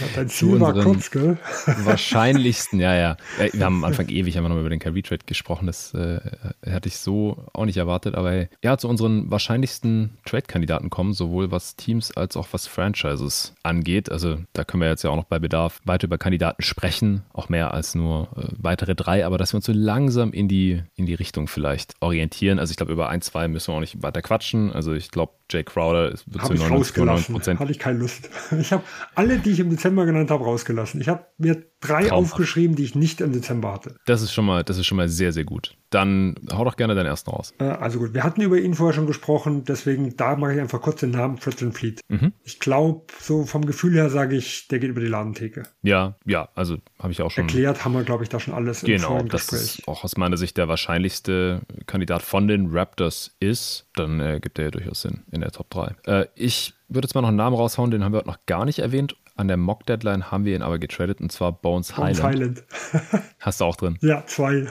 [0.00, 1.38] Ja, dein Ziel war kurz, gell?
[1.84, 3.16] Wahrscheinlichsten, ja, ja.
[3.52, 5.66] Wir haben am Anfang ewig einfach nochmal über den Carry Trade gesprochen.
[5.66, 6.20] Das äh,
[6.66, 8.14] hatte ich so auch nicht erwartet.
[8.14, 14.10] Aber ja, zu unseren wahrscheinlichsten Trade-Kandidaten kommen, sowohl was Teams als auch was Franchises angeht.
[14.10, 17.22] Also da können wir jetzt ja auch noch bei Bedarf weiter über Kandidaten sprechen.
[17.32, 19.26] Auch mehr als nur äh, weitere drei.
[19.26, 22.58] Aber dass wir uns so langsam in die, in die Richtung vielleicht orientieren.
[22.58, 24.72] Also ich glaube, über ein, zwei müssen wir auch nicht weiter quatschen.
[24.80, 27.60] Also ich glaube, Jay Crowder wird zu 99 Prozent.
[27.60, 28.30] Hatte ich keine Lust.
[28.58, 28.82] Ich habe
[29.14, 31.02] alle, die ich im Dezember genannt habe, rausgelassen.
[31.02, 32.32] Ich habe mir drei Traumhaft.
[32.32, 33.96] aufgeschrieben, die ich nicht im Dezember hatte.
[34.06, 35.76] Das ist schon mal, das ist schon mal sehr, sehr gut.
[35.90, 37.52] Dann hau doch gerne deinen ersten raus.
[37.58, 41.00] Also gut, wir hatten über ihn vorher schon gesprochen, deswegen da mache ich einfach kurz
[41.00, 42.00] den Namen Fred Fleet.
[42.08, 42.32] Mhm.
[42.44, 45.64] Ich glaube, so vom Gefühl her sage ich, der geht über die Ladentheke.
[45.82, 47.44] Ja, ja, also habe ich auch schon.
[47.44, 49.78] Erklärt haben wir, glaube ich, da schon alles genau, im das Gespräch.
[49.80, 54.58] Ist auch aus meiner Sicht der wahrscheinlichste Kandidat von den Raptors ist, dann äh, gibt
[54.58, 55.94] er ja durchaus Sinn in der Top 3.
[56.06, 58.64] Äh, ich würde jetzt mal noch einen Namen raushauen, den haben wir heute noch gar
[58.64, 59.16] nicht erwähnt.
[59.40, 62.62] An der Mock-Deadline haben wir ihn aber getradet und zwar Bones, Bones Highland.
[62.92, 63.24] Highland.
[63.40, 63.96] Hast du auch drin?
[64.02, 64.66] Ja, zwei.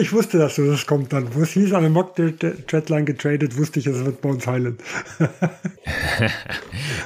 [0.00, 1.32] Ich wusste, dass das kommt dann.
[1.36, 4.82] Wo es hieß, an der Mock-Deadline getradet, wusste ich, es wird Bones Highland.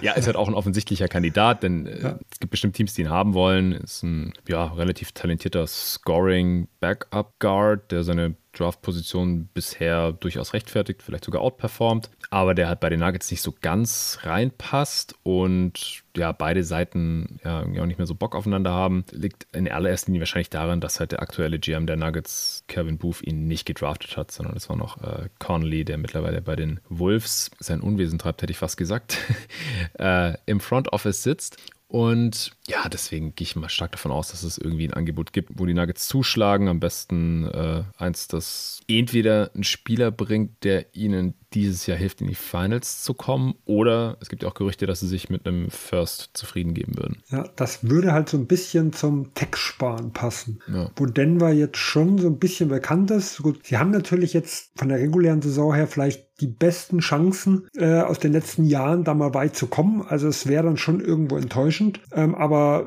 [0.01, 2.19] ja, ist halt auch ein offensichtlicher Kandidat, denn äh, ja.
[2.31, 3.73] es gibt bestimmt Teams, die ihn haben wollen.
[3.73, 12.11] Ist ein ja, relativ talentierter Scoring-Backup-Guard, der seine Draft-Position bisher durchaus rechtfertigt, vielleicht sogar outperformt,
[12.31, 17.63] aber der halt bei den Nuggets nicht so ganz reinpasst und ja, beide Seiten ja
[17.63, 21.13] auch nicht mehr so Bock aufeinander haben, liegt in allererster Linie wahrscheinlich daran, dass halt
[21.13, 25.03] der aktuelle GM der Nuggets, Kevin Booth, ihn nicht gedraftet hat, sondern es war noch
[25.03, 29.17] äh, Connolly, der mittlerweile bei den Wolves sein Unwesen treibt, hätte ich fast gesagt,
[29.99, 31.57] äh, im Front Office sitzt
[31.93, 35.51] und ja, deswegen gehe ich mal stark davon aus, dass es irgendwie ein Angebot gibt,
[35.59, 36.69] wo die Nuggets zuschlagen.
[36.69, 42.29] Am besten äh, eins, das entweder einen Spieler bringt, der ihnen dieses Jahr hilft, in
[42.29, 43.57] die Finals zu kommen.
[43.67, 47.23] Oder es gibt ja auch Gerüchte, dass sie sich mit einem First zufrieden geben würden.
[47.29, 50.61] Ja, das würde halt so ein bisschen zum Tech-Sparen passen.
[50.73, 50.91] Ja.
[50.97, 53.43] Wo Denver jetzt schon so ein bisschen bekannt ist.
[53.43, 58.01] Gut, sie haben natürlich jetzt von der regulären Saison her vielleicht die besten Chancen äh,
[58.01, 60.05] aus den letzten Jahren, da mal weit zu kommen.
[60.07, 62.01] Also es wäre dann schon irgendwo enttäuschend.
[62.13, 62.87] Ähm, aber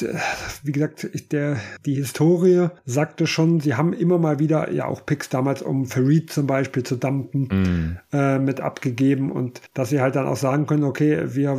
[0.00, 0.14] äh,
[0.62, 1.56] wie gesagt, der,
[1.86, 6.30] die Historie sagte schon, sie haben immer mal wieder ja auch Picks damals, um Farid
[6.30, 8.16] zum Beispiel zu dumpen, mm.
[8.16, 11.56] äh, mit abgegeben und dass sie halt dann auch sagen können, okay, wir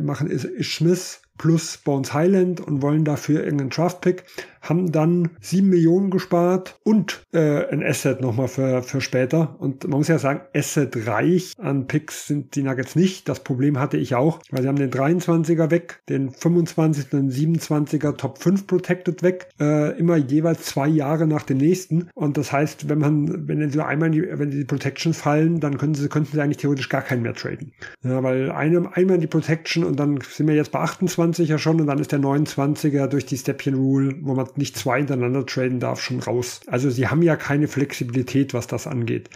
[0.00, 0.30] machen
[0.62, 4.24] Smith plus Bones Highland und wollen dafür irgendeinen Draft-Pick
[4.68, 9.56] haben dann sieben Millionen gespart und äh, ein Asset nochmal für, für später.
[9.58, 13.28] Und man muss ja sagen, Asset reich an Picks sind die Nuggets nicht.
[13.28, 17.12] Das Problem hatte ich auch, weil sie haben den 23er weg, den 25.
[17.12, 22.08] und 27er Top 5 Protected weg, äh, immer jeweils zwei Jahre nach dem nächsten.
[22.14, 25.94] Und das heißt, wenn man, wenn sie einmal die, wenn die Protections fallen, dann können
[25.94, 27.72] sie, könnten sie eigentlich theoretisch gar keinen mehr traden.
[28.02, 31.86] Ja, weil einem, einmal die Protection und dann sind wir jetzt bei 28er schon und
[31.86, 36.00] dann ist der 29er durch die Stepchen Rule, wo man nicht zwei hintereinander traden darf,
[36.00, 36.60] schon raus.
[36.66, 39.30] Also sie haben ja keine Flexibilität, was das angeht.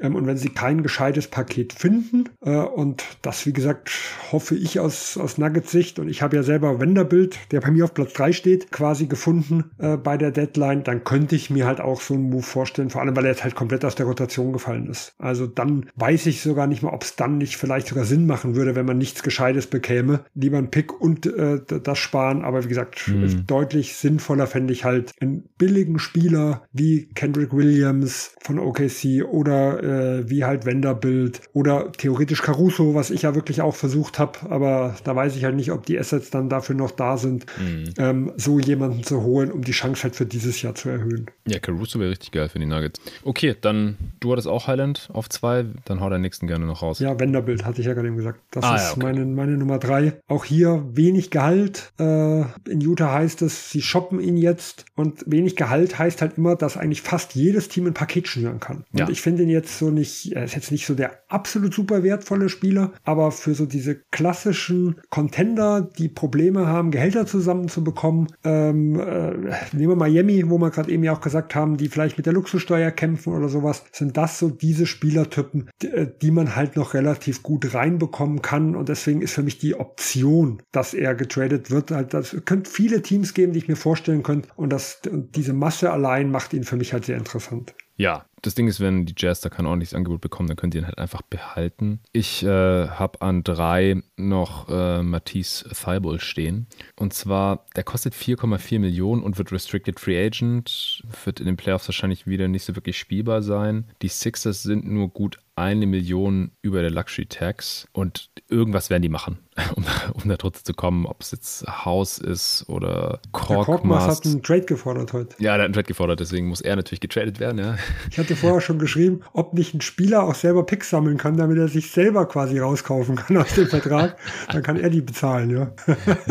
[0.00, 3.90] Ähm, und wenn sie kein gescheites Paket finden, äh, und das, wie gesagt,
[4.32, 7.84] hoffe ich aus, aus Nuggets Sicht, und ich habe ja selber Wenderbild, der bei mir
[7.84, 11.80] auf Platz 3 steht, quasi gefunden äh, bei der Deadline, dann könnte ich mir halt
[11.80, 14.52] auch so einen Move vorstellen, vor allem weil er jetzt halt komplett aus der Rotation
[14.52, 15.14] gefallen ist.
[15.18, 18.54] Also dann weiß ich sogar nicht mal, ob es dann nicht vielleicht sogar Sinn machen
[18.54, 20.24] würde, wenn man nichts Gescheites bekäme.
[20.34, 23.46] Lieber ein Pick und äh, das sparen, aber wie gesagt, mhm.
[23.46, 30.30] deutlich sinnvoller fände ich halt einen billigen Spieler wie Kendrick Williams von OKC oder äh,
[30.30, 35.14] wie halt Vanderbilt oder theoretisch Caruso, was ich ja wirklich auch versucht habe, aber da
[35.14, 37.94] weiß ich halt nicht, ob die Assets dann dafür noch da sind, mhm.
[37.98, 41.26] ähm, so jemanden zu holen, um die Chance halt für dieses Jahr zu erhöhen.
[41.46, 43.00] Ja, Caruso wäre richtig geil für die Nuggets.
[43.24, 46.98] Okay, dann du hattest auch Highland auf zwei, dann hau deinen nächsten gerne noch raus.
[46.98, 48.40] Ja, Vanderbilt hatte ich ja gerade eben gesagt.
[48.50, 49.02] Das ah, ist ja, okay.
[49.02, 50.20] meine, meine Nummer drei.
[50.28, 51.92] Auch hier wenig Gehalt.
[51.98, 54.84] Äh, in Utah heißt es, sie shoppen ihn jetzt ist.
[54.94, 58.84] Und wenig Gehalt heißt halt immer, dass eigentlich fast jedes Team ein Paket schnüren kann.
[58.92, 59.08] Und ja.
[59.08, 62.48] ich finde ihn jetzt so nicht, er ist jetzt nicht so der absolut super wertvolle
[62.48, 69.32] Spieler, aber für so diese klassischen Contender, die Probleme haben, Gehälter zusammenzubekommen, ähm, äh,
[69.72, 72.32] nehmen wir Miami, wo wir gerade eben ja auch gesagt haben, die vielleicht mit der
[72.32, 76.94] Luxussteuer kämpfen oder sowas, sind das so diese Spielertypen, die, äh, die man halt noch
[76.94, 78.76] relativ gut reinbekommen kann.
[78.76, 83.02] Und deswegen ist für mich die Option, dass er getradet wird, halt, das könnte viele
[83.02, 84.35] Teams geben, die ich mir vorstellen könnte.
[84.56, 87.74] Und das, diese Masse allein macht ihn für mich halt sehr interessant.
[87.96, 90.82] Ja, das Ding ist, wenn die Jazz da kein ordentliches Angebot bekommen, dann könnt ihr
[90.82, 92.00] ihn halt einfach behalten.
[92.12, 96.66] Ich äh, habe an drei noch äh, Matisse Thibault stehen.
[96.94, 101.02] Und zwar, der kostet 4,4 Millionen und wird Restricted Free Agent.
[101.24, 103.86] Wird in den Playoffs wahrscheinlich wieder nicht so wirklich spielbar sein.
[104.02, 109.08] Die Sixers sind nur gut eine Million über der Luxury Tax und irgendwas werden die
[109.08, 109.38] machen,
[109.74, 114.06] um, um da trotzdem zu kommen, ob es jetzt Haus ist oder Korkmaz.
[114.06, 115.34] hat einen Trade gefordert heute.
[115.42, 117.78] Ja, der hat einen Trade gefordert, deswegen muss er natürlich getradet werden, ja.
[118.10, 121.58] Ich hatte vorher schon geschrieben, ob nicht ein Spieler auch selber Picks sammeln kann, damit
[121.58, 124.16] er sich selber quasi rauskaufen kann aus dem Vertrag.
[124.52, 125.72] Dann kann er die bezahlen, ja.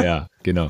[0.02, 0.67] Ja, Genau.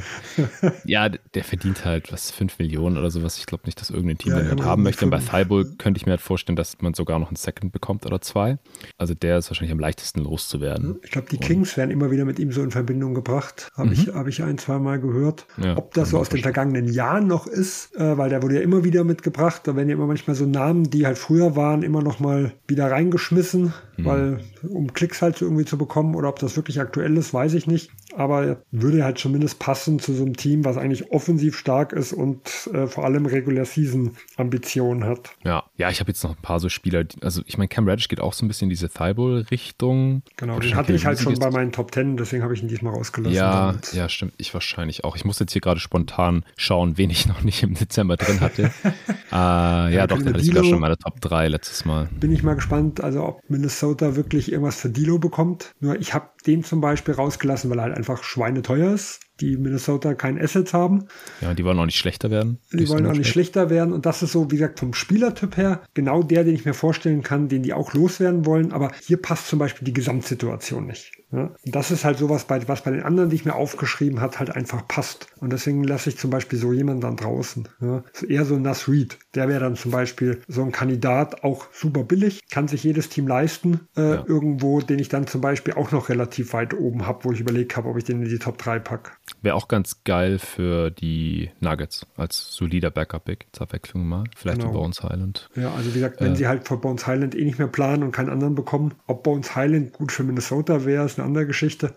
[0.85, 3.37] Ja, der verdient halt was, 5 Millionen oder sowas.
[3.37, 5.03] Ich glaube nicht, dass irgendein Team ja, den halt haben möchte.
[5.03, 8.05] Und bei Thibault könnte ich mir halt vorstellen, dass man sogar noch einen Second bekommt
[8.05, 8.57] oder zwei.
[8.97, 10.99] Also der ist wahrscheinlich am leichtesten loszuwerden.
[11.03, 13.69] Ich glaube, die Kings werden immer wieder mit ihm so in Verbindung gebracht.
[13.75, 13.93] Habe mhm.
[13.93, 15.45] ich, hab ich ein, zwei Mal gehört.
[15.61, 18.61] Ja, Ob das so aus den vergangenen Jahren noch ist, äh, weil der wurde ja
[18.61, 19.63] immer wieder mitgebracht.
[19.65, 22.89] Da werden ja immer manchmal so Namen, die halt früher waren, immer noch mal wieder
[22.89, 24.05] reingeschmissen, mhm.
[24.05, 24.39] weil
[24.69, 27.91] um Klicks halt irgendwie zu bekommen oder ob das wirklich aktuell ist, weiß ich nicht.
[28.15, 32.69] Aber würde halt zumindest passen zu so einem Team, was eigentlich offensiv stark ist und
[32.73, 35.31] äh, vor allem Regular Season Ambitionen hat.
[35.43, 37.87] Ja, ja, ich habe jetzt noch ein paar so Spieler, die, also ich meine, Cam
[37.87, 40.23] Reddish geht auch so ein bisschen in diese Thibault-Richtung.
[40.37, 42.93] Genau, den hatte ich halt schon bei meinen Top Ten, deswegen habe ich ihn diesmal
[42.93, 43.35] rausgelassen.
[43.35, 43.93] Ja, damit.
[43.93, 45.15] ja, stimmt, ich wahrscheinlich auch.
[45.15, 48.71] Ich muss jetzt hier gerade spontan schauen, wen ich noch nicht im Dezember drin hatte.
[49.31, 52.09] äh, ja, ja, doch, den hatte ich sogar schon meine Top 3 letztes Mal.
[52.19, 55.73] Bin ich mal gespannt, also ob Minnesota wirklich irgendwas für Dilo bekommt.
[55.79, 60.13] Nur ich habe den zum Beispiel rausgelassen, weil er halt einfach schweineteuer ist die Minnesota
[60.13, 61.05] kein Assets haben.
[61.41, 62.59] Ja, die wollen auch nicht schlechter werden.
[62.71, 63.93] Die wollen auch nicht schlechter werden.
[63.93, 67.21] Und das ist so, wie gesagt, vom Spielertyp her genau der, den ich mir vorstellen
[67.21, 68.71] kann, den die auch loswerden wollen.
[68.71, 71.11] Aber hier passt zum Beispiel die Gesamtsituation nicht.
[71.31, 71.51] Ja?
[71.65, 74.39] Und das ist halt sowas, bei, was bei den anderen, die ich mir aufgeschrieben hat,
[74.39, 75.27] halt einfach passt.
[75.39, 77.67] Und deswegen lasse ich zum Beispiel so jemanden dann draußen.
[77.81, 78.03] Ja?
[78.27, 79.17] Eher so ein Nas Reed.
[79.35, 83.27] Der wäre dann zum Beispiel so ein Kandidat, auch super billig, kann sich jedes Team
[83.27, 83.81] leisten.
[83.97, 84.25] Äh, ja.
[84.27, 87.75] Irgendwo, den ich dann zum Beispiel auch noch relativ weit oben habe, wo ich überlegt
[87.75, 89.11] habe, ob ich den in die Top 3 packe.
[89.41, 94.25] Wäre auch ganz geil für die Nuggets als solider Backup-Pick zur Abwechslung mal.
[94.35, 94.71] Vielleicht genau.
[94.71, 95.49] für Bones Highland.
[95.55, 98.03] Ja, also wie gesagt, wenn äh, sie halt für Bones Highland eh nicht mehr planen
[98.03, 101.93] und keinen anderen bekommen, ob Bones Highland gut für Minnesota wäre, ist eine andere Geschichte.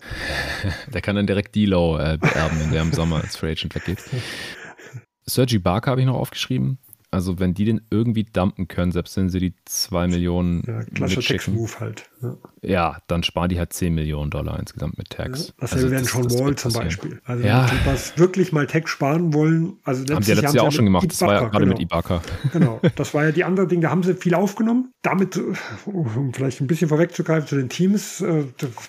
[0.93, 3.99] der kann dann direkt D-Low äh, beerben, wenn der im Sommer als Free Agent weggeht.
[5.25, 6.79] Sergi Barker habe ich noch aufgeschrieben.
[7.11, 11.33] Also wenn die den irgendwie dumpen können, selbst wenn sie die 2 Millionen ja, klassischer
[11.33, 12.09] Tax-Move halt.
[12.21, 12.35] Ja.
[12.61, 12.97] ja.
[13.07, 15.47] dann sparen die halt 10 Millionen Dollar insgesamt mit Tax.
[15.47, 17.19] Ja, dasselbe also wären schon Wall zum Beispiel.
[17.25, 17.67] Also ja.
[17.67, 20.71] wenn die was wirklich mal Tax sparen wollen, also haben sie ja letztes Jahr auch
[20.71, 21.77] schon gemacht, Ibaka, das war ja gerade genau.
[21.77, 22.21] mit Ibaka.
[22.53, 24.91] Genau, das war ja die andere Ding, da haben sie viel aufgenommen.
[25.01, 25.39] Damit,
[25.85, 28.43] um vielleicht ein bisschen vorwegzugreifen zu den Teams, äh,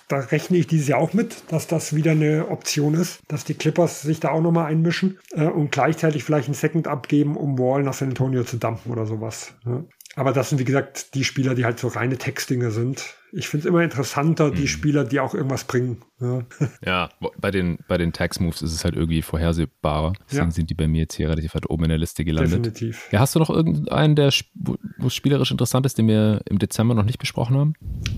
[0.07, 3.53] da rechne ich dieses Jahr auch mit, dass das wieder eine Option ist, dass die
[3.53, 7.83] Clippers sich da auch nochmal einmischen äh, und gleichzeitig vielleicht ein Second abgeben, um Wall
[7.83, 9.53] nach San Antonio zu dumpen oder sowas.
[10.15, 13.15] Aber das sind, wie gesagt, die Spieler, die halt so reine Textdinge sind.
[13.31, 14.67] Ich finde es immer interessanter, die mhm.
[14.67, 16.03] Spieler, die auch irgendwas bringen.
[16.19, 16.43] Ja,
[16.85, 17.09] ja
[17.39, 20.13] bei den, bei den Tax-Moves ist es halt irgendwie vorhersehbarer.
[20.29, 20.51] Deswegen ja.
[20.51, 22.65] sind die bei mir jetzt hier relativ weit oben in der Liste gelandet.
[22.65, 23.09] Definitiv.
[23.11, 24.31] Ja, hast du noch irgendeinen, der
[24.97, 27.73] wo spielerisch interessant ist, den wir im Dezember noch nicht besprochen haben?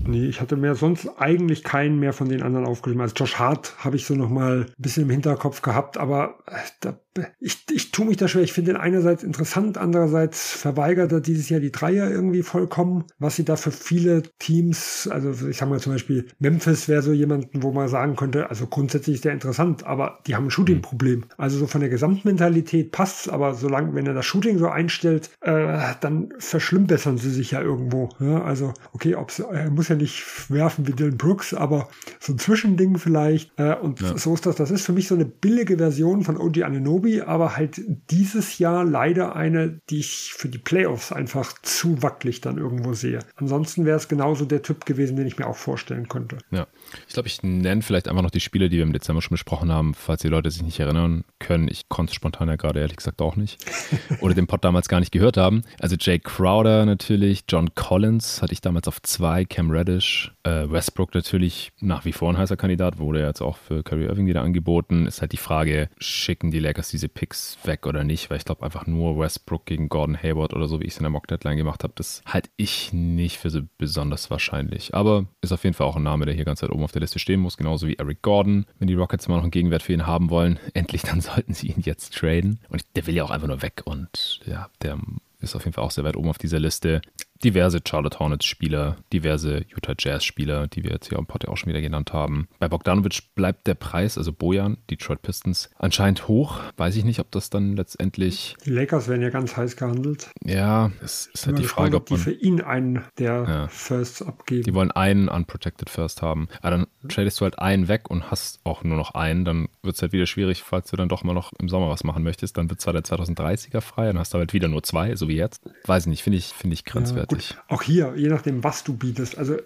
[0.06, 3.00] Nee, ich hatte mehr sonst eigentlich keinen mehr von den anderen aufgeschrieben.
[3.00, 6.56] Also Josh Hart habe ich so noch mal ein bisschen im Hinterkopf gehabt, aber äh,
[6.80, 6.98] da,
[7.40, 8.42] ich, ich tue mich da schwer.
[8.42, 13.36] Ich finde ihn einerseits interessant, andererseits verweigert er dieses Jahr die Dreier irgendwie vollkommen, was
[13.36, 17.62] sie da für viele Teams also ich sag mal zum Beispiel, Memphis wäre so jemanden,
[17.62, 21.24] wo man sagen könnte, also grundsätzlich ist der interessant, aber die haben ein Shooting-Problem.
[21.36, 25.78] Also so von der Gesamtmentalität passt's, aber solange, wenn er das Shooting so einstellt, äh,
[26.00, 28.08] dann verschlimmbessern sie sich ja irgendwo.
[28.20, 28.42] Ja?
[28.42, 31.88] Also, okay, ob's, er muss ja nicht werfen wie Dylan Brooks, aber
[32.20, 33.50] so ein Zwischending vielleicht.
[33.58, 34.16] Äh, und ja.
[34.16, 34.56] so ist das.
[34.56, 38.84] Das ist für mich so eine billige Version von OG Ananobi, aber halt dieses Jahr
[38.84, 43.20] leider eine, die ich für die Playoffs einfach zu wackelig dann irgendwo sehe.
[43.36, 46.38] Ansonsten wäre es genauso der Typ gewesen, gewesen, den ich mir auch vorstellen könnte.
[46.50, 46.66] Ja,
[47.06, 49.70] ich glaube, ich nenne vielleicht einfach noch die Spiele, die wir im Dezember schon besprochen
[49.70, 51.68] haben, falls die Leute sich nicht erinnern können.
[51.68, 53.58] Ich konnte es spontan ja gerade ehrlich gesagt auch nicht.
[54.20, 55.62] Oder den Pod damals gar nicht gehört haben.
[55.80, 61.14] Also Jake Crowder natürlich, John Collins hatte ich damals auf zwei, Cam Reddish, äh, Westbrook
[61.14, 65.06] natürlich nach wie vor ein heißer Kandidat, wurde jetzt auch für Kyrie Irving wieder angeboten.
[65.06, 68.30] Ist halt die Frage, schicken die Lakers diese Picks weg oder nicht?
[68.30, 71.04] Weil ich glaube einfach nur Westbrook gegen Gordon Hayward oder so, wie ich es in
[71.04, 74.94] der Mock Deadline gemacht habe, das halte ich nicht für so besonders wahrscheinlich nicht.
[74.94, 77.00] Aber ist auf jeden Fall auch ein Name, der hier ganz weit oben auf der
[77.00, 78.66] Liste stehen muss, genauso wie Eric Gordon.
[78.78, 81.68] Wenn die Rockets mal noch einen Gegenwert für ihn haben wollen, endlich, dann sollten sie
[81.68, 82.60] ihn jetzt traden.
[82.68, 84.98] Und der will ja auch einfach nur weg und ja, der
[85.40, 87.02] ist auf jeden Fall auch sehr weit oben auf dieser Liste
[87.44, 91.80] diverse Charlotte Hornets-Spieler, diverse Utah Jazz-Spieler, die wir jetzt hier am Pod auch schon wieder
[91.80, 92.48] genannt haben.
[92.58, 96.60] Bei Bogdanovic bleibt der Preis, also Bojan, Detroit Pistons, anscheinend hoch.
[96.76, 98.56] Weiß ich nicht, ob das dann letztendlich.
[98.64, 100.30] Die Lakers werden ja ganz heiß gehandelt.
[100.44, 102.18] Ja, es ist halt die Frage, ob man.
[102.18, 104.62] Die für ihn einen der ja, Firsts abgeben.
[104.62, 106.48] Die wollen einen Unprotected First haben.
[106.62, 109.44] Aber dann tradest du halt einen weg und hast auch nur noch einen.
[109.44, 112.04] Dann wird es halt wieder schwierig, falls du dann doch mal noch im Sommer was
[112.04, 112.56] machen möchtest.
[112.56, 115.36] Dann wird zwar der 2030er frei, dann hast du halt wieder nur zwei, so wie
[115.36, 115.62] jetzt.
[115.84, 117.30] Weiß ich nicht, finde ich, finde ich grenzwertig.
[117.30, 119.38] Ja, Gut, auch hier, je nachdem, was du bietest.
[119.38, 119.56] Also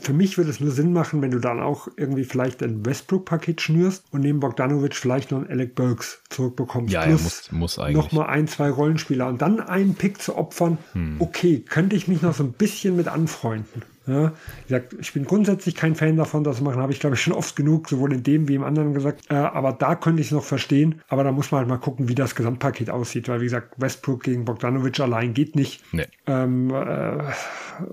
[0.00, 3.60] für mich würde es nur Sinn machen, wenn du dann auch irgendwie vielleicht ein Westbrook-Paket
[3.60, 6.92] schnürst und neben Bogdanovic vielleicht noch einen Alec Burks zurückbekommst.
[6.92, 7.96] Ja, Plus muss, muss eigentlich.
[7.96, 10.78] Nochmal ein, zwei Rollenspieler und dann einen Pick zu opfern.
[10.92, 11.16] Hm.
[11.18, 13.82] Okay, könnte ich mich noch so ein bisschen mit anfreunden.
[14.06, 14.32] Ja,
[14.66, 17.22] wie gesagt, ich bin grundsätzlich kein Fan davon, das zu machen, habe ich glaube ich
[17.22, 19.24] schon oft genug, sowohl in dem wie im anderen gesagt.
[19.30, 21.00] Äh, aber da könnte ich es noch verstehen.
[21.08, 24.24] Aber da muss man halt mal gucken, wie das Gesamtpaket aussieht, weil wie gesagt, Westbrook
[24.24, 25.82] gegen Bogdanovic allein geht nicht.
[25.92, 26.06] Nee.
[26.26, 27.22] Ähm, äh,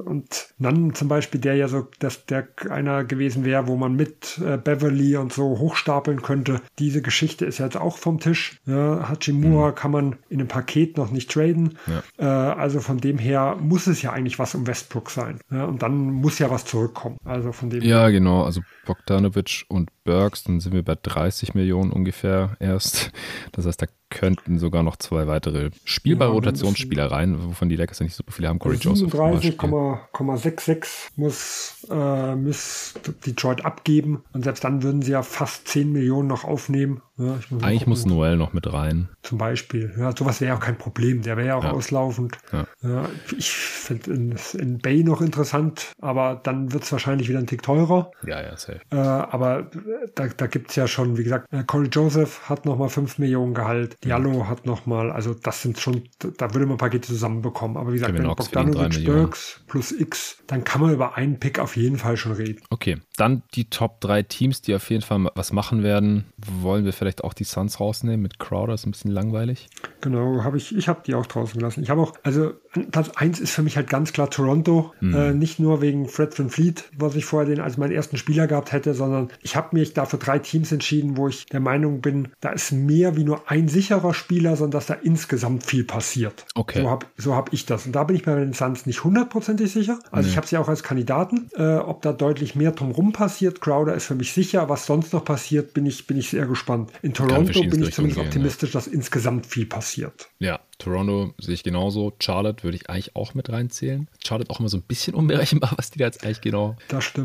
[0.06, 4.40] und Nan zum Beispiel, der ja so, dass der einer gewesen wäre, wo man mit
[4.44, 6.62] äh, Beverly und so hochstapeln könnte.
[6.80, 8.60] Diese Geschichte ist jetzt auch vom Tisch.
[8.66, 9.76] Ja, Hachimura mhm.
[9.76, 11.78] kann man in einem Paket noch nicht traden.
[11.88, 12.04] Ja.
[12.18, 15.40] Äh, also von dem her muss es ja eigentlich was um Westbrook sein.
[15.52, 17.18] Ja, und dann muss ja was zurückkommen.
[17.26, 18.44] Also von dem Ja, genau.
[18.44, 23.12] Also Bogdanovic und Burks, dann sind wir bei 30 Millionen ungefähr erst.
[23.52, 28.00] Das heißt, da könnten sogar noch zwei weitere spielbare ja, Rotationsspieler rein, wovon die Lakers
[28.00, 28.60] ja nicht so viele haben.
[28.60, 29.14] Corey Joseph.
[29.14, 32.94] 37,66 muss, äh, muss
[33.26, 37.02] Detroit abgeben und selbst dann würden sie ja fast 10 Millionen noch aufnehmen.
[37.20, 39.10] Ja, muss Eigentlich muss Noel noch mit rein.
[39.24, 39.94] Zum Beispiel.
[39.98, 41.22] Ja, sowas wäre ja auch kein Problem.
[41.22, 41.72] Der wäre ja auch ja.
[41.72, 42.38] auslaufend.
[42.54, 43.10] Ja.
[43.38, 47.62] ich finde in, in, Bay noch interessant, aber dann wird es wahrscheinlich wieder ein Tick
[47.62, 48.12] teurer.
[48.26, 48.80] Ja, ja, safe.
[48.92, 49.70] Äh, aber
[50.16, 53.54] da, da gibt es ja schon, wie gesagt, äh, Corey Joseph hat nochmal 5 Millionen
[53.54, 53.98] Gehalt.
[54.04, 56.04] Diallo hat nochmal, also das sind schon,
[56.38, 57.76] da würde man Pakete zusammenbekommen.
[57.76, 61.60] Aber wie gesagt, Kevin wenn Bogdanovic Burks plus X, dann kann man über einen Pick
[61.60, 62.62] auf jeden Fall schon reden.
[62.70, 66.32] Okay, dann die Top 3 Teams, die auf jeden Fall was machen werden.
[66.38, 68.74] Wollen wir vielleicht auch die Suns rausnehmen mit Crowder?
[68.74, 69.68] Ist ein bisschen langweilig.
[70.00, 71.84] Genau, habe ich, ich habe die auch draußen gelassen.
[71.84, 72.54] Ich habe auch, also
[72.92, 74.94] Platz 1 ist für mich halt ganz klar Toronto.
[75.00, 75.16] Mhm.
[75.16, 78.48] Äh, nicht nur wegen Fred Van Fleet, was ich vorher den als meinen ersten Spieler
[78.48, 82.02] gehabt hätte, sondern ich habe mich da für drei Teams entschieden, wo ich der Meinung
[82.02, 86.46] bin, da ist mehr wie nur ein sicherer Spieler, sondern dass da insgesamt viel passiert.
[86.56, 86.82] Okay.
[86.82, 87.86] So habe so hab ich das.
[87.86, 90.00] Und da bin ich bei den Suns nicht hundertprozentig sicher.
[90.12, 90.32] Also nee.
[90.32, 91.50] ich habe sie auch als Kandidaten.
[91.56, 94.70] Äh, ob da deutlich mehr drumherum passiert, Crowder ist für mich sicher.
[94.70, 96.92] Was sonst noch passiert, bin ich, bin ich sehr gespannt.
[97.02, 98.80] In Toronto bin ich zumindest optimistisch, ja.
[98.80, 100.30] dass insgesamt viel passiert.
[100.40, 102.14] Ja, Toronto sehe ich genauso.
[102.20, 104.08] Charlotte würde ich eigentlich auch mit reinzählen.
[104.26, 106.78] Charlotte auch immer so ein bisschen unberechenbar, was die da jetzt eigentlich genau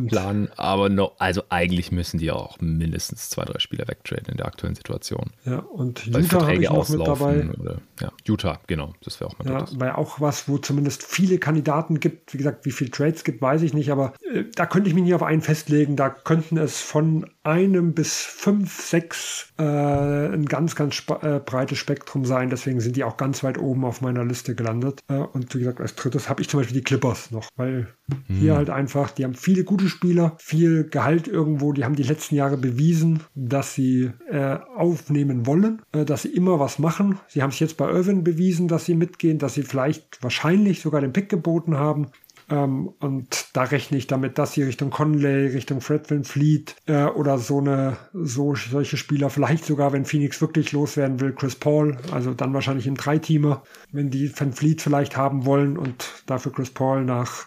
[0.08, 0.48] planen.
[0.56, 4.74] Aber no, also eigentlich müssen die auch mindestens zwei, drei Spieler wegtraden in der aktuellen
[4.74, 5.30] Situation.
[5.44, 7.48] Ja, und weil Utah habe ich noch mit dabei.
[7.60, 8.92] Oder, ja, Utah, genau.
[9.04, 12.34] Das wäre auch mal Ja, weil auch was, wo zumindest viele Kandidaten gibt.
[12.34, 13.92] Wie gesagt, wie viele Trades gibt, weiß ich nicht.
[13.92, 15.94] Aber äh, da könnte ich mich nicht auf einen festlegen.
[15.94, 22.24] Da könnten es von einem bis fünf, sechs äh, ein ganz, ganz äh, breites Spektrum
[22.24, 22.50] sein.
[22.50, 25.04] Deswegen sind die auch ganz weit oben auf meiner Liste gelandet.
[25.08, 28.34] Äh, und wie gesagt, als drittes habe ich zum Beispiel die Clippers noch, weil mhm.
[28.34, 31.72] hier halt einfach, die haben viele gute Spieler, viel Gehalt irgendwo.
[31.72, 36.58] Die haben die letzten Jahre bewiesen, dass sie äh, aufnehmen wollen, äh, dass sie immer
[36.58, 37.18] was machen.
[37.28, 41.00] Sie haben es jetzt bei Irvin bewiesen, dass sie mitgehen, dass sie vielleicht wahrscheinlich sogar
[41.00, 42.08] den Pick geboten haben.
[42.54, 47.04] Ähm, und da rechne ich damit, dass sie Richtung Conley, Richtung Fred Van Fleet äh,
[47.04, 51.96] oder so eine, so solche Spieler, vielleicht sogar, wenn Phoenix wirklich loswerden will, Chris Paul,
[52.12, 56.70] also dann wahrscheinlich im Dreiteamer, wenn die Van Fleet vielleicht haben wollen und dafür Chris
[56.70, 57.46] Paul nach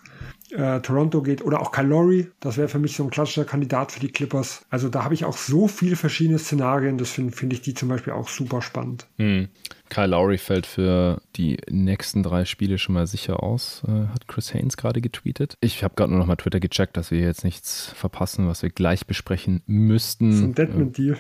[0.51, 3.99] äh, Toronto geht oder auch Lowry, das wäre für mich so ein klassischer Kandidat für
[3.99, 4.65] die Clippers.
[4.69, 7.89] Also da habe ich auch so viele verschiedene Szenarien, das finde find ich die zum
[7.89, 9.07] Beispiel auch super spannend.
[9.17, 9.49] Hm.
[9.89, 14.53] Kyle Lowry fällt für die nächsten drei Spiele schon mal sicher aus, äh, hat Chris
[14.53, 15.57] Haynes gerade getweetet.
[15.61, 18.69] Ich habe gerade nur noch mal Twitter gecheckt, dass wir jetzt nichts verpassen, was wir
[18.69, 20.29] gleich besprechen müssten.
[20.29, 21.19] Das ist ein Deadman-Deal.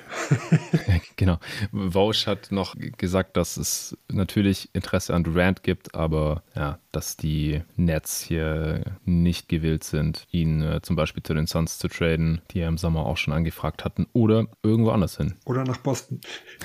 [1.15, 1.39] genau.
[1.71, 7.61] Vausch hat noch gesagt, dass es natürlich Interesse an Durant gibt, aber ja, dass die
[7.75, 12.59] Nets hier nicht gewillt sind, ihn äh, zum Beispiel zu den Suns zu traden, die
[12.59, 15.35] ja im Sommer auch schon angefragt hatten, oder irgendwo anders hin.
[15.45, 16.19] Oder nach Boston.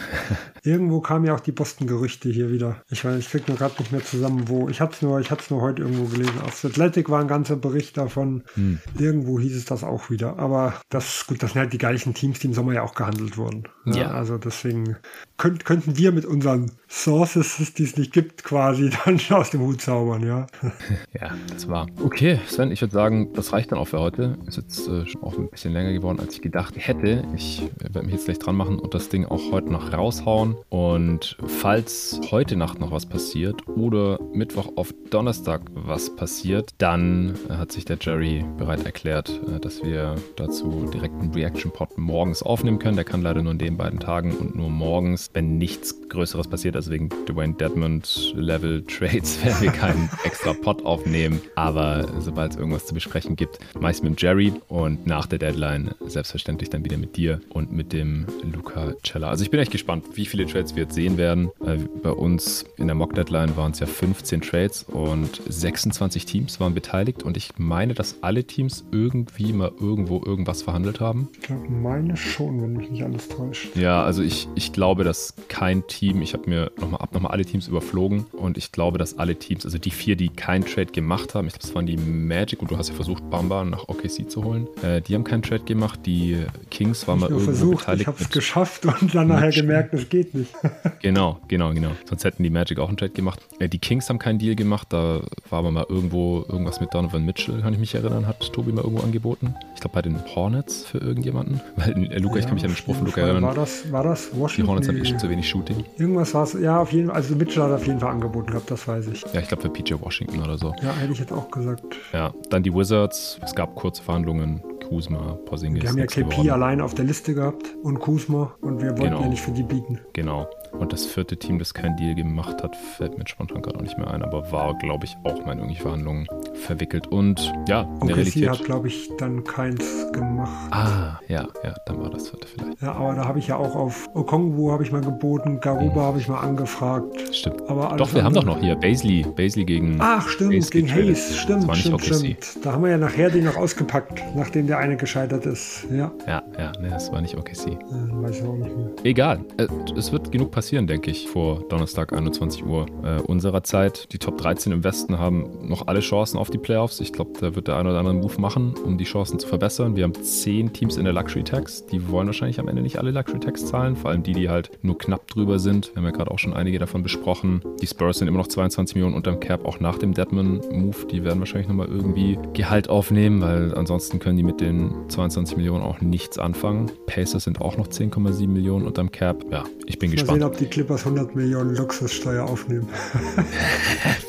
[0.63, 2.81] irgendwo kam ja auch die Boston Gerüchte hier wieder.
[2.89, 4.71] Ich weiß, ich krieg nur gerade nicht mehr zusammen, wo.
[4.71, 6.41] Ich hatte es nur, nur heute irgendwo gelesen.
[6.41, 8.43] Auf Athletic war ein ganzer Bericht davon.
[8.55, 8.79] Hm.
[8.99, 10.39] Irgendwo hieß es das auch wieder.
[10.39, 13.37] Aber das, gut, das sind halt die gleichen Teams, die im Sommer ja auch gehandelt
[13.37, 13.65] wurden.
[13.85, 13.97] Ja.
[13.97, 14.97] ja also deswegen
[15.37, 19.81] könnt, könnten wir mit unseren Sources, die es nicht gibt, quasi dann aus dem Hut
[19.81, 20.47] zaubern, ja.
[21.19, 21.87] Ja, das war.
[22.05, 24.37] Okay, Sven, ich würde sagen, das reicht dann auch für heute.
[24.47, 27.25] Ist jetzt äh, auch ein bisschen länger geworden, als ich gedacht hätte.
[27.35, 30.57] Ich äh, werde mich jetzt gleich dran machen und das Ding auch heute noch raushauen.
[30.69, 37.55] Und falls heute Nacht noch was passiert oder Mittwoch auf Donnerstag was passiert, dann äh,
[37.55, 42.79] hat sich der Jerry bereit erklärt, äh, dass wir dazu direkt einen Reaction-Pod morgens aufnehmen
[42.79, 42.97] können.
[42.97, 46.82] Der kann leider nur in den beiden Tagen und nur morgens wenn nichts Größeres passiert,
[46.83, 51.41] also wegen Dwayne Dedmond Level Trades, werden wir keinen extra Pot aufnehmen.
[51.55, 56.71] Aber sobald es irgendwas zu besprechen gibt, meist mit Jerry und nach der Deadline selbstverständlich
[56.71, 59.29] dann wieder mit dir und mit dem Luca Cella.
[59.29, 61.51] Also ich bin echt gespannt, wie viele Trades wir jetzt sehen werden.
[61.65, 66.59] Äh, bei uns in der Mock Deadline waren es ja 15 Trades und 26 Teams
[66.59, 71.29] waren beteiligt und ich meine, dass alle Teams irgendwie mal irgendwo irgendwas verhandelt haben.
[71.41, 73.77] Ich meine schon, wenn mich nicht alles täuscht.
[73.77, 77.45] Ja, also ich, ich glaube, dass kein Team, ich habe mir nochmal ab nochmal alle
[77.45, 81.35] Teams überflogen und ich glaube, dass alle Teams, also die vier, die keinen Trade gemacht
[81.35, 84.31] haben, ich glaube, es waren die Magic und du hast ja versucht, Bamba nach OKC
[84.31, 86.01] zu holen, äh, die haben keinen Trade gemacht.
[86.07, 88.03] Die Kings waren mal irgendwo versucht, beteiligt.
[88.03, 90.53] Ich habe es geschafft und dann nachher gemerkt, es geht nicht.
[91.03, 91.91] genau, genau, genau.
[92.09, 93.41] Sonst hätten die Magic auch einen Trade gemacht.
[93.59, 97.25] Äh, die Kings haben keinen Deal gemacht, da war aber mal irgendwo irgendwas mit Donovan
[97.25, 99.55] Mitchell, kann ich mich erinnern, hat Tobi mal irgendwo angeboten.
[99.75, 101.61] Ich glaube bei den Hornets für irgendjemanden.
[101.77, 103.43] Weil äh, Luca, ja, ich kann mich an den Spruch von Luca erinnern.
[103.43, 104.63] War das, war das Washington?
[104.63, 105.17] Die Hornets haben nee.
[105.17, 105.85] zu wenig Shooting.
[105.99, 107.17] Irgendwas war es, ja, auf jeden Fall.
[107.17, 109.23] Also Mitchell hat auf jeden Fall angeboten gehabt, das weiß ich.
[109.33, 110.73] Ja, ich glaube für PJ Washington oder so.
[110.83, 111.85] Ja, hätte ich jetzt auch gesagt.
[112.13, 113.39] Ja, dann die Wizards.
[113.43, 114.63] Es gab kurze Verhandlungen.
[114.89, 115.83] Kuzma, Porzingis.
[115.83, 116.51] Die haben ja KP geworden.
[116.51, 119.23] allein auf der Liste gehabt und Kuzma und wir wollten genau.
[119.23, 120.01] ja nicht für die bieten.
[120.13, 120.49] Genau.
[120.73, 123.99] Und das vierte Team, das keinen Deal gemacht hat, fällt mir spontan gerade auch nicht
[123.99, 127.07] mehr ein, aber war, glaube ich, auch mal in irgendwelche Verhandlungen verwickelt.
[127.09, 128.49] Und ja, in der Realität.
[128.49, 130.73] hat, glaube ich, dann keins gemacht.
[130.73, 132.83] Ah, ja, ja, dann war das vierte vielleicht.
[132.83, 136.07] Ja, aber da habe ich ja auch auf Okongwu habe ich mal geboten, Garuba mhm.
[136.07, 137.35] habe ich mal angefragt.
[137.35, 137.63] Stimmt.
[137.69, 139.97] Aber doch, wir haben doch noch hier Baisley, Baisley gegen.
[140.01, 141.37] Ach, stimmt, Baisley gegen Hayes.
[141.37, 142.65] Stimmt, stimmt, stimmt.
[142.65, 145.87] Da haben wir ja nachher den noch ausgepackt, nachdem der eine gescheitert ist.
[145.91, 147.67] Ja, ja, ja ne, das war nicht OKC.
[147.67, 147.77] Äh,
[148.11, 148.91] weiß ich auch nicht mehr.
[149.05, 149.41] Egal.
[149.59, 149.67] Äh,
[149.97, 154.13] es wird genug passieren, denke ich, vor Donnerstag 21 Uhr äh, unserer Zeit.
[154.13, 157.01] Die Top 13 im Westen haben noch alle Chancen auf die Playoffs.
[157.01, 159.97] Ich glaube, da wird der ein oder andere Move machen, um die Chancen zu verbessern.
[159.97, 161.87] Wir haben zehn Teams in der Luxury Tax.
[161.87, 164.71] Die wollen wahrscheinlich am Ende nicht alle Luxury Tax zahlen, vor allem die, die halt
[164.83, 165.91] nur knapp drüber sind.
[165.93, 167.63] Wir haben ja gerade auch schon einige davon besprochen.
[167.81, 171.07] Die Spurs sind immer noch 22 Millionen unterm Cap, auch nach dem Deadman-Move.
[171.11, 175.83] Die werden wahrscheinlich nochmal irgendwie Gehalt aufnehmen, weil ansonsten können die mit den 22 Millionen
[175.83, 176.91] auch nichts anfangen.
[177.07, 179.45] Pacers sind auch noch 10,7 Millionen unterm Cap.
[179.51, 180.41] Ja, ich bin gespannt.
[180.41, 182.87] sehen, ob die Clippers 100 Millionen Luxussteuer aufnehmen.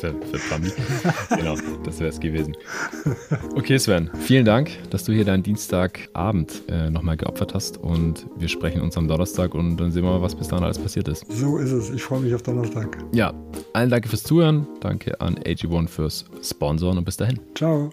[0.50, 0.70] Tommy.
[1.36, 2.56] genau, das wäre es gewesen.
[3.54, 8.48] Okay, Sven, vielen Dank, dass du hier deinen Dienstagabend äh, nochmal geopfert hast und wir
[8.48, 11.30] sprechen uns am Donnerstag und dann sehen wir mal, was bis dahin alles passiert ist.
[11.30, 11.90] So ist es.
[11.90, 12.96] Ich freue mich auf Donnerstag.
[13.12, 13.34] Ja,
[13.74, 14.66] allen danke fürs Zuhören.
[14.80, 17.38] Danke an AG1 fürs Sponsoren und bis dahin.
[17.54, 17.90] Ciao.